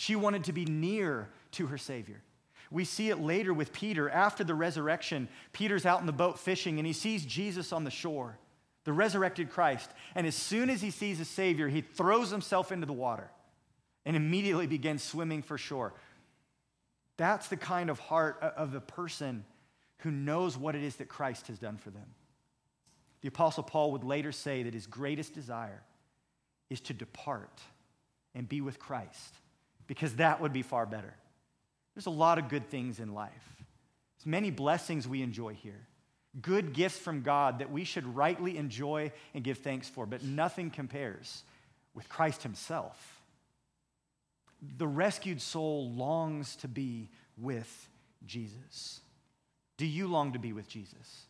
She 0.00 0.16
wanted 0.16 0.44
to 0.44 0.54
be 0.54 0.64
near 0.64 1.28
to 1.50 1.66
her 1.66 1.76
Savior. 1.76 2.22
We 2.70 2.86
see 2.86 3.10
it 3.10 3.20
later 3.20 3.52
with 3.52 3.70
Peter. 3.70 4.08
After 4.08 4.42
the 4.42 4.54
resurrection, 4.54 5.28
Peter's 5.52 5.84
out 5.84 6.00
in 6.00 6.06
the 6.06 6.12
boat 6.12 6.38
fishing, 6.38 6.78
and 6.78 6.86
he 6.86 6.94
sees 6.94 7.22
Jesus 7.26 7.70
on 7.70 7.84
the 7.84 7.90
shore 7.90 8.38
the 8.84 8.94
resurrected 8.94 9.50
Christ. 9.50 9.90
And 10.14 10.26
as 10.26 10.34
soon 10.34 10.70
as 10.70 10.80
he 10.80 10.90
sees 10.90 11.20
a 11.20 11.26
Savior, 11.26 11.68
he 11.68 11.82
throws 11.82 12.30
himself 12.30 12.72
into 12.72 12.86
the 12.86 12.94
water 12.94 13.30
and 14.06 14.16
immediately 14.16 14.66
begins 14.66 15.02
swimming 15.02 15.42
for 15.42 15.58
shore. 15.58 15.92
That's 17.18 17.48
the 17.48 17.58
kind 17.58 17.90
of 17.90 17.98
heart 17.98 18.38
of 18.40 18.72
the 18.72 18.80
person 18.80 19.44
who 19.98 20.10
knows 20.10 20.56
what 20.56 20.74
it 20.74 20.82
is 20.82 20.96
that 20.96 21.10
Christ 21.10 21.48
has 21.48 21.58
done 21.58 21.76
for 21.76 21.90
them. 21.90 22.06
The 23.20 23.28
Apostle 23.28 23.64
Paul 23.64 23.92
would 23.92 24.04
later 24.04 24.32
say 24.32 24.62
that 24.62 24.72
his 24.72 24.86
greatest 24.86 25.34
desire 25.34 25.82
is 26.70 26.80
to 26.80 26.94
depart 26.94 27.60
and 28.34 28.48
be 28.48 28.62
with 28.62 28.78
Christ 28.78 29.34
because 29.90 30.14
that 30.14 30.40
would 30.40 30.52
be 30.52 30.62
far 30.62 30.86
better. 30.86 31.12
There's 31.96 32.06
a 32.06 32.10
lot 32.10 32.38
of 32.38 32.48
good 32.48 32.68
things 32.68 33.00
in 33.00 33.12
life, 33.12 33.56
there's 33.56 34.26
many 34.26 34.52
blessings 34.52 35.08
we 35.08 35.20
enjoy 35.20 35.54
here 35.54 35.88
good 36.40 36.74
gifts 36.74 36.96
from 36.96 37.22
God 37.22 37.58
that 37.58 37.72
we 37.72 37.82
should 37.82 38.14
rightly 38.14 38.56
enjoy 38.56 39.10
and 39.34 39.42
give 39.42 39.58
thanks 39.58 39.88
for, 39.88 40.06
but 40.06 40.22
nothing 40.22 40.70
compares 40.70 41.42
with 41.92 42.08
Christ 42.08 42.44
Himself. 42.44 43.20
The 44.78 44.86
rescued 44.86 45.42
soul 45.42 45.90
longs 45.90 46.54
to 46.56 46.68
be 46.68 47.08
with 47.36 47.88
Jesus. 48.24 49.00
Do 49.76 49.86
you 49.86 50.06
long 50.06 50.34
to 50.34 50.38
be 50.38 50.52
with 50.52 50.68
Jesus? 50.68 51.24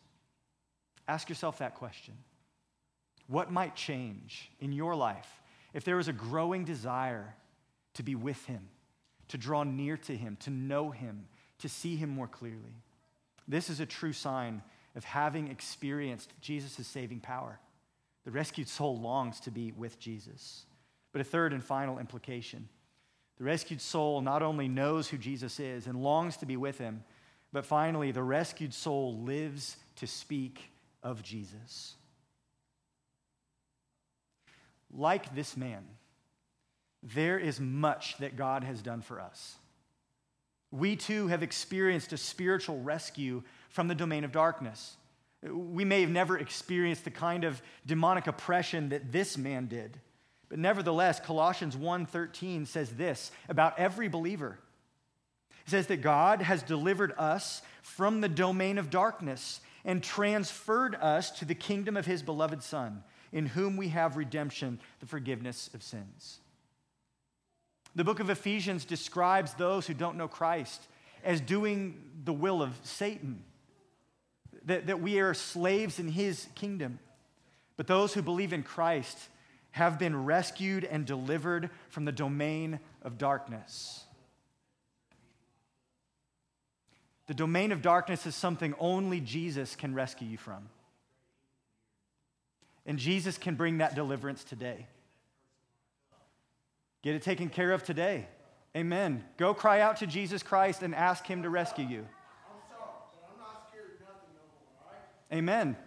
Ask 1.07 1.29
yourself 1.29 1.57
that 1.57 1.73
question. 1.73 2.13
What 3.25 3.51
might 3.51 3.75
change 3.75 4.51
in 4.59 4.71
your 4.71 4.93
life 4.93 5.41
if 5.73 5.83
there 5.83 5.95
was 5.95 6.09
a 6.09 6.13
growing 6.13 6.63
desire 6.63 7.33
to 7.93 8.03
be 8.03 8.15
with 8.15 8.45
Him, 8.45 8.69
to 9.29 9.37
draw 9.37 9.63
near 9.63 9.97
to 9.97 10.15
Him, 10.15 10.37
to 10.41 10.49
know 10.49 10.91
Him, 10.91 11.27
to 11.59 11.69
see 11.69 11.95
Him 11.95 12.09
more 12.09 12.27
clearly? 12.27 12.75
This 13.47 13.69
is 13.69 13.79
a 13.79 13.85
true 13.85 14.13
sign 14.13 14.61
of 14.95 15.03
having 15.03 15.47
experienced 15.47 16.33
Jesus' 16.41 16.87
saving 16.87 17.19
power. 17.19 17.59
The 18.25 18.31
rescued 18.31 18.67
soul 18.67 18.99
longs 18.99 19.39
to 19.41 19.51
be 19.51 19.71
with 19.71 19.99
Jesus. 19.99 20.65
But 21.11 21.21
a 21.21 21.25
third 21.25 21.53
and 21.53 21.63
final 21.63 21.99
implication 21.99 22.69
the 23.41 23.45
rescued 23.45 23.81
soul 23.81 24.21
not 24.21 24.43
only 24.43 24.67
knows 24.67 25.07
who 25.07 25.17
Jesus 25.17 25.59
is 25.59 25.87
and 25.87 26.03
longs 26.03 26.37
to 26.37 26.45
be 26.45 26.57
with 26.57 26.77
him, 26.77 27.03
but 27.51 27.65
finally, 27.65 28.11
the 28.11 28.21
rescued 28.21 28.71
soul 28.71 29.17
lives 29.17 29.77
to 29.95 30.05
speak 30.05 30.71
of 31.01 31.23
Jesus. 31.23 31.95
Like 34.93 35.33
this 35.33 35.57
man, 35.57 35.83
there 37.03 37.39
is 37.39 37.59
much 37.59 38.17
that 38.17 38.35
God 38.35 38.63
has 38.63 38.81
done 38.81 39.01
for 39.01 39.19
us. 39.19 39.55
We 40.71 40.95
too 40.95 41.27
have 41.27 41.43
experienced 41.43 42.13
a 42.13 42.17
spiritual 42.17 42.79
rescue 42.81 43.43
from 43.69 43.87
the 43.87 43.95
domain 43.95 44.23
of 44.23 44.31
darkness. 44.31 44.95
We 45.43 45.83
may 45.83 46.01
have 46.01 46.09
never 46.09 46.37
experienced 46.37 47.03
the 47.03 47.11
kind 47.11 47.43
of 47.43 47.61
demonic 47.85 48.27
oppression 48.27 48.89
that 48.89 49.11
this 49.11 49.37
man 49.37 49.67
did. 49.67 49.99
But 50.49 50.59
nevertheless, 50.59 51.19
Colossians 51.19 51.75
1:13 51.75 52.65
says 52.65 52.91
this 52.95 53.31
about 53.49 53.79
every 53.79 54.07
believer. 54.07 54.59
It 55.65 55.69
says 55.69 55.87
that 55.87 56.01
God 56.01 56.41
has 56.41 56.61
delivered 56.63 57.13
us 57.17 57.61
from 57.81 58.21
the 58.21 58.29
domain 58.29 58.77
of 58.77 58.89
darkness 58.89 59.61
and 59.83 60.03
transferred 60.03 60.95
us 60.95 61.31
to 61.39 61.45
the 61.45 61.55
kingdom 61.55 61.97
of 61.97 62.05
his 62.05 62.21
beloved 62.21 62.61
son, 62.61 63.03
in 63.31 63.47
whom 63.47 63.77
we 63.77 63.89
have 63.89 64.17
redemption, 64.17 64.79
the 64.99 65.05
forgiveness 65.05 65.69
of 65.73 65.81
sins. 65.81 66.39
The 67.95 68.03
book 68.03 68.19
of 68.19 68.29
Ephesians 68.29 68.85
describes 68.85 69.53
those 69.53 69.85
who 69.85 69.93
don't 69.93 70.17
know 70.17 70.27
Christ 70.27 70.81
as 71.23 71.41
doing 71.41 72.01
the 72.23 72.33
will 72.33 72.61
of 72.61 72.79
Satan, 72.83 73.43
that, 74.65 74.87
that 74.87 75.01
we 75.01 75.19
are 75.19 75.33
slaves 75.33 75.99
in 75.99 76.07
his 76.07 76.47
kingdom. 76.55 76.99
But 77.77 77.87
those 77.87 78.13
who 78.13 78.21
believe 78.21 78.53
in 78.53 78.63
Christ 78.63 79.17
have 79.71 79.99
been 79.99 80.25
rescued 80.25 80.83
and 80.83 81.05
delivered 81.05 81.69
from 81.89 82.05
the 82.05 82.11
domain 82.11 82.79
of 83.01 83.17
darkness. 83.17 84.03
The 87.27 87.33
domain 87.33 87.71
of 87.71 87.81
darkness 87.81 88.25
is 88.25 88.35
something 88.35 88.73
only 88.79 89.21
Jesus 89.21 89.75
can 89.75 89.93
rescue 89.93 90.27
you 90.27 90.37
from. 90.37 90.69
And 92.85 92.97
Jesus 92.97 93.37
can 93.37 93.55
bring 93.55 93.77
that 93.77 93.95
deliverance 93.95 94.43
today. 94.43 94.87
Get 97.01 97.15
it 97.15 97.21
taken 97.21 97.49
care 97.49 97.71
of 97.71 97.83
today. 97.83 98.27
Amen. 98.75 99.23
Go 99.37 99.53
cry 99.53 99.81
out 99.81 99.97
to 99.97 100.07
Jesus 100.07 100.43
Christ 100.43 100.83
and 100.83 100.95
ask 100.95 101.25
Him 101.25 101.43
to 101.43 101.49
rescue 101.49 101.85
you. 101.85 102.07
Amen. 105.33 105.77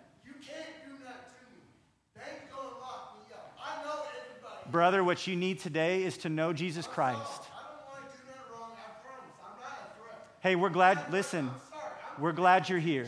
Brother, 4.71 5.05
what 5.05 5.27
you 5.27 5.37
need 5.37 5.61
today 5.61 6.03
is 6.03 6.19
to 6.19 6.29
know 6.29 6.53
Jesus 6.53 6.87
Christ. 6.87 7.43
Hey, 10.41 10.57
we're 10.57 10.69
glad, 10.69 11.13
listen, 11.13 11.49
we're 12.19 12.33
glad 12.33 12.69
you're 12.69 12.81
here. 12.81 13.07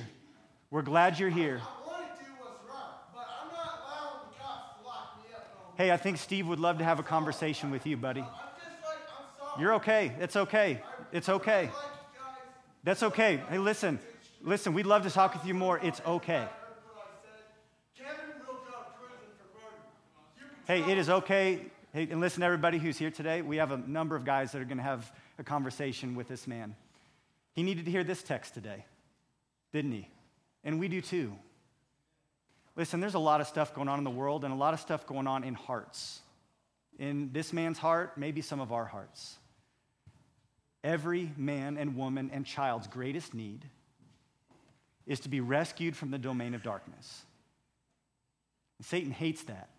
We're 0.71 0.83
glad 0.83 1.19
you're 1.19 1.29
here. 1.29 1.61
I 1.61 1.87
want 1.87 2.19
to 2.19 2.25
do 2.25 2.31
what's 2.39 2.63
right, 2.69 2.95
but 3.13 3.27
I'm 3.29 3.49
not 3.53 3.83
allowing 3.83 4.31
the 4.31 4.39
cops 4.39 4.79
to 4.79 4.87
lock 4.87 5.19
me 5.19 5.35
up 5.35 5.49
no 5.59 5.65
more. 5.65 5.66
Hey, 5.77 5.91
I 5.91 5.99
think 5.99 6.17
Steve 6.17 6.47
would 6.49 6.59
love 6.59 6.79
to 6.79 6.85
have 6.85 6.99
a 6.99 7.03
conversation 7.03 7.71
with 7.71 7.87
you, 7.87 7.99
buddy. 7.99 8.25
You're 9.59 9.75
okay. 9.75 10.13
It's 10.19 10.35
okay. 10.35 10.83
It's 11.13 11.29
okay. 11.29 11.69
That's 12.83 13.03
okay. 13.03 13.43
Hey, 13.51 13.59
listen, 13.59 13.99
listen, 14.43 14.73
we'd 14.73 14.87
love 14.87 15.03
to 15.03 15.11
talk 15.11 15.35
with 15.35 15.45
you 15.45 15.53
more. 15.53 15.79
It's 15.79 16.01
okay. 16.07 16.47
Hey, 20.67 20.81
it 20.91 20.97
is 20.97 21.11
okay. 21.11 21.61
Hey, 21.93 22.09
and 22.11 22.21
listen, 22.21 22.43
everybody 22.43 22.79
who's 22.79 22.97
here 22.97 23.11
today, 23.11 23.43
we 23.43 23.59
have 23.59 23.71
a 23.71 23.77
number 23.77 24.17
of 24.17 24.25
guys 24.25 24.53
that 24.53 24.63
are 24.63 24.65
going 24.65 24.79
to 24.79 24.83
have 24.83 25.13
a 25.39 25.45
conversation 25.45 26.15
with 26.15 26.27
this 26.27 26.47
man. 26.47 26.75
He 27.53 27.63
needed 27.63 27.85
to 27.85 27.91
hear 27.91 28.03
this 28.03 28.23
text 28.23 28.55
today, 28.55 28.87
didn't 29.73 29.93
he? 29.93 30.09
And 30.65 30.81
we 30.81 30.89
do 30.89 31.03
too. 31.03 31.37
Listen, 32.77 33.01
there's 33.01 33.15
a 33.15 33.19
lot 33.19 33.41
of 33.41 33.47
stuff 33.47 33.75
going 33.75 33.89
on 33.89 33.99
in 33.99 34.05
the 34.05 34.11
world 34.11 34.45
and 34.45 34.53
a 34.53 34.57
lot 34.57 34.75
of 34.75 34.81
stuff 34.81 35.07
going 35.07 35.27
on 35.27 35.45
in 35.45 35.55
hearts. 35.55 36.21
In 36.99 37.31
this 37.33 37.53
man's 37.53 37.79
heart, 37.79 38.19
maybe 38.19 38.43
some 38.43 38.61
of 38.61 38.73
our 38.73 38.85
hearts. 38.85 39.37
Every 40.85 41.33
man 41.37 41.79
and 41.79 41.97
woman 41.97 42.31
and 42.33 42.45
child's 42.45 42.87
greatest 42.87 43.35
need 43.35 43.65
is 45.07 45.21
to 45.21 45.29
be 45.29 45.41
rescued 45.41 45.97
from 45.97 46.11
the 46.11 46.19
domain 46.19 46.55
of 46.55 46.63
darkness. 46.63 47.25
And 48.79 48.87
Satan 48.87 49.11
hates 49.11 49.43
that. 49.45 49.71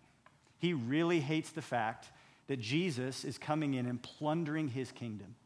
He 0.58 0.72
really 0.72 1.20
hates 1.20 1.50
the 1.50 1.62
fact 1.62 2.08
that 2.48 2.60
Jesus 2.60 3.24
is 3.24 3.38
coming 3.38 3.74
in 3.74 3.86
and 3.86 4.02
plundering 4.02 4.68
his 4.68 4.90
kingdom, 4.90 5.36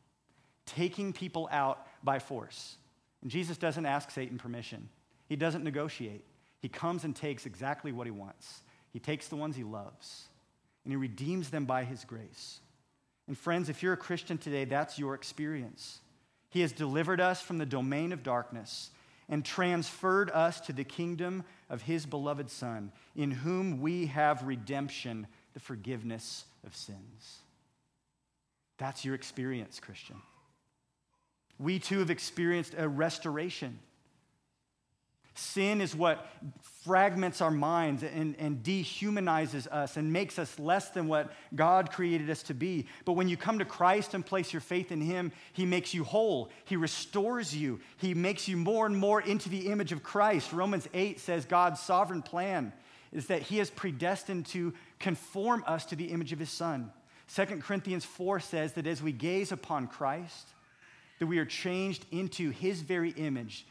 taking 0.64 1.12
people 1.12 1.48
out 1.52 1.86
by 2.02 2.18
force. 2.18 2.76
And 3.20 3.30
Jesus 3.30 3.58
doesn't 3.58 3.84
ask 3.84 4.10
Satan 4.10 4.38
permission, 4.38 4.88
he 5.28 5.36
doesn't 5.36 5.64
negotiate. 5.64 6.24
He 6.62 6.68
comes 6.68 7.04
and 7.04 7.14
takes 7.14 7.44
exactly 7.44 7.92
what 7.92 8.06
he 8.06 8.12
wants. 8.12 8.62
He 8.92 9.00
takes 9.00 9.28
the 9.28 9.36
ones 9.36 9.56
he 9.56 9.64
loves, 9.64 10.28
and 10.84 10.92
he 10.92 10.96
redeems 10.96 11.50
them 11.50 11.64
by 11.64 11.84
his 11.84 12.04
grace. 12.04 12.60
And 13.26 13.36
friends, 13.36 13.68
if 13.68 13.82
you're 13.82 13.92
a 13.92 13.98
Christian 13.98 14.38
today, 14.38 14.64
that's 14.64 14.98
your 14.98 15.14
experience. 15.14 15.98
He 16.50 16.60
has 16.60 16.72
delivered 16.72 17.20
us 17.20 17.42
from 17.42 17.58
the 17.58 17.66
domain 17.66 18.12
of 18.12 18.22
darkness 18.22 18.90
and 19.28 19.44
transferred 19.44 20.30
us 20.30 20.60
to 20.60 20.72
the 20.72 20.84
kingdom 20.84 21.42
of 21.68 21.82
his 21.82 22.06
beloved 22.06 22.50
Son, 22.50 22.92
in 23.16 23.30
whom 23.30 23.80
we 23.80 24.06
have 24.06 24.46
redemption, 24.46 25.26
the 25.54 25.60
forgiveness 25.60 26.44
of 26.64 26.76
sins. 26.76 27.38
That's 28.78 29.04
your 29.04 29.14
experience, 29.14 29.80
Christian. 29.80 30.16
We 31.58 31.78
too 31.78 32.00
have 32.00 32.10
experienced 32.10 32.74
a 32.76 32.88
restoration. 32.88 33.78
Sin 35.34 35.80
is 35.80 35.96
what 35.96 36.26
fragments 36.84 37.40
our 37.40 37.50
minds 37.50 38.02
and, 38.02 38.36
and 38.38 38.62
dehumanizes 38.62 39.66
us 39.68 39.96
and 39.96 40.12
makes 40.12 40.38
us 40.38 40.58
less 40.58 40.90
than 40.90 41.08
what 41.08 41.32
God 41.54 41.90
created 41.90 42.28
us 42.28 42.42
to 42.44 42.54
be. 42.54 42.86
But 43.04 43.12
when 43.12 43.28
you 43.28 43.36
come 43.36 43.58
to 43.58 43.64
Christ 43.64 44.14
and 44.14 44.26
place 44.26 44.52
your 44.52 44.60
faith 44.60 44.92
in 44.92 45.00
Him, 45.00 45.32
He 45.52 45.64
makes 45.64 45.94
you 45.94 46.04
whole. 46.04 46.50
He 46.64 46.76
restores 46.76 47.56
you. 47.56 47.80
He 47.96 48.12
makes 48.12 48.46
you 48.46 48.56
more 48.58 48.84
and 48.84 48.96
more 48.96 49.22
into 49.22 49.48
the 49.48 49.68
image 49.68 49.92
of 49.92 50.02
Christ. 50.02 50.52
Romans 50.52 50.86
8 50.92 51.18
says 51.18 51.46
God's 51.46 51.80
sovereign 51.80 52.22
plan 52.22 52.72
is 53.10 53.26
that 53.28 53.42
He 53.42 53.58
is 53.58 53.70
predestined 53.70 54.46
to 54.46 54.74
conform 54.98 55.64
us 55.66 55.86
to 55.86 55.96
the 55.96 56.06
image 56.06 56.32
of 56.32 56.38
His 56.38 56.50
Son. 56.50 56.90
2 57.34 57.46
Corinthians 57.62 58.04
4 58.04 58.40
says 58.40 58.74
that 58.74 58.86
as 58.86 59.02
we 59.02 59.12
gaze 59.12 59.52
upon 59.52 59.86
Christ, 59.86 60.48
that 61.20 61.26
we 61.26 61.38
are 61.38 61.46
changed 61.46 62.04
into 62.10 62.50
His 62.50 62.82
very 62.82 63.10
image 63.10 63.66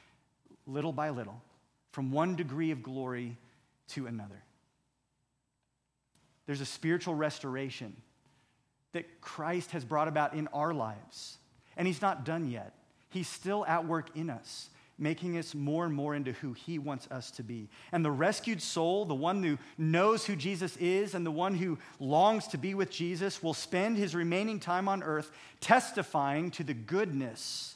little 0.66 0.93
by 0.93 1.09
little 1.09 1.41
from 1.92 2.12
one 2.12 2.36
degree 2.36 2.72
of 2.72 2.82
glory 2.82 3.38
to 3.89 4.08
another. 4.08 4.44
There's 6.46 6.62
a 6.62 6.66
spiritual 6.66 7.16
restoration 7.16 7.96
that 8.94 9.22
Christ 9.22 9.72
has 9.72 9.86
brought 9.86 10.08
about 10.08 10.34
in 10.34 10.48
our 10.50 10.74
lives. 10.74 11.38
And 11.78 11.88
He's 11.88 12.02
not 12.02 12.26
done 12.26 12.50
yet. 12.50 12.74
He's 13.10 13.28
still 13.28 13.66
at 13.66 13.88
work 13.88 14.10
in 14.16 14.30
us, 14.30 14.70
making 14.98 15.38
us 15.38 15.56
more 15.56 15.86
and 15.86 15.94
more 15.94 16.14
into 16.14 16.34
who 16.34 16.54
He 16.54 16.80
wants 16.80 17.08
us 17.10 17.32
to 17.32 17.44
be. 17.44 17.70
And 17.92 18.04
the 18.04 18.12
rescued 18.12 18.62
soul, 18.62 19.06
the 19.06 19.16
one 19.16 19.44
who 19.44 19.58
knows 19.78 20.26
who 20.26 20.36
Jesus 20.36 20.76
is 20.78 21.14
and 21.14 21.26
the 21.26 21.32
one 21.32 21.56
who 21.56 21.78
longs 22.00 22.48
to 22.48 22.58
be 22.58 22.74
with 22.74 22.89
Jesus, 22.89 23.42
will 23.42 23.54
spend 23.54 23.98
his 23.98 24.16
remaining 24.16 24.60
time 24.60 24.88
on 24.88 25.04
earth 25.04 25.32
testifying 25.60 26.52
to 26.52 26.64
the 26.64 26.74
goodness 26.74 27.76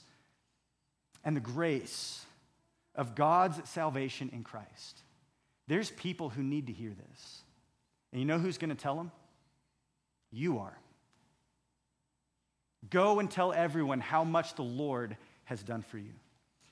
and 1.23 1.35
the 1.35 1.41
grace 1.41 2.24
of 2.95 3.15
God's 3.15 3.69
salvation 3.69 4.29
in 4.33 4.43
Christ. 4.43 5.01
There's 5.67 5.91
people 5.91 6.29
who 6.29 6.43
need 6.43 6.67
to 6.67 6.73
hear 6.73 6.91
this. 6.91 7.41
And 8.11 8.21
you 8.21 8.25
know 8.25 8.39
who's 8.39 8.57
going 8.57 8.69
to 8.69 8.75
tell 8.75 8.95
them? 8.95 9.11
You 10.31 10.59
are. 10.59 10.77
Go 12.89 13.19
and 13.19 13.29
tell 13.29 13.51
everyone 13.51 13.99
how 13.99 14.23
much 14.23 14.55
the 14.55 14.63
Lord 14.63 15.17
has 15.45 15.63
done 15.63 15.81
for 15.81 15.97
you. 15.97 16.13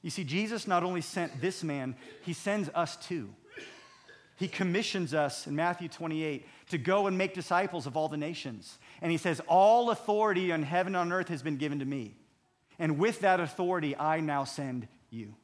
You 0.02 0.10
see, 0.10 0.24
Jesus 0.24 0.68
not 0.68 0.84
only 0.84 1.02
sent 1.02 1.42
this 1.42 1.64
man, 1.64 1.96
he 2.22 2.34
sends 2.34 2.70
us 2.76 2.96
too. 2.98 3.30
He 4.36 4.48
commissions 4.48 5.14
us 5.14 5.48
in 5.48 5.56
Matthew 5.56 5.88
28 5.88 6.46
to 6.72 6.78
go 6.78 7.08
and 7.08 7.18
make 7.18 7.34
disciples 7.34 7.86
of 7.86 7.96
all 7.96 8.10
the 8.10 8.18
nations. 8.18 8.78
And 9.02 9.12
he 9.12 9.18
says, 9.18 9.42
All 9.48 9.92
authority 9.92 10.52
on 10.52 10.64
heaven 10.64 10.96
and 10.96 11.12
on 11.12 11.18
earth 11.18 11.30
has 11.30 11.44
been 11.44 11.58
given 11.58 11.80
to 11.80 11.86
me. 11.86 12.16
And 12.80 12.98
with 12.98 13.22
that 13.22 13.40
authority, 13.40 13.96
I 13.96 14.20
now 14.20 14.44
send 14.44 14.88
you. 15.10 15.36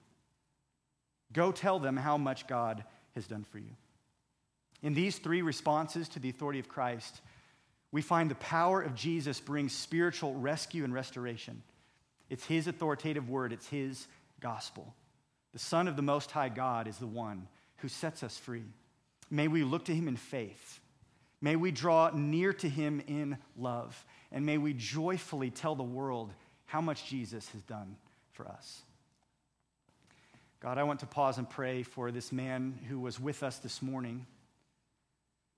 Go 1.33 1.51
tell 1.51 1.79
them 1.79 1.97
how 1.97 2.17
much 2.17 2.47
God 2.47 2.83
has 3.15 3.27
done 3.27 3.43
for 3.43 3.59
you. 3.59 3.75
In 4.81 4.93
these 4.93 5.17
three 5.17 5.41
responses 5.41 6.09
to 6.09 6.19
the 6.19 6.29
authority 6.29 6.59
of 6.59 6.69
Christ, 6.69 7.21
we 7.91 8.01
find 8.01 8.29
the 8.29 8.35
power 8.35 8.81
of 8.81 8.95
Jesus 8.95 9.39
brings 9.39 9.75
spiritual 9.75 10.33
rescue 10.35 10.83
and 10.83 10.93
restoration. 10.93 11.61
It's 12.29 12.45
his 12.45 12.67
authoritative 12.67 13.29
word, 13.29 13.51
it's 13.51 13.67
his 13.67 14.07
gospel. 14.39 14.93
The 15.53 15.59
Son 15.59 15.87
of 15.87 15.95
the 15.95 16.01
Most 16.01 16.31
High 16.31 16.49
God 16.49 16.87
is 16.87 16.97
the 16.97 17.07
one 17.07 17.47
who 17.77 17.87
sets 17.87 18.23
us 18.23 18.37
free. 18.37 18.65
May 19.31 19.47
we 19.47 19.63
look 19.63 19.85
to 19.85 19.95
him 19.95 20.07
in 20.07 20.15
faith. 20.15 20.79
May 21.41 21.55
we 21.55 21.71
draw 21.71 22.11
near 22.13 22.53
to 22.53 22.69
him 22.69 23.01
in 23.07 23.37
love. 23.57 24.05
And 24.31 24.45
may 24.45 24.57
we 24.57 24.73
joyfully 24.73 25.49
tell 25.49 25.75
the 25.75 25.83
world 25.83 26.33
how 26.65 26.81
much 26.81 27.07
Jesus 27.07 27.49
has 27.49 27.61
done 27.63 27.95
for 28.31 28.47
us. 28.47 28.81
God, 30.61 30.77
I 30.77 30.83
want 30.83 30.99
to 30.99 31.05
pause 31.05 31.37
and 31.37 31.49
pray 31.49 31.83
for 31.83 32.11
this 32.11 32.33
man 32.33 32.77
who 32.89 32.99
was 32.99 33.17
with 33.17 33.43
us 33.43 33.59
this 33.59 33.81
morning, 33.81 34.25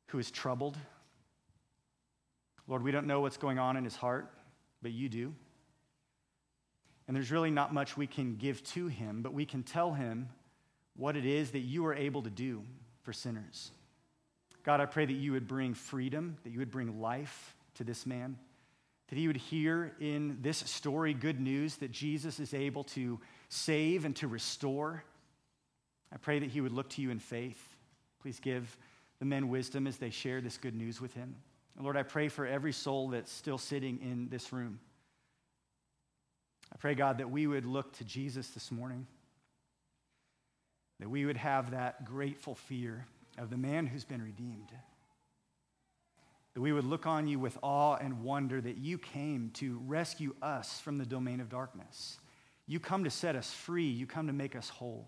who 0.08 0.20
is 0.20 0.30
troubled. 0.30 0.78
Lord, 2.68 2.84
we 2.84 2.92
don't 2.92 3.08
know 3.08 3.20
what's 3.20 3.38
going 3.38 3.58
on 3.58 3.78
in 3.78 3.84
his 3.84 3.96
heart, 3.96 4.32
but 4.84 4.92
you 4.92 5.10
do. 5.10 5.34
And 7.08 7.18
there's 7.18 7.32
really 7.32 7.50
not 7.50 7.74
much 7.74 7.98
we 7.98 8.06
can 8.06 8.36
give 8.36 8.64
to 8.74 8.88
him, 8.88 9.24
but 9.24 9.34
we 9.34 9.44
can 9.44 9.64
tell 9.64 9.92
him 9.92 10.30
what 10.96 11.18
it 11.18 11.26
is 11.26 11.52
that 11.52 11.60
you 11.60 11.84
are 11.88 11.96
able 11.96 12.22
to 12.22 12.30
do 12.30 12.62
for 13.02 13.12
sinners. 13.12 13.72
God, 14.64 14.80
I 14.80 14.86
pray 14.86 15.06
that 15.06 15.14
you 15.14 15.32
would 15.32 15.48
bring 15.48 15.74
freedom, 15.74 16.38
that 16.44 16.52
you 16.52 16.60
would 16.60 16.70
bring 16.70 17.02
life 17.02 17.56
to 17.76 17.84
this 17.84 18.06
man, 18.06 18.38
that 19.08 19.18
he 19.18 19.26
would 19.26 19.38
hear 19.38 19.94
in 20.00 20.38
this 20.42 20.60
story 20.60 21.16
good 21.16 21.40
news 21.40 21.78
that 21.78 21.92
Jesus 21.92 22.40
is 22.40 22.54
able 22.54 22.84
to 22.84 23.20
save 23.52 24.06
and 24.06 24.16
to 24.16 24.28
restore. 24.28 25.04
I 26.12 26.18
pray 26.18 26.40
that 26.40 26.50
he 26.50 26.62
would 26.62 26.72
look 26.72 26.90
to 26.92 27.02
you 27.02 27.12
in 27.12 27.20
faith. 27.20 27.62
Please 28.22 28.40
give 28.40 28.78
the 29.20 29.26
men 29.26 29.50
wisdom 29.50 29.88
as 29.88 29.98
they 29.98 30.10
share 30.10 30.40
this 30.40 30.58
good 30.58 30.74
news 30.74 31.02
with 31.02 31.14
him. 31.14 31.36
Lord, 31.80 31.98
I 31.98 32.04
pray 32.04 32.28
for 32.28 32.46
every 32.46 32.72
soul 32.72 33.10
that's 33.10 33.32
still 33.32 33.58
sitting 33.58 34.00
in 34.02 34.30
this 34.30 34.54
room. 34.54 34.80
I 36.72 36.78
pray, 36.78 36.96
God, 36.96 37.18
that 37.18 37.30
we 37.30 37.48
would 37.48 37.66
look 37.66 37.92
to 37.98 38.06
Jesus 38.06 38.50
this 38.50 38.72
morning, 38.72 39.06
that 41.00 41.10
we 41.10 41.26
would 41.26 41.38
have 41.38 41.72
that 41.72 42.06
grateful 42.06 42.56
fear 42.56 43.06
of 43.38 43.50
the 43.50 43.58
man 43.58 43.88
who's 43.88 44.06
been 44.06 44.22
redeemed, 44.22 44.72
that 46.54 46.62
we 46.62 46.72
would 46.72 46.86
look 46.86 47.06
on 47.06 47.28
you 47.28 47.40
with 47.40 47.58
awe 47.62 47.96
and 47.96 48.24
wonder 48.24 48.62
that 48.62 48.78
you 48.78 48.98
came 48.98 49.50
to 49.56 49.82
rescue 49.88 50.36
us 50.42 50.80
from 50.80 50.98
the 50.98 51.06
domain 51.06 51.42
of 51.42 51.50
darkness. 51.50 52.18
You 52.68 52.80
come 52.80 53.04
to 53.04 53.10
set 53.10 53.36
us 53.36 53.52
free, 53.52 53.88
you 53.88 54.06
come 54.06 54.28
to 54.28 54.34
make 54.34 54.56
us 54.56 54.70
whole. 54.70 55.08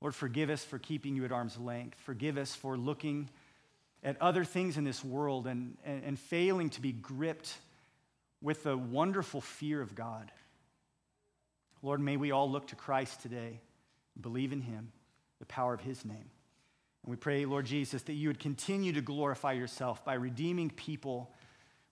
Lord, 0.00 0.14
forgive 0.14 0.50
us 0.50 0.64
for 0.64 0.78
keeping 0.78 1.16
you 1.16 1.24
at 1.24 1.32
arm's 1.32 1.58
length. 1.58 1.98
Forgive 2.00 2.38
us 2.38 2.54
for 2.54 2.76
looking 2.76 3.28
at 4.04 4.20
other 4.22 4.44
things 4.44 4.76
in 4.76 4.84
this 4.84 5.04
world 5.04 5.46
and, 5.46 5.76
and, 5.84 6.04
and 6.04 6.18
failing 6.18 6.70
to 6.70 6.80
be 6.80 6.92
gripped 6.92 7.52
with 8.40 8.62
the 8.62 8.76
wonderful 8.76 9.40
fear 9.40 9.80
of 9.80 9.94
God. 9.94 10.30
Lord, 11.82 12.00
may 12.00 12.16
we 12.16 12.30
all 12.30 12.50
look 12.50 12.68
to 12.68 12.76
Christ 12.76 13.22
today, 13.22 13.60
believe 14.20 14.52
in 14.52 14.60
him, 14.60 14.92
the 15.40 15.46
power 15.46 15.74
of 15.74 15.80
his 15.80 16.04
name. 16.04 16.30
And 17.04 17.10
we 17.10 17.16
pray, 17.16 17.44
Lord 17.44 17.66
Jesus, 17.66 18.02
that 18.02 18.12
you 18.14 18.28
would 18.28 18.38
continue 18.38 18.92
to 18.92 19.00
glorify 19.00 19.52
yourself 19.52 20.04
by 20.04 20.14
redeeming 20.14 20.70
people, 20.70 21.30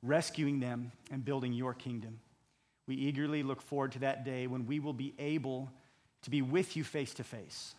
rescuing 0.02 0.60
them, 0.60 0.92
and 1.10 1.24
building 1.24 1.52
your 1.52 1.74
kingdom. 1.74 2.20
We 2.86 2.94
eagerly 2.94 3.42
look 3.42 3.60
forward 3.60 3.92
to 3.92 3.98
that 4.00 4.24
day 4.24 4.46
when 4.46 4.66
we 4.66 4.80
will 4.80 4.92
be 4.92 5.14
able 5.18 5.70
to 6.22 6.30
be 6.30 6.42
with 6.42 6.76
you 6.76 6.84
face 6.84 7.14
to 7.14 7.24
face, 7.24 7.74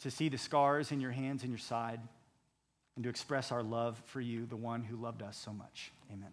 to 0.00 0.10
see 0.10 0.28
the 0.28 0.38
scars 0.38 0.92
in 0.92 1.00
your 1.00 1.10
hands 1.10 1.42
and 1.42 1.50
your 1.50 1.58
side, 1.58 2.00
and 2.94 3.02
to 3.04 3.10
express 3.10 3.52
our 3.52 3.62
love 3.62 4.00
for 4.06 4.20
you, 4.20 4.46
the 4.46 4.56
one 4.56 4.82
who 4.82 4.96
loved 4.96 5.22
us 5.22 5.36
so 5.36 5.52
much. 5.52 5.92
Amen. 6.12 6.32